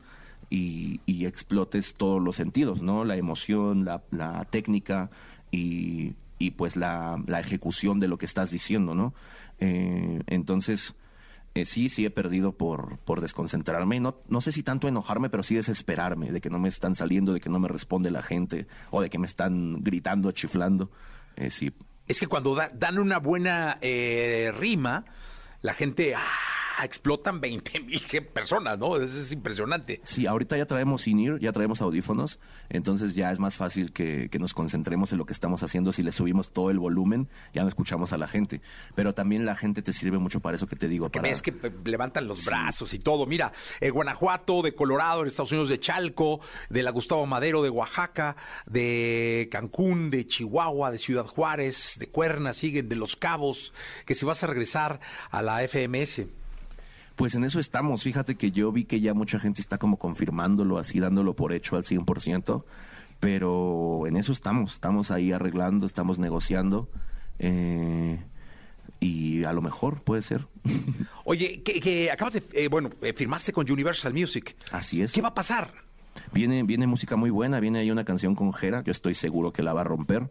[0.51, 3.05] y, explotes todos los sentidos, ¿no?
[3.05, 5.09] La emoción, la, técnica,
[5.49, 6.13] y,
[6.57, 9.15] pues la, ejecución de lo que estás diciendo, ¿no?
[9.59, 10.93] Eh, entonces,
[11.55, 13.99] eh, sí, sí he perdido por, por desconcentrarme.
[13.99, 17.33] No, no sé si tanto enojarme, pero sí desesperarme de que no me están saliendo,
[17.33, 20.91] de que no me responde la gente o de que me están gritando, chiflando.
[21.37, 21.71] Eh, sí.
[22.07, 25.05] Es que cuando da- dan una buena eh, rima,
[25.61, 26.21] la gente ah,
[26.85, 28.01] explotan 20 mil
[28.33, 28.97] personas, ¿no?
[28.97, 30.01] Es, es impresionante.
[30.03, 34.39] Sí, ahorita ya traemos in-ear, ya traemos audífonos, entonces ya es más fácil que, que
[34.39, 35.91] nos concentremos en lo que estamos haciendo.
[35.91, 38.61] Si le subimos todo el volumen, ya no escuchamos a la gente.
[38.95, 41.09] Pero también la gente te sirve mucho para eso que te digo.
[41.09, 41.29] Que para...
[41.29, 43.25] ves que eh, levantan los brazos y todo.
[43.25, 47.69] Mira, eh, Guanajuato, de Colorado, en Estados Unidos, de Chalco, de la Gustavo Madero, de
[47.69, 53.73] Oaxaca, de Cancún, de Chihuahua, de Ciudad Juárez, de Cuerna, siguen, de Los Cabos,
[54.05, 54.99] que si vas a regresar
[55.31, 56.25] a la FMS.
[57.17, 58.03] Pues en eso estamos.
[58.03, 61.75] Fíjate que yo vi que ya mucha gente está como confirmándolo, así dándolo por hecho
[61.75, 62.63] al 100%,
[63.19, 64.73] pero en eso estamos.
[64.75, 66.87] Estamos ahí arreglando, estamos negociando.
[67.39, 68.23] eh,
[68.99, 70.47] y a lo mejor puede ser.
[71.23, 74.55] Oye, que, que acabas de, eh, bueno, eh, firmaste con Universal Music.
[74.71, 75.11] Así es.
[75.13, 75.71] ¿Qué va a pasar?
[76.33, 79.61] Viene, viene música muy buena, viene ahí una canción con Jera, yo estoy seguro que
[79.61, 80.29] la va a romper.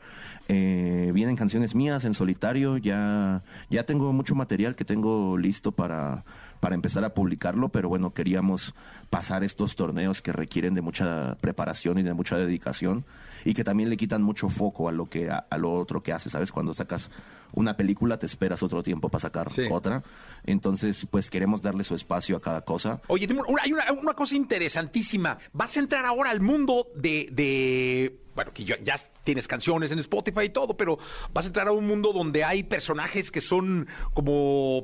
[0.49, 6.25] Eh, vienen canciones mías en solitario, ya, ya tengo mucho material que tengo listo para,
[6.61, 8.75] para empezar a publicarlo, pero bueno, queríamos
[9.11, 13.05] pasar estos torneos que requieren de mucha preparación y de mucha dedicación
[13.45, 16.13] y que también le quitan mucho foco a lo que a, a lo otro que
[16.13, 16.51] haces, ¿sabes?
[16.51, 17.11] Cuando sacas
[17.53, 20.03] una película te esperas otro tiempo para sacar otra.
[20.45, 23.01] Entonces, pues queremos darle su espacio a cada cosa.
[23.09, 23.29] Oye,
[23.63, 25.39] hay una, una cosa interesantísima.
[25.53, 29.99] Vas a entrar ahora al mundo de, de- bueno, que ya, ya tienes canciones en
[30.01, 30.99] Spotify y todo, pero
[31.33, 34.83] vas a entrar a un mundo donde hay personajes que son como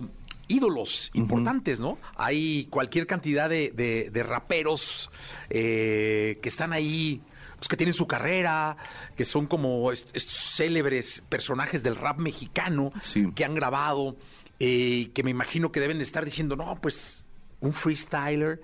[0.49, 1.99] ídolos importantes, ¿no?
[2.17, 5.11] Hay cualquier cantidad de, de- de raperos
[5.51, 7.23] eh, que están ahí,
[7.57, 8.77] pues que tienen su carrera,
[9.17, 12.91] que son como estos célebres personajes del rap mexicano
[13.35, 14.17] que han grabado,
[14.59, 17.25] eh, que me imagino que deben de estar diciendo, no, pues
[17.61, 18.61] un freestyler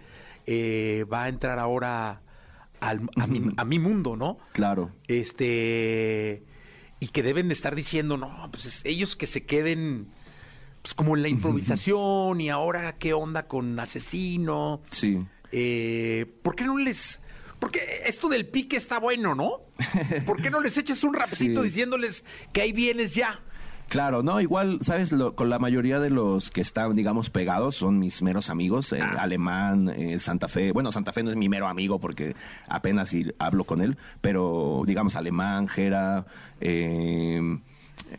[0.47, 2.21] eh, va a entrar ahora
[2.81, 4.39] al- a, mi, a mi mundo, ¿no?
[4.53, 4.91] Claro.
[5.07, 6.43] Este.
[7.01, 10.09] Y que deben de estar diciendo, no, pues es- ellos que se queden.
[10.83, 14.81] Pues como en la improvisación y ahora qué onda con asesino.
[14.91, 15.19] Sí.
[15.53, 17.21] Eh, ¿Por qué no les.?
[17.59, 19.63] Porque esto del pique está bueno, ¿no?
[20.27, 21.69] ¿Por qué no les echas un rapidito Sí.
[21.69, 23.41] diciéndoles que ahí vienes ya?
[23.89, 27.99] Claro, no, igual, sabes, Lo- con la mayoría de los que están, digamos, pegados son
[27.99, 31.67] mis meros amigos, eh, Alemán, eh, Santa Fe, bueno, Santa Fe no es mi mero
[31.69, 32.37] amigo porque
[32.69, 36.27] apenas si hablo con él, pero digamos, Alemán, Jera,
[36.61, 37.41] eh,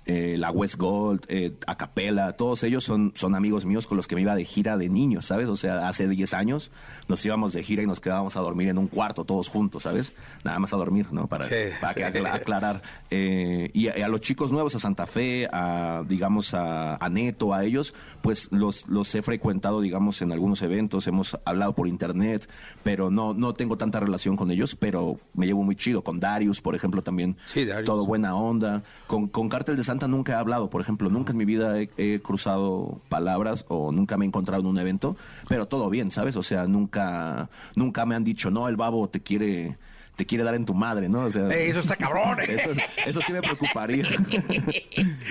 [0.05, 4.15] eh, la West Gold, eh, Acapela, todos ellos son, son amigos míos con los que
[4.15, 5.47] me iba de gira de niños, ¿sabes?
[5.47, 6.71] O sea, hace 10 años
[7.07, 10.13] nos íbamos de gira y nos quedábamos a dormir en un cuarto todos juntos, ¿sabes?
[10.43, 11.27] Nada más a dormir, ¿no?
[11.27, 12.25] Para, Sí, para que sí.
[12.25, 12.81] aclarar.
[13.09, 17.63] Eh, y, a, los chicos nuevos, a Santa Fe, a, digamos, a, a Neto, a
[17.63, 22.49] ellos, pues los, los he frecuentado, digamos, en algunos eventos, hemos hablado por internet,
[22.83, 26.03] pero no, no tengo tanta relación con ellos, pero me llevo muy chido.
[26.03, 27.37] Con Darius, por ejemplo, también.
[27.47, 27.85] Sí, Darius.
[27.85, 28.83] Todo buena onda.
[29.07, 32.19] Con, con Cártel de Santa nunca he hablado, por ejemplo, nunca en mi vida he,
[32.21, 35.15] cruzado palabras o nunca me he encontrado en un evento,
[35.47, 36.35] pero todo bien, ¿sabes?
[36.35, 39.77] O sea, nunca, nunca me han dicho, no, el babo te quiere
[40.19, 41.21] te quiere dar en tu madre, ¿no?
[41.21, 42.37] O sea, Eh, eso está cabrón.
[42.47, 42.71] Eso,
[43.05, 44.03] eso sí me preocuparía.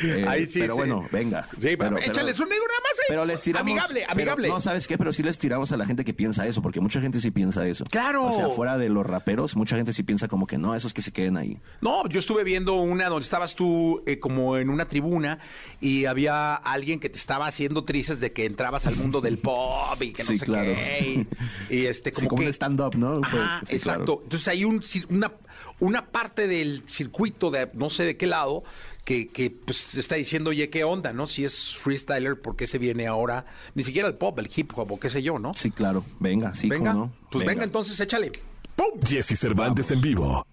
[0.02, 0.78] Eh, Ahí sí, pero sí.
[0.78, 1.48] bueno, venga.
[1.60, 3.04] Sí, pero échales un negro nada más, eh.
[3.08, 3.68] Pero les tiramos.
[3.70, 4.48] Amigable, pero- amigable.
[4.48, 4.96] no, ¿sabes qué?
[4.96, 7.66] Pero sí les tiramos a la gente que piensa eso, porque mucha gente sí piensa
[7.66, 7.84] eso.
[7.90, 8.24] Claro.
[8.26, 11.02] O sea, fuera de los raperos, mucha gente sí piensa como que no, esos que
[11.02, 11.58] se queden ahí.
[11.80, 15.38] No, yo estuve viendo una donde estabas tú eh, como en una tribuna
[15.80, 20.00] y había alguien que te estaba haciendo trices de que entrabas al mundo del pop
[20.00, 20.74] y que no Sí, sé claro.
[20.74, 21.26] qué.
[21.70, 22.46] Y, y este, Sí, como, como que...
[22.46, 23.20] un stand-up, ¿no?
[23.22, 24.04] Fue- Ajá, sí, exacto.
[24.04, 24.20] claro.
[24.22, 24.77] Entonces hay un,
[25.08, 25.32] una,
[25.80, 28.64] una parte del circuito de no sé de qué lado
[29.04, 31.26] que, que pues está diciendo, oye, ¿qué onda, no?
[31.26, 33.46] Si es freestyler, ¿por qué se viene ahora?
[33.74, 35.54] Ni siquiera el pop, el hip hop o qué sé yo, ¿no?
[35.54, 36.04] Sí, claro.
[36.20, 37.12] Venga, sí, venga, cómo no.
[37.30, 37.64] pues venga.
[37.64, 38.32] entonces, échale.
[39.02, 40.46] Jesse Cervantes en vivo.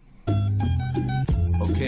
[1.60, 1.80] Ok.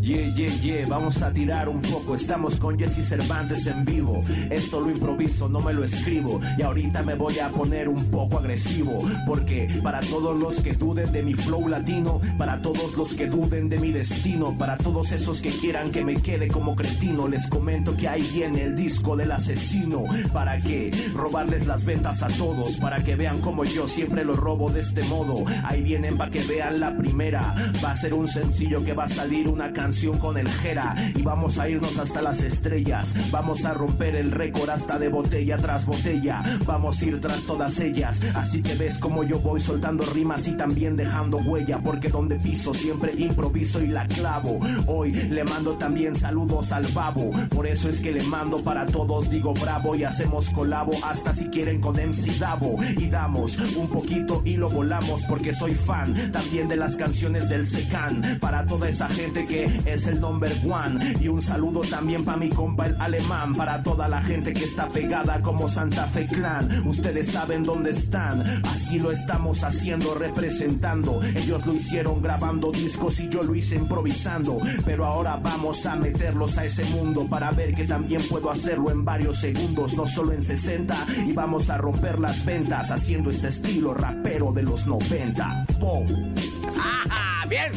[0.00, 2.14] Yeah, yeah, yeah, vamos a tirar un poco.
[2.14, 4.20] Estamos con Jesse Cervantes en vivo.
[4.48, 6.40] Esto lo improviso, no me lo escribo.
[6.56, 8.98] Y ahorita me voy a poner un poco agresivo.
[9.26, 13.68] Porque para todos los que duden de mi flow latino, para todos los que duden
[13.68, 17.94] de mi destino, para todos esos que quieran que me quede como cretino, les comento
[17.96, 20.04] que ahí viene el disco del asesino.
[20.32, 20.90] ¿Para qué?
[21.14, 22.78] Robarles las ventas a todos.
[22.78, 25.44] Para que vean como yo siempre lo robo de este modo.
[25.64, 27.54] Ahí vienen para que vean la primera.
[27.84, 31.22] Va a ser un sencillo que va a salir una canción con el Jera y
[31.22, 33.14] vamos a irnos hasta las estrellas.
[33.30, 36.42] Vamos a romper el récord hasta de botella tras botella.
[36.66, 38.20] Vamos a ir tras todas ellas.
[38.34, 41.80] Así que ves como yo voy soltando rimas y también dejando huella.
[41.82, 44.60] Porque donde piso siempre improviso y la clavo.
[44.86, 47.30] Hoy le mando también saludos al babo.
[47.48, 51.46] Por eso es que le mando para todos, digo bravo y hacemos colabo hasta si
[51.46, 52.76] quieren con MC Davo.
[52.98, 57.66] Y damos un poquito y lo volamos porque soy fan también de las canciones del
[57.66, 58.38] Secan.
[58.50, 61.14] Para toda esa gente que es el number one.
[61.20, 63.54] Y un saludo también para mi compa el alemán.
[63.54, 66.84] Para toda la gente que está pegada como Santa Fe Clan.
[66.84, 68.40] Ustedes saben dónde están.
[68.66, 71.20] Así lo estamos haciendo, representando.
[71.22, 74.58] Ellos lo hicieron grabando discos y yo lo hice improvisando.
[74.84, 79.04] Pero ahora vamos a meterlos a ese mundo para ver que también puedo hacerlo en
[79.04, 81.06] varios segundos, no solo en 60.
[81.24, 85.66] Y vamos a romper las ventas haciendo este estilo rapero de los 90.
[85.78, 86.34] ¡Pum!
[86.76, 87.70] ¡Ah, bien!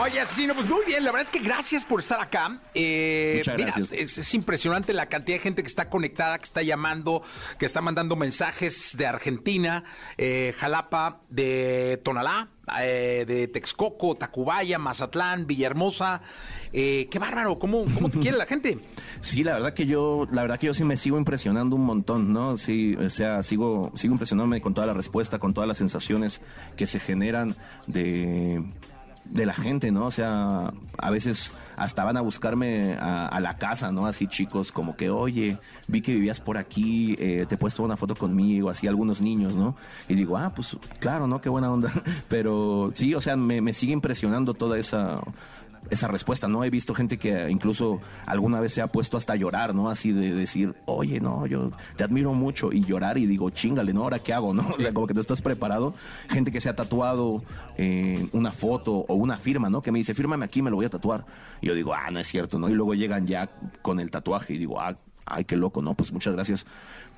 [0.00, 2.60] Oye, asesino, pues muy bien, la verdad es que gracias por estar acá.
[2.72, 3.92] Eh, Muchas mira, gracias.
[3.92, 7.22] Es, es impresionante la cantidad de gente que está conectada, que está llamando,
[7.58, 9.84] que está mandando mensajes de Argentina,
[10.16, 12.48] eh, Jalapa, de Tonalá,
[12.80, 16.22] eh, de Texcoco, Tacubaya, Mazatlán, Villahermosa.
[16.72, 18.78] Eh, qué bárbaro, ¿cómo, cómo te quiere la gente?
[19.20, 22.32] Sí, la verdad que yo, la verdad que yo sí me sigo impresionando un montón,
[22.32, 22.56] ¿no?
[22.56, 26.40] Sí, o sea, sigo, sigo impresionándome con toda la respuesta, con todas las sensaciones
[26.76, 27.54] que se generan
[27.86, 28.64] de,
[29.24, 30.06] de la gente, ¿no?
[30.06, 34.06] O sea, a veces hasta van a buscarme a, a la casa, ¿no?
[34.06, 35.58] Así chicos, como que, oye,
[35.88, 39.56] vi que vivías por aquí, eh, te he puesto una foto conmigo, así algunos niños,
[39.56, 39.76] ¿no?
[40.08, 41.40] Y digo, ah, pues claro, ¿no?
[41.40, 41.90] Qué buena onda.
[42.28, 45.20] Pero sí, o sea, me, me sigue impresionando toda esa
[45.92, 46.64] esa respuesta, ¿no?
[46.64, 49.90] He visto gente que incluso alguna vez se ha puesto hasta llorar, ¿no?
[49.90, 54.02] Así de decir, oye, no, yo te admiro mucho y llorar y digo, chingale, ¿no?
[54.02, 54.62] Ahora qué hago, ¿no?
[54.72, 55.94] O sea, como que tú estás preparado.
[56.28, 57.42] Gente que se ha tatuado
[57.76, 59.82] eh, una foto o una firma, ¿no?
[59.82, 61.26] Que me dice, fírmame aquí, me lo voy a tatuar.
[61.60, 62.68] Y yo digo, ah, no es cierto, ¿no?
[62.68, 63.50] Y luego llegan ya
[63.82, 64.94] con el tatuaje y digo, ah,
[65.26, 65.94] ay, qué loco, ¿no?
[65.94, 66.66] Pues muchas gracias.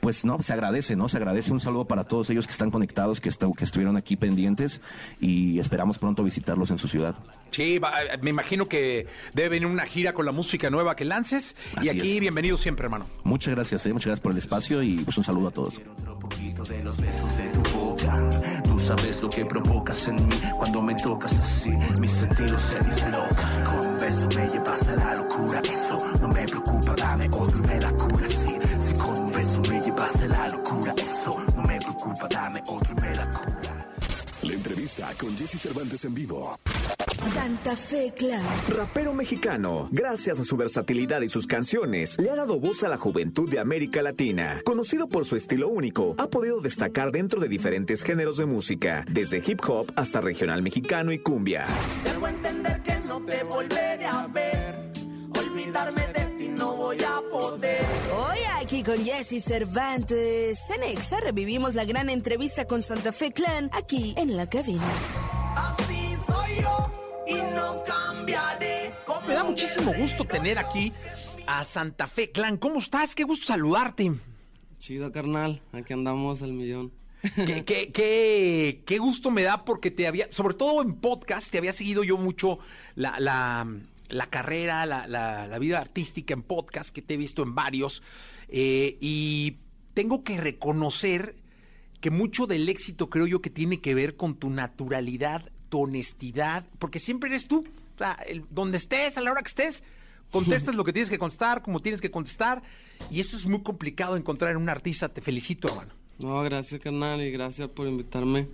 [0.04, 1.08] Pues no, se agradece, ¿no?
[1.08, 4.82] Se agradece un saludo para todos ellos que están conectados, que, que estuvieron aquí pendientes
[5.18, 7.14] y esperamos pronto visitarlos en su ciudad.
[7.52, 11.56] Sí, va- me imagino que debe venir una gira con la música nueva que lances.
[11.74, 12.20] Así y aquí, es.
[12.20, 13.06] bienvenido siempre, hermano.
[13.22, 13.92] Muchas gracias, ¿eh?
[13.94, 15.80] muchas gracias por el espacio y pues un saludo a todos.
[16.68, 18.30] de los besos de tu boca.
[18.64, 21.70] Tú sabes lo que provocas en mí cuando me tocas así.
[21.98, 23.64] Mis sentidos se dislocan.
[23.64, 25.60] Con un beso me llevas a la locura.
[25.60, 27.92] Eso no me preocupa, dame otro y me la
[35.18, 36.56] Con Jesse Cervantes en vivo.
[37.32, 38.40] Santa Fe Clan.
[38.68, 42.96] Rapero mexicano, gracias a su versatilidad y sus canciones, le ha dado voz a la
[42.96, 44.60] juventud de América Latina.
[44.64, 49.42] Conocido por su estilo único, ha podido destacar dentro de diferentes géneros de música, desde
[49.44, 51.66] hip hop hasta regional mexicano y cumbia.
[52.04, 54.92] Debo entender que no te volveré a ver.
[55.36, 57.84] Olvidarme de ti no voy a poder.
[58.16, 58.38] Hoy
[58.74, 60.58] aquí con Jesse Cervantes.
[60.70, 64.82] En Exa revivimos la gran entrevista con Santa Fe Clan aquí en la cabina.
[65.54, 66.92] Así soy yo
[67.26, 68.92] y no cambiaré.
[69.06, 70.92] Como Me da muchísimo gusto tener aquí
[71.46, 72.56] a Santa Fe Clan.
[72.56, 73.14] ¿Cómo estás?
[73.14, 74.12] Qué gusto saludarte.
[74.78, 75.62] Chido, carnal.
[75.72, 76.92] Aquí andamos al millón.
[77.36, 81.58] qué, qué- qué- qué gusto me da porque te había, sobre todo en podcast, te
[81.58, 82.58] había seguido yo mucho
[82.96, 83.68] la, la-
[84.08, 88.02] la carrera, la, la- la vida artística en podcast, que te he visto en varios.
[88.56, 89.56] Eh, y
[89.94, 91.34] tengo que reconocer
[92.00, 96.64] que mucho del éxito creo yo que tiene que ver con tu naturalidad, tu honestidad,
[96.78, 97.64] porque siempre eres tú.
[97.94, 99.82] O sea, el- donde estés, a la hora que estés,
[100.30, 102.62] contestas lo que tienes que contestar, como tienes que contestar.
[103.10, 105.08] Y eso es muy complicado encontrar en un artista.
[105.08, 105.92] Te felicito, hermano.
[106.20, 108.46] No, gracias, carnal, y gracias por invitarme.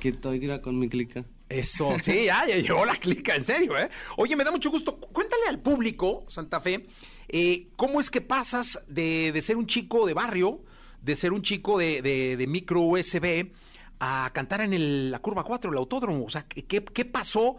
[0.00, 1.24] Que estoy con mi clica.
[1.48, 3.88] Eso, sí, ya, ya llegó la clica, en serio, ¿eh?
[4.16, 4.96] Oye, me da mucho gusto.
[4.98, 6.86] Cuéntale al público, Santa Fe,
[7.28, 10.62] eh, cómo es que pasas de, de ser un chico de barrio,
[11.02, 13.52] de ser un chico de, de- micro USB,
[14.00, 16.24] a cantar en el- la curva 4, el autódromo.
[16.24, 17.56] O sea, ¿qué, qué- pasó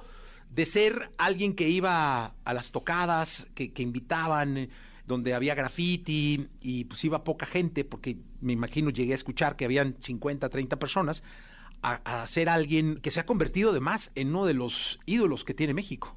[0.50, 4.70] de ser alguien que iba a las tocadas, que, que invitaban,
[5.06, 9.66] donde había graffiti y pues iba poca gente, porque me imagino llegué a escuchar que
[9.66, 11.24] habían 50, 30 personas,
[11.82, 15.54] a, a ser alguien que se ha convertido además en uno de los ídolos que
[15.54, 16.16] tiene México.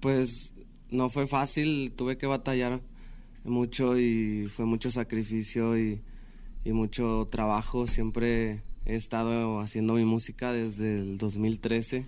[0.00, 0.54] Pues
[0.94, 2.80] no fue fácil, tuve que batallar
[3.44, 6.00] mucho y fue mucho sacrificio y,
[6.64, 7.86] y mucho trabajo.
[7.86, 12.06] Siempre he estado haciendo mi música desde el 2013.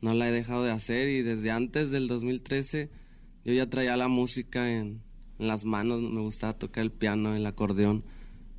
[0.00, 2.90] No la he dejado de hacer y desde antes del 2013
[3.44, 5.02] yo ya traía la música en,
[5.38, 6.00] las manos.
[6.00, 8.04] Me gustaba tocar el piano, el acordeón.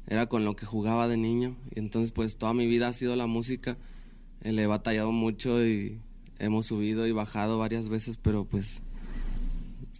[0.07, 1.55] Era con lo que jugaba de niño.
[1.73, 3.77] Y entonces pues toda mi vida ha sido la música.
[4.41, 5.99] Eh, Le he batallado mucho y
[6.39, 8.81] hemos subido y bajado varias veces, pero pues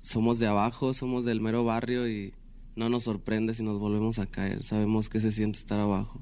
[0.04, 2.34] somos de abajo, somos del mero barrio y
[2.76, 4.64] no nos sorprende si nos volvemos a caer.
[4.64, 6.22] Sabemos que se siente estar abajo.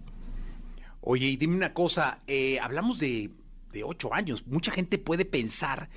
[1.01, 3.31] Oye, y dime una cosa, eh, hablamos de,
[3.73, 4.45] de ocho años.
[4.47, 5.89] Mucha gente puede pensar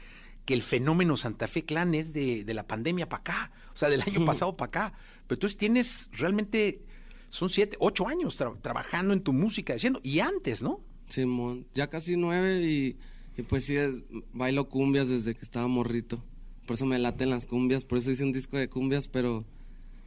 [0.47, 3.89] que el fenómeno Santa Fe Clan es de, de la pandemia para acá, o sea,
[3.89, 4.93] del año pasado para acá.
[5.27, 6.83] Pero entonces tienes realmente,
[7.29, 10.81] son siete, ocho años tra- trabajando en tu música, haciendo, y antes, ¿no?
[11.09, 12.97] Simón, ya casi nueve y,
[13.37, 16.23] y pues sí, es- bailo cumbias desde que estaba morrito.
[16.67, 19.45] Por eso me laten las cumbias, por eso hice un disco de cumbias, pero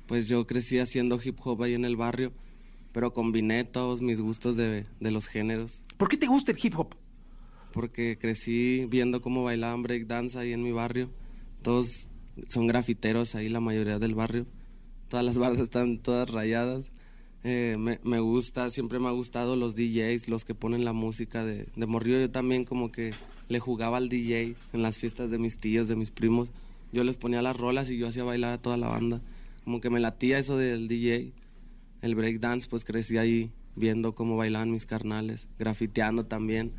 [0.07, 2.33] pues yo crecí haciendo hip hop ahí en el barrio,
[2.93, 5.83] pero combiné todos mis gustos de, de los géneros.
[5.97, 6.95] ¿Por qué te gusta el hip hop?
[7.73, 11.11] Porque crecí viendo cómo bailaban breakdance ahí en mi barrio.
[11.61, 12.09] Todos
[12.47, 14.47] son grafiteros ahí, la mayoría del barrio.
[15.09, 16.91] Todas las barras están todas rayadas.
[17.43, 21.67] Eh, me, gusta, siempre me ha gustado los DJs, los que ponen la música de,
[21.75, 22.19] de morrillo.
[22.19, 23.13] Yo también como que
[23.47, 26.51] le jugaba al DJ en las fiestas de mis tíos, de mis primos.
[26.91, 29.21] Yo les ponía las rolas y yo hacía bailar a toda la banda.
[29.63, 31.31] Como que me latía eso del DJ.
[32.01, 36.73] El breakdance, pues crecí ahí viendo cómo bailaban mis carnales, grafiteando también,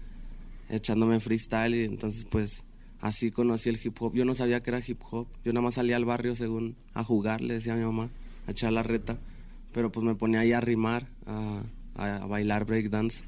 [0.68, 2.64] echándome freestyle y entonces pues
[3.00, 4.14] así conocí el hip hop.
[4.14, 7.04] Yo no sabía que era hip hop, yo nada más salía al barrio según a
[7.04, 8.10] jugar, le decía a mi mamá,
[8.46, 9.18] a echar la reta,
[9.72, 11.62] pero pues me ponía ahí a rimar, a,
[11.94, 13.22] a- bailar breakdance.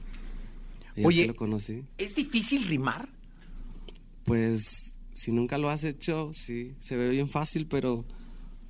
[0.96, 1.84] Y Oye, así lo conocí.
[1.98, 3.08] ¿Es difícil rimar?
[4.24, 8.04] Pues si nunca lo has hecho, sí, se ve bien fácil, pero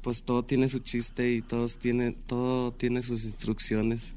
[0.03, 4.17] pues todo tiene su chiste y todos tiene, todo tiene sus instrucciones.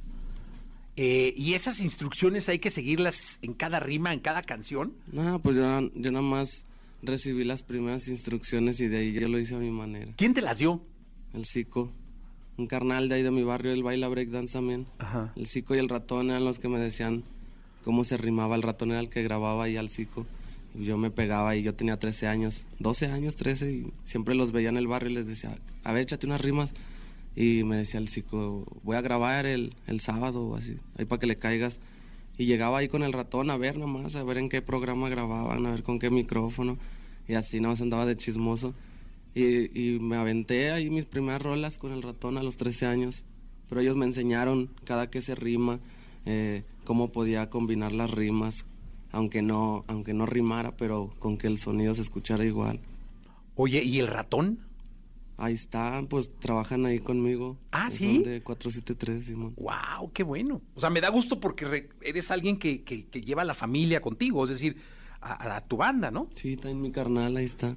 [0.95, 4.93] Eh, ¿Y esas instrucciones hay que seguirlas en cada rima, en cada canción?
[5.11, 5.63] No, pues yo,
[5.95, 6.65] yo nada más
[7.01, 10.13] recibí las primeras instrucciones y de ahí yo lo hice a mi manera.
[10.15, 10.81] ¿Quién te las dio?
[11.33, 11.91] El Zico.
[12.57, 14.85] Un carnal de ahí de mi barrio, él baila breakdance también.
[15.35, 17.23] El Zico y el ratón eran los que me decían
[17.83, 18.55] cómo se rimaba.
[18.55, 20.25] El ratón era el que grababa ahí al Zico.
[20.75, 24.51] Y yo me pegaba y yo tenía 13 años, 12 años, 13, y siempre los
[24.51, 26.73] veía en el barrio y les decía, a ver, échate unas rimas.
[27.35, 31.19] Y me decía el Zico, voy a grabar el, el sábado o así, ahí para
[31.19, 31.79] que le caigas.
[32.37, 35.65] Y llegaba ahí con el ratón a ver nomás, a ver en qué programa grababan,
[35.65, 36.77] a ver con qué micrófono.
[37.27, 38.73] Y así nomás andaba de chismoso.
[39.35, 43.25] Y, y me aventé ahí mis primeras rolas con el ratón a los 13 años.
[43.69, 45.79] Pero ellos me enseñaron cada que se rima,
[46.25, 48.65] eh, cómo podía combinar las rimas,
[49.11, 52.79] aunque no, aunque no rimara, pero con que el sonido se escuchara igual.
[53.55, 54.59] Oye, ¿y el ratón?
[55.37, 57.57] Ahí están, pues trabajan ahí conmigo.
[57.71, 58.17] Ah, Son ¿sí?
[58.23, 59.55] de 473, Simón.
[59.57, 60.11] ¡Wow!
[60.13, 60.61] ¡Qué bueno!
[60.75, 63.55] O sea, me da gusto porque re- eres alguien que, que- que lleva a la
[63.55, 64.77] familia contigo, es decir,
[65.21, 66.29] a, a tu banda, ¿no?
[66.35, 67.75] Sí, está en mi carnal, ahí está.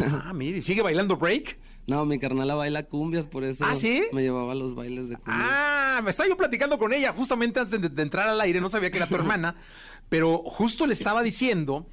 [0.00, 1.58] Ah, mire, ¿sigue bailando break?
[1.86, 4.02] No, mi carnala baila cumbias, por eso ¿Ah, sí?
[4.12, 5.34] me llevaba a los bailes de cumbia.
[5.36, 8.70] Ah, me estaba yo platicando con ella justamente antes de, de entrar al aire, no
[8.70, 9.56] sabía que era tu hermana,
[10.08, 11.86] pero justo le estaba diciendo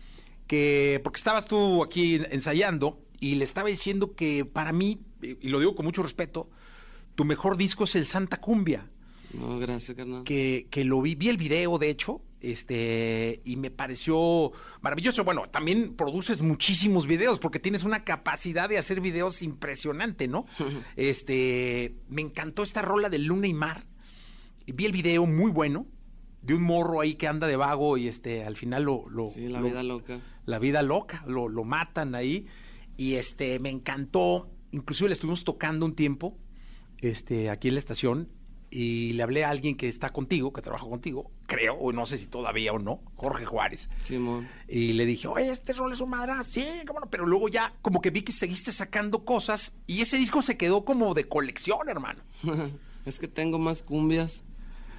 [0.47, 5.59] que, porque estabas tú aquí ensayando, y le estaba diciendo que para mí, y lo
[5.59, 6.49] digo con mucho respeto,
[7.15, 8.89] tu mejor disco es el Santa Cumbia.
[9.33, 10.23] No, gracias, carnal.
[10.23, 15.23] que, que lo vi, vi el video, de hecho, este, y me pareció maravilloso.
[15.23, 20.45] Bueno, también produces muchísimos videos, porque tienes una capacidad de hacer videos impresionante, ¿no?
[20.95, 23.85] este, me encantó esta rola de Luna y Mar.
[24.67, 25.87] Vi el video muy bueno,
[26.41, 29.09] de un morro ahí que anda de vago y este, al final lo...
[29.09, 30.21] lo Sí, la lo- vida loca.
[30.45, 32.47] la vida loca, lo, lo matan ahí.
[32.97, 34.49] Y este, me encantó.
[34.71, 36.37] Inclusive le estuvimos tocando un tiempo,
[36.99, 38.29] este, aquí en la estación,
[38.71, 42.17] y le hablé a alguien que está contigo, que trabaja contigo, creo, o no sé
[42.17, 43.89] si todavía o no, Jorge Juárez.
[43.97, 44.47] Simón.
[44.67, 47.73] Y le dije, oye, este rol es un madra, sí, cómo no, pero luego ya
[47.81, 51.89] como que vi que seguiste sacando cosas y ese disco se quedó como de colección,
[51.89, 52.23] hermano.
[53.05, 54.43] es que tengo más cumbias,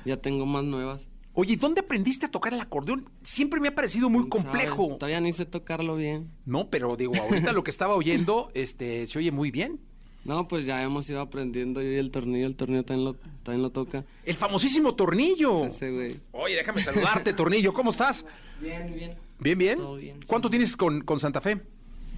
[0.05, 1.09] ya tengo más nuevas.
[1.35, 3.09] Oye, ¿dónde aprendiste a tocar el acordeón?
[3.23, 4.85] Siempre me ha parecido muy complejo.
[4.85, 6.31] Sabe, Todavía ni sé tocarlo bien.
[6.45, 9.81] No, pero digo, ahorita lo que estaba oyendo, este, se oye muy bien.
[10.25, 11.83] No, pues ya hemos ido aprendiendo.
[11.83, 14.05] Yo y el tornillo, el tornillo también lo, también lo toca.
[14.25, 15.69] El famosísimo tornillo.
[15.69, 16.17] Güey.
[16.33, 17.73] Oye, déjame saludarte, tornillo.
[17.73, 18.25] ¿Cómo estás?
[18.61, 19.15] Bien, bien.
[19.41, 19.77] Bien, bien.
[19.79, 21.61] Todo bien, ¿Cuánto tienes con, con Santa Fe?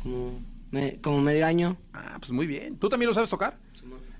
[0.03, 0.39] Como,
[0.71, 1.77] me- como medio año.
[1.95, 2.77] Ah, pues muy bien.
[2.77, 3.59] ¿Tú también lo sabes tocar?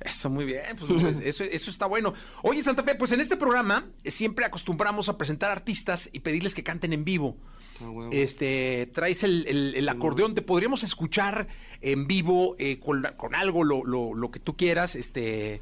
[0.01, 0.77] Eso, muy bien.
[0.79, 0.91] Pues,
[1.23, 2.15] eso, eso está bueno.
[2.43, 6.55] Oye, Santa Fe, pues en este programa eh, siempre acostumbramos a presentar artistas y pedirles
[6.55, 7.37] que canten en vivo.
[7.83, 8.11] Ah, huevo.
[8.13, 11.49] Este, traes el, el- el acordeón, te podríamos escuchar
[11.85, 15.61] en vivo eh, con, con algo, lo, lo- lo que tú quieras, este,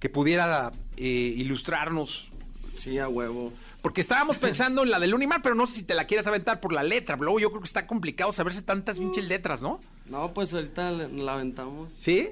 [0.00, 1.04] que pudiera eh,
[1.36, 2.28] ilustrarnos.
[2.74, 3.52] Sí, a huevo
[3.82, 6.60] porque estábamos pensando en la del Unimar, pero no sé si te la quieres aventar
[6.60, 7.16] por la letra.
[7.16, 9.80] Luego yo creo que está complicado saberse tantas pinches letras, ¿no?
[10.06, 11.92] No, pues ahorita la aventamos.
[11.98, 12.28] ¿Sí?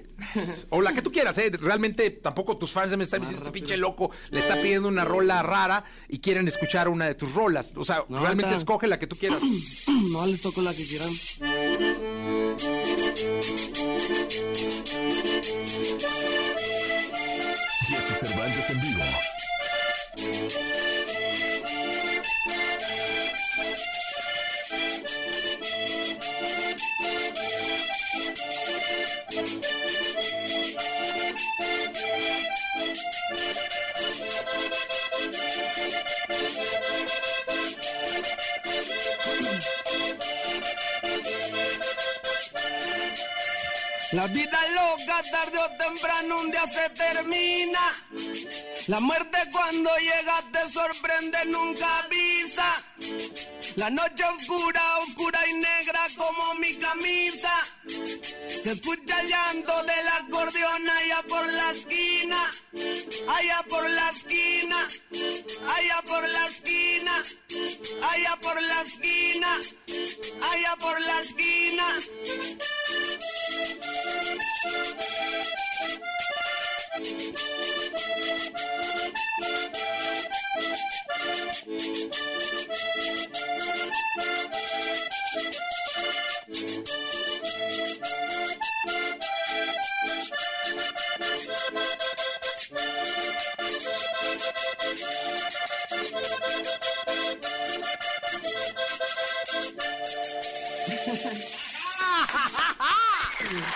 [0.71, 1.51] O la que tú quieras, ¿eh?
[1.59, 5.43] Realmente tampoco tus fans me están diciendo, este pinche loco le está pidiendo una rola
[5.43, 7.73] rara y quieren escuchar una de tus rolas.
[7.77, 9.41] O sea, realmente escoge la que tú quieras.
[10.09, 11.11] No, les toco la que quieran.
[18.21, 18.81] Cervantes en
[44.13, 47.81] La vida loca tarde o temprano un día se termina.
[48.87, 52.75] La muerte cuando llega te sorprende, nunca avisa.
[53.79, 57.53] La noche oscura, oscura y negra como mi camisa.
[57.87, 62.51] Se escucha el llanto del acordeón allá por la esquina.
[63.29, 64.89] Allá por la esquina.
[65.77, 67.23] Allá por la esquina.
[68.03, 69.61] Allá por la esquina.
[70.51, 71.85] Allá por la esquina.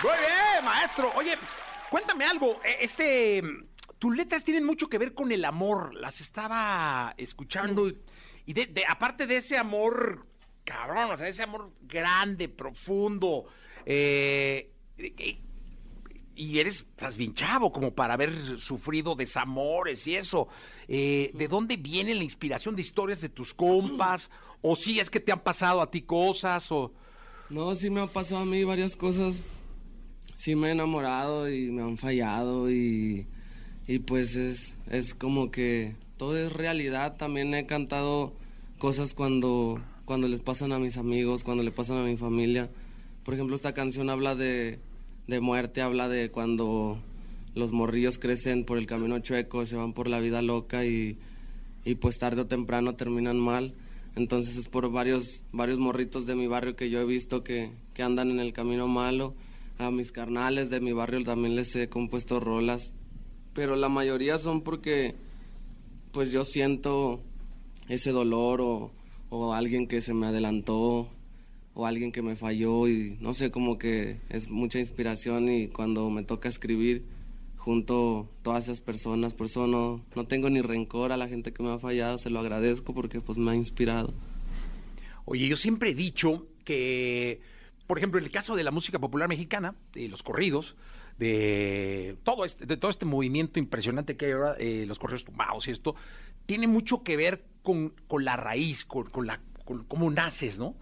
[0.03, 1.11] Muy bien, maestro.
[1.15, 1.35] Oye,
[1.89, 2.59] cuéntame algo.
[2.65, 3.41] Eh, Este,
[3.99, 5.93] tus letras tienen mucho que ver con el amor.
[5.95, 7.97] Las estaba escuchando y,
[8.45, 10.25] y de, de- aparte de ese amor,
[10.65, 13.45] cabrón, o sea, ese amor grande, profundo.
[13.85, 15.39] eh, y,
[16.35, 20.47] y eres, estás bien chavo como para haber sufrido desamores y eso.
[20.87, 24.31] Eh, ¿De dónde viene la inspiración de historias de tus compas?
[24.61, 26.71] ¿O si es que te han pasado a ti cosas?
[26.71, 26.91] O...
[27.49, 29.43] No, sí me han pasado a mí varias cosas.
[30.35, 33.27] Sí me he enamorado y me han fallado y,
[33.87, 37.15] y pues es, es como que todo es realidad.
[37.17, 38.33] También he cantado
[38.77, 42.69] cosas cuando, cuando les pasan a mis amigos, cuando le pasan a mi familia.
[43.23, 44.79] Por ejemplo, esta canción habla de,
[45.27, 46.99] de muerte, habla de cuando
[47.55, 51.17] los morrillos crecen por el camino chueco, se van por la vida loca y,
[51.85, 53.73] y pues tarde o temprano terminan mal.
[54.15, 58.03] Entonces es por varios, varios morritos de mi barrio que yo he visto que, que
[58.03, 59.33] andan en el camino malo.
[59.77, 62.93] A mis carnales de mi barrio también les he compuesto rolas.
[63.53, 65.15] Pero la mayoría son porque
[66.11, 67.21] pues yo siento
[67.89, 68.91] ese dolor o,
[69.29, 71.09] o alguien que se me adelantó
[71.73, 76.09] o alguien que me falló y no sé, como que es mucha inspiración y cuando
[76.09, 77.03] me toca escribir
[77.57, 81.63] junto todas esas personas, por eso no, no tengo ni rencor a la gente que
[81.63, 84.13] me ha fallado, se lo agradezco porque pues me ha inspirado.
[85.25, 87.41] Oye, yo siempre he dicho que,
[87.87, 90.75] por ejemplo, en el caso de la música popular mexicana, de los corridos,
[91.17, 95.67] de todo este, de todo este movimiento impresionante que hay ahora, eh, los corridos tumbados
[95.67, 95.95] y esto,
[96.45, 100.75] tiene mucho que ver con, con la raíz, con, con la, con cómo naces, ¿no?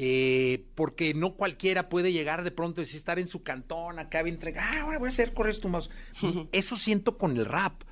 [0.00, 4.36] Eh, porque no cualquiera puede llegar de pronto y estar en su cantón, acá bien
[4.36, 5.90] entregado, ah, ahora voy a hacer corridos tumbados.
[6.52, 7.82] Eso siento con el rap.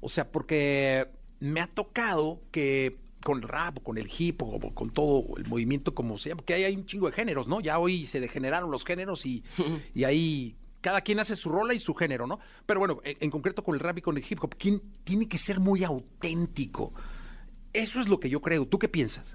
[0.00, 1.08] O sea, porque
[1.40, 5.94] me ha tocado que con el rap, con el hip hop, con todo el movimiento
[5.94, 7.60] como se llama, porque ahí hay un chingo de géneros, ¿no?
[7.60, 9.42] Ya hoy se degeneraron los géneros y,
[9.94, 12.38] y ahí cada quien hace su rola y su género, ¿no?
[12.66, 15.26] Pero bueno, en, en concreto con el rap y con el hip hop, ¿quién tiene
[15.26, 16.92] que ser muy auténtico?
[17.72, 18.66] Eso es lo que yo creo.
[18.66, 19.34] ¿Tú qué piensas?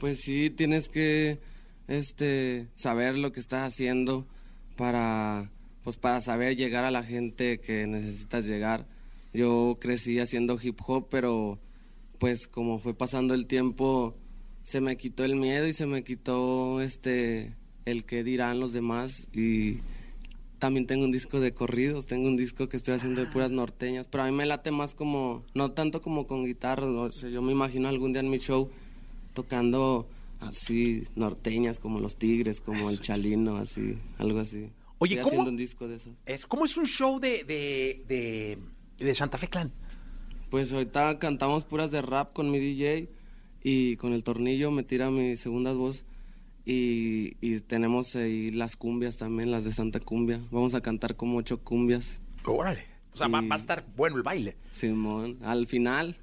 [0.00, 1.38] Pues sí, tienes que
[1.88, 4.26] este saber lo que estás haciendo
[4.76, 5.50] para
[5.84, 8.86] pues para saber llegar a la gente que necesitas llegar.
[9.32, 11.60] Yo crecí haciendo hip hop, pero
[12.18, 14.16] pues como fue pasando el tiempo
[14.62, 17.54] se me quitó el miedo y se me quitó este
[17.84, 19.78] el que dirán los demás y
[20.58, 24.08] también tengo un disco de corridos, tengo un disco que estoy haciendo de puras norteñas,
[24.08, 27.42] pero a mí me late más como, no tanto como con guitarra, no sé, yo
[27.42, 28.70] me imagino algún día en mi show
[29.34, 30.08] tocando
[30.40, 34.70] así norteñas como los Tigres, como el Chalino, así, algo así.
[34.98, 36.10] Oye, Estoy ¿cómo- haciendo un disco de eso.
[36.24, 38.58] Es como es un show de, de, de,
[39.04, 39.70] de Santa Fe Clan.
[40.50, 43.08] Pues ahorita cantamos puras de rap con mi DJ
[43.62, 46.04] y con el tornillo me tira mi segunda voz
[46.64, 50.40] y, y tenemos ahí las cumbias también, las de Santa Cumbia.
[50.50, 52.20] Vamos a cantar como ocho cumbias.
[52.44, 52.84] Órale.
[53.12, 54.56] O sea, va, va a estar bueno el baile.
[54.72, 56.16] Simón, al final,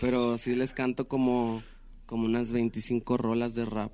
[0.00, 1.62] pero sí les canto como,
[2.06, 3.92] como unas 25 rolas de rap,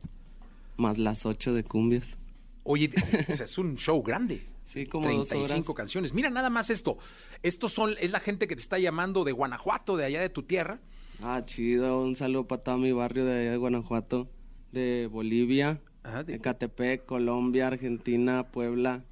[0.77, 2.17] más las ocho de cumbias.
[2.63, 2.93] Oye,
[3.29, 4.47] es un show grande.
[4.65, 5.77] Sí, como dos 35 horas.
[5.77, 6.15] canciones.
[6.15, 6.99] Mira nada más esto.
[7.43, 10.43] Estos son, es la gente que te está llamando de Guanajuato, de allá de tu
[10.43, 10.81] tierra.
[11.23, 14.29] Ah, chido, un saludo para todo mi barrio de allá de Guanajuato,
[14.73, 15.81] de Bolivia,
[16.27, 19.05] de Catepec, Colombia, Argentina, Puebla,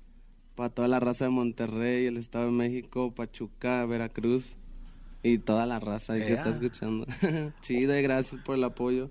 [0.54, 4.56] para toda la raza de Monterrey, el Estado de México, Pachuca, Veracruz
[5.22, 7.06] y toda la raza ahí que está escuchando.
[7.60, 9.10] Chido y gracias por el apoyo.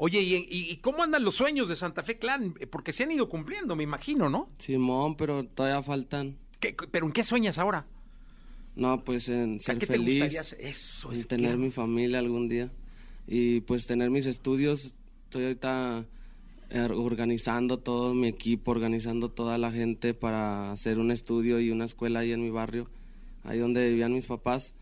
[0.00, 2.54] Oye, ¿y, y- y cómo andan los sueños de Santa Fe Clan?
[2.60, 4.48] Eh, Porque se han ido cumpliendo, me imagino, ¿no?
[4.58, 6.38] Simón, pero todavía faltan.
[6.60, 7.84] ¿Qué- ¿Pero en qué sueñas ahora?
[8.76, 10.68] No, pues en ¿A ser qué te feliz, gustaría?
[10.70, 12.70] Eso en es tener mi familia algún día
[13.26, 14.94] y pues tener mis estudios.
[15.24, 16.04] Estoy ahorita
[16.70, 21.86] eh, organizando todo mi equipo, organizando toda la gente para hacer un estudio y una
[21.86, 22.88] escuela ahí en mi barrio,
[23.42, 24.72] ahí donde vivían mis papás.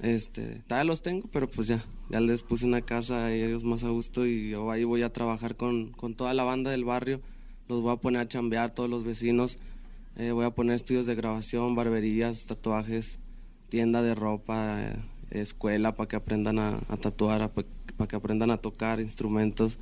[0.00, 3.82] Este, todavía los tengo, pero pues ya, ya les puse una casa a ellos más
[3.84, 7.20] a gusto y yo ahí voy a trabajar con, con toda la banda del barrio.
[7.68, 9.58] Los voy a poner a chambear, todos los vecinos.
[10.16, 13.18] Eh, voy a poner estudios de grabación, barberías, tatuajes,
[13.68, 14.96] tienda de ropa, eh,
[15.30, 19.78] escuela para que aprendan a, a tatuar, para que aprendan a tocar instrumentos.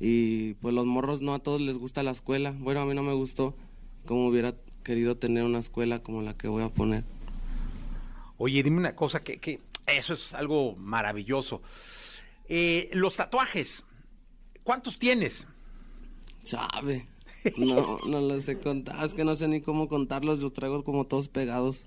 [0.00, 2.54] Y pues los morros no a todos les gusta la escuela.
[2.58, 3.54] Bueno, a mí no me gustó
[4.06, 7.04] como hubiera querido tener una escuela como la que voy a poner.
[8.38, 11.60] Oye, dime una cosa, que, que eso es algo maravilloso.
[12.48, 13.84] Eh, los tatuajes,
[14.62, 15.46] ¿cuántos tienes?
[16.42, 17.06] Sabe.
[17.56, 19.04] No, no los sé contar.
[19.04, 20.40] Es que no sé ni cómo contarlos.
[20.40, 21.84] Los traigo como todos pegados.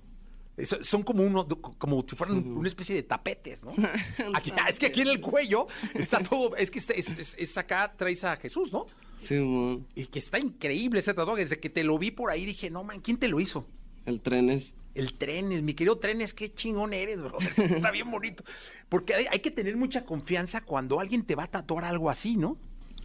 [0.82, 3.72] Son como uno, como si fueran una especie de tapetes, ¿no?
[4.34, 7.34] Aquí- ah, es que aquí en el cuello está todo, es que este- es, es-
[7.38, 8.86] es acá traes a Jesús, ¿no?
[9.22, 9.86] Simón.
[9.94, 11.40] Y que está increíble ese tatuaje.
[11.42, 13.66] Desde que te lo vi por ahí dije, no, man, ¿quién te lo hizo?
[14.04, 14.74] El trenes.
[14.94, 17.38] El trenes, mi querido trenes, qué chingón eres, bro.
[17.56, 18.44] Está bien bonito.
[18.88, 22.36] Porque hay, hay que tener mucha confianza cuando alguien te va a tatuar algo así,
[22.36, 22.58] ¿no?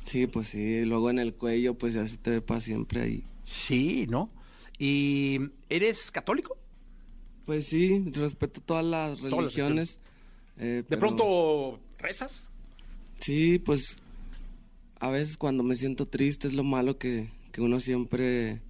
[0.06, 0.84] Sí, pues sí.
[0.86, 3.24] Luego en el cuello, pues ya se te ve para siempre ahí.
[3.46, 4.30] Sí, ¿no?
[4.78, 5.40] ¿Y
[5.70, 6.58] eres católico?
[7.46, 10.00] Pues sí, respeto todas las religiones.
[10.58, 12.50] eh, ¿De pero- pronto rezas?
[13.22, 13.98] Sí, pues
[15.00, 18.62] a veces cuando me siento triste es lo malo que, que uno siempre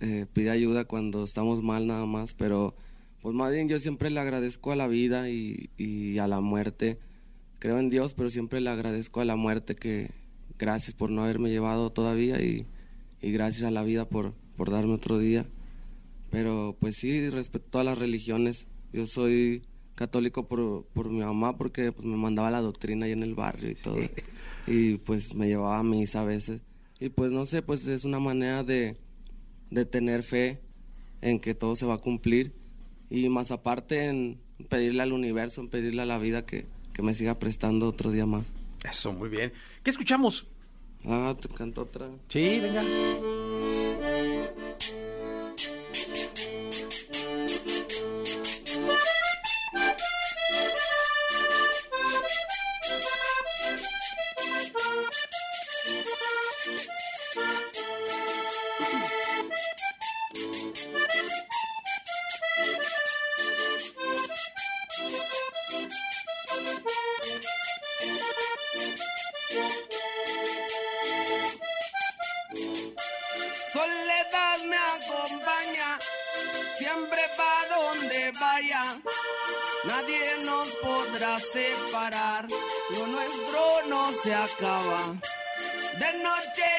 [0.00, 2.74] eh, pide ayuda cuando estamos mal nada más, pero
[3.20, 6.98] pues más bien yo siempre le agradezco a la vida y, y a la muerte.
[7.58, 10.10] Creo en Dios, pero siempre le agradezco a la muerte que
[10.58, 12.66] gracias por no haberme llevado todavía y,
[13.20, 15.46] y gracias a la vida por, por darme otro día.
[16.30, 18.66] Pero pues sí, respeto todas las religiones.
[18.92, 19.62] Yo soy
[19.94, 23.70] católico por, por mi mamá porque pues, me mandaba la doctrina ahí en el barrio
[23.70, 23.96] y todo.
[24.64, 26.60] Y pues me llevaba a misa a veces.
[27.00, 28.96] Y pues no sé, pues es una manera de,
[29.72, 30.60] de tener fe
[31.22, 32.52] en que todo se va a cumplir.
[33.10, 34.38] Y más aparte en
[34.68, 38.26] pedirle al universo, en pedirle a la vida que, que me siga prestando otro día
[38.26, 38.44] más.
[38.88, 39.52] Eso, muy bien.
[39.82, 40.46] ¿Qué escuchamos?
[41.04, 42.08] Ah, te canto otra.
[42.28, 42.82] Sí, venga.
[81.52, 82.46] Separar,
[82.96, 84.98] lo nuestro no se acaba.
[85.98, 86.71] De noche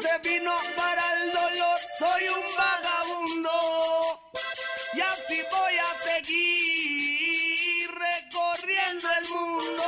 [0.00, 3.50] de vino para el dolor, soy un vagabundo.
[4.94, 9.86] Y así voy a seguir recorriendo el mundo.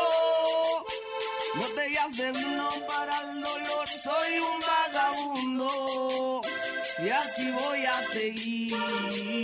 [1.54, 6.42] Botellas de vino para el dolor, soy un vagabundo.
[6.98, 9.35] Y así voy a seguir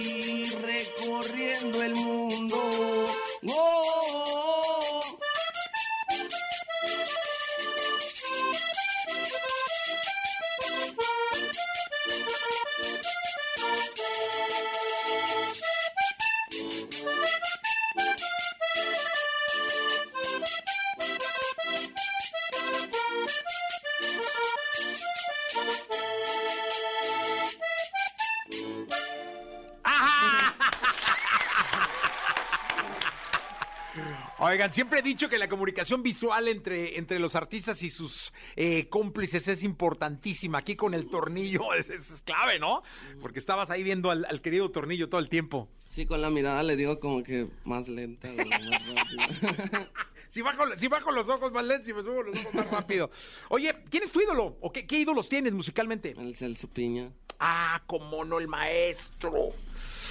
[34.52, 38.86] Oigan, siempre he dicho que la comunicación visual entre, entre los artistas y sus eh,
[38.88, 40.58] cómplices es importantísima.
[40.58, 42.82] Aquí con el tornillo es, es- es clave, ¿no?
[43.20, 45.68] Porque estabas ahí viendo al, al querido tornillo todo el tiempo.
[45.88, 48.28] Sí, con la mirada le digo como que más lenta.
[48.30, 49.88] o más.
[50.28, 53.10] Si bajo, si bajo los ojos más lentos y me subo los ojos más rápido.
[53.50, 54.56] Oye, ¿quién es tu ídolo?
[54.62, 56.14] ¿O qué, qué ídolos tienes musicalmente?
[56.18, 57.10] El Celso Piña.
[57.38, 59.50] Ah, cómo no, el maestro.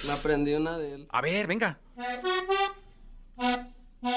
[0.06, 1.06] Me aprendí una de él.
[1.10, 1.80] A ver, venga.
[4.04, 4.08] Y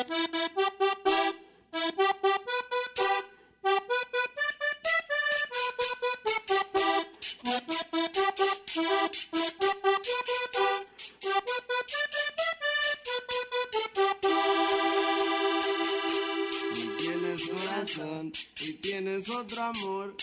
[16.97, 18.31] tienes corazón
[18.61, 20.15] y tienes otro amor.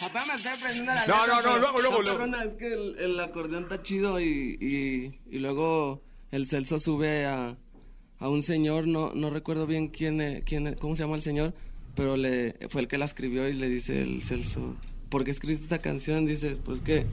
[0.00, 2.36] Apenas me estoy aprendiendo la No, no, no, luego, luego, luego.
[2.42, 7.54] es que el, el acordeón está chido y, y, y luego el Celso sube a,
[8.22, 11.22] a un señor, no, no recuerdo bien quién, eh, quién, eh, cómo se llama el
[11.22, 11.54] señor,
[11.96, 14.76] pero le, fue el que la escribió y le dice el Celso,
[15.08, 16.24] ¿por qué escribiste esta canción?
[16.24, 17.04] Dice, pues que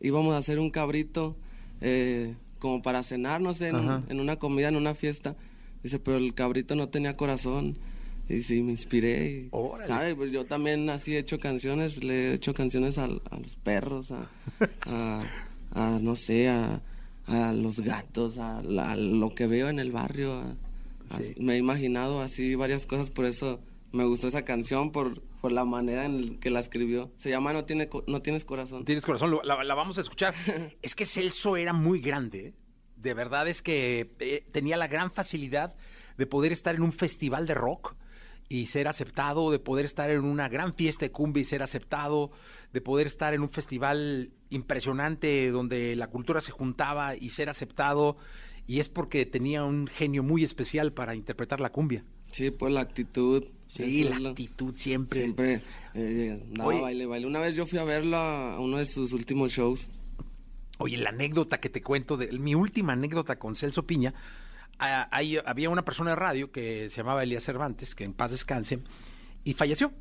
[0.00, 1.36] íbamos a hacer un cabrito
[1.80, 4.02] eh, como para cenar, no sé, en, un- Ajá.
[4.08, 5.36] en una comida, en una fiesta.
[5.82, 7.76] Dice, pero el cabrito no tenía corazón.
[8.28, 9.48] Y sí, me inspiré.
[9.48, 9.48] Y,
[9.86, 10.14] ¿sabe?
[10.16, 14.30] Pues yo también así he hecho canciones, le he hecho canciones a, los perros, a,
[14.86, 15.24] a-
[15.72, 16.80] a, no sé, a,
[17.26, 20.32] a los gatos, a, la- a lo que veo en el barrio.
[20.34, 20.56] a-
[21.10, 23.60] a- me he imaginado así varias cosas, por eso
[23.92, 27.12] me gustó esa canción, por, por la manera en que la escribió.
[27.16, 28.84] Se llama No, tiene, no tienes corazón.
[28.84, 30.34] Tienes corazón, la vamos a escuchar.
[30.82, 32.48] es que Celso era muy grande.
[32.48, 32.54] ¿eh?
[32.96, 35.74] De verdad es que eh, tenía la gran facilidad
[36.16, 37.94] de poder estar en un festival de rock
[38.48, 42.30] y ser aceptado, de poder estar en una gran fiesta de cumbia y ser aceptado,
[42.72, 48.16] de poder estar en un festival impresionante donde la cultura se juntaba y ser aceptado.
[48.66, 52.02] Y es porque tenía un genio muy especial para interpretar la cumbia.
[52.32, 53.44] Sí, pues la actitud.
[53.68, 55.20] Sí, la actitud siempre.
[55.20, 55.62] Siempre
[55.94, 56.80] eh, Oye.
[56.80, 57.26] baile, baile.
[57.26, 59.88] Una vez yo fui a verlo a uno de sus últimos shows.
[60.78, 64.14] Oye, la anécdota que te cuento, de, mi última anécdota con Celso Piña,
[64.78, 68.80] ahí había una persona de radio que se llamaba Elías Cervantes, que en paz descanse,
[69.44, 69.92] y falleció.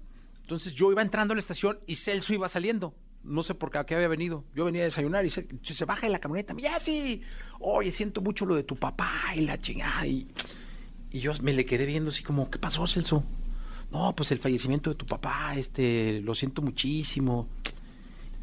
[0.42, 2.96] Entonces yo iba entrando a la estación y Celso iba saliendo.
[3.24, 4.44] No sé por qué, a qué había venido.
[4.54, 6.54] Yo venía a desayunar y se, se baja de la camioneta.
[6.58, 7.22] Ya sí,
[7.60, 10.06] oye, siento mucho lo de tu papá y la chingada.
[10.06, 10.28] Y,
[11.12, 13.24] y yo me le quedé viendo así como, ¿qué pasó, Celso?
[13.92, 17.48] No, pues el fallecimiento de tu papá, este, lo siento muchísimo.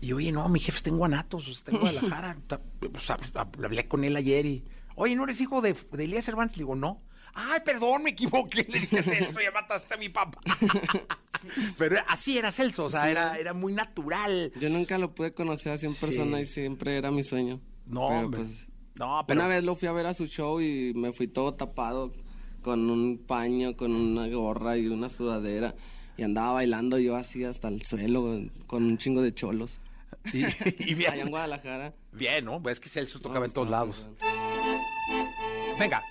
[0.00, 2.38] Y oye, no, mi jefe está en Guanatos, está en Guadalajara.
[3.00, 6.56] Sea, hablé con él ayer y, oye, ¿no eres hijo de, de Elías Cervantes?
[6.56, 7.02] Le digo, no.
[7.34, 8.66] Ay, perdón, me equivoqué.
[8.68, 10.40] Le dije, Celso, ya mataste a mi papá.
[11.78, 13.10] Pero así era Celso, o sea, Sí.
[13.10, 14.52] era, era muy natural.
[14.58, 17.60] Yo nunca lo pude conocer así en persona y siempre era mi sueño.
[17.86, 20.92] No, Pero, pues, No, pero Una vez lo fui a ver a su show y
[20.94, 22.12] me fui todo tapado
[22.62, 25.74] con un paño, con una gorra y una sudadera.
[26.18, 29.80] Y andaba bailando yo así hasta el suelo con un chingo de cholos.
[30.34, 30.44] Y,
[30.90, 31.12] y bien.
[31.12, 31.94] Allá en Guadalajara.
[32.12, 32.60] Bien, ¿no?
[32.68, 34.06] Es que Celso tocaba No, en todos lados.
[35.78, 36.02] Venga.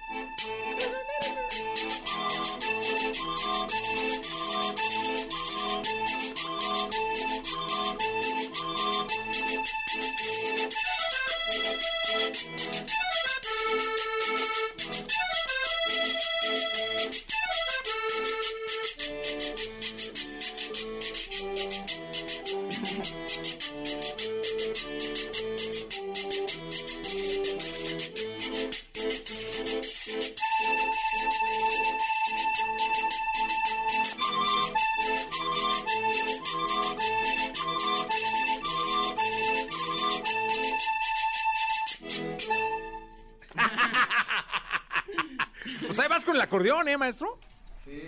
[46.91, 47.39] ¿Eh, maestro?
[47.85, 48.01] Sí.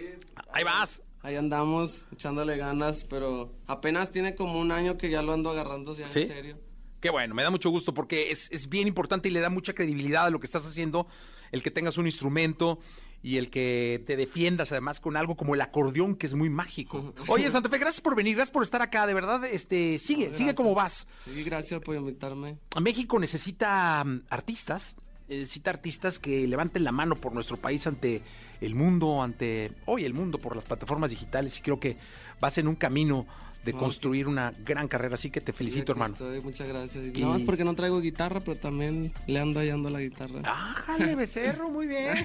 [0.51, 1.01] Ahí vas.
[1.21, 5.95] Ahí andamos echándole ganas, pero apenas tiene como un año que ya lo ando agarrando
[5.95, 6.21] ya ¿Sí?
[6.21, 6.57] en serio.
[6.99, 9.73] Qué bueno, me da mucho gusto porque es, es bien importante y le da mucha
[9.73, 11.07] credibilidad a lo que estás haciendo,
[11.51, 12.79] el que tengas un instrumento
[13.23, 17.13] y el que te defiendas además con algo como el acordeón, que es muy mágico.
[17.27, 20.55] Oye, Santa Fe, gracias por venir, gracias por estar acá, de verdad, este, sigue, sigue
[20.55, 21.07] como vas.
[21.25, 22.57] Sí, gracias por invitarme.
[22.79, 24.95] México necesita mm, artistas,
[25.39, 28.21] necesita artistas que levanten la mano por nuestro país ante
[28.59, 31.97] el mundo, ante hoy el mundo por las plataformas digitales y creo que
[32.39, 33.25] vas en un camino
[33.63, 36.13] de construir una gran carrera, así que te felicito, hermano.
[36.15, 37.05] estoy, muchas gracias.
[37.15, 40.41] Y- Nada más porque no traigo guitarra, pero también le ando hallando la guitarra.
[40.43, 41.69] ¡Ájale, becerro!
[41.69, 42.15] Muy bien.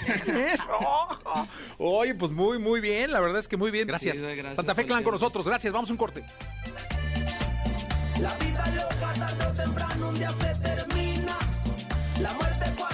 [1.78, 3.12] Oye, pues muy, muy bien.
[3.12, 3.86] La verdad es que muy bien.
[3.86, 4.16] Gracias.
[4.16, 5.44] Sí, gracias Santa Fe Clan con nosotros.
[5.44, 5.72] Gracias.
[5.74, 6.24] Vamos a un corte.
[8.18, 11.36] La vida loca tarde o temprano un día se termina.
[12.18, 12.55] La muerte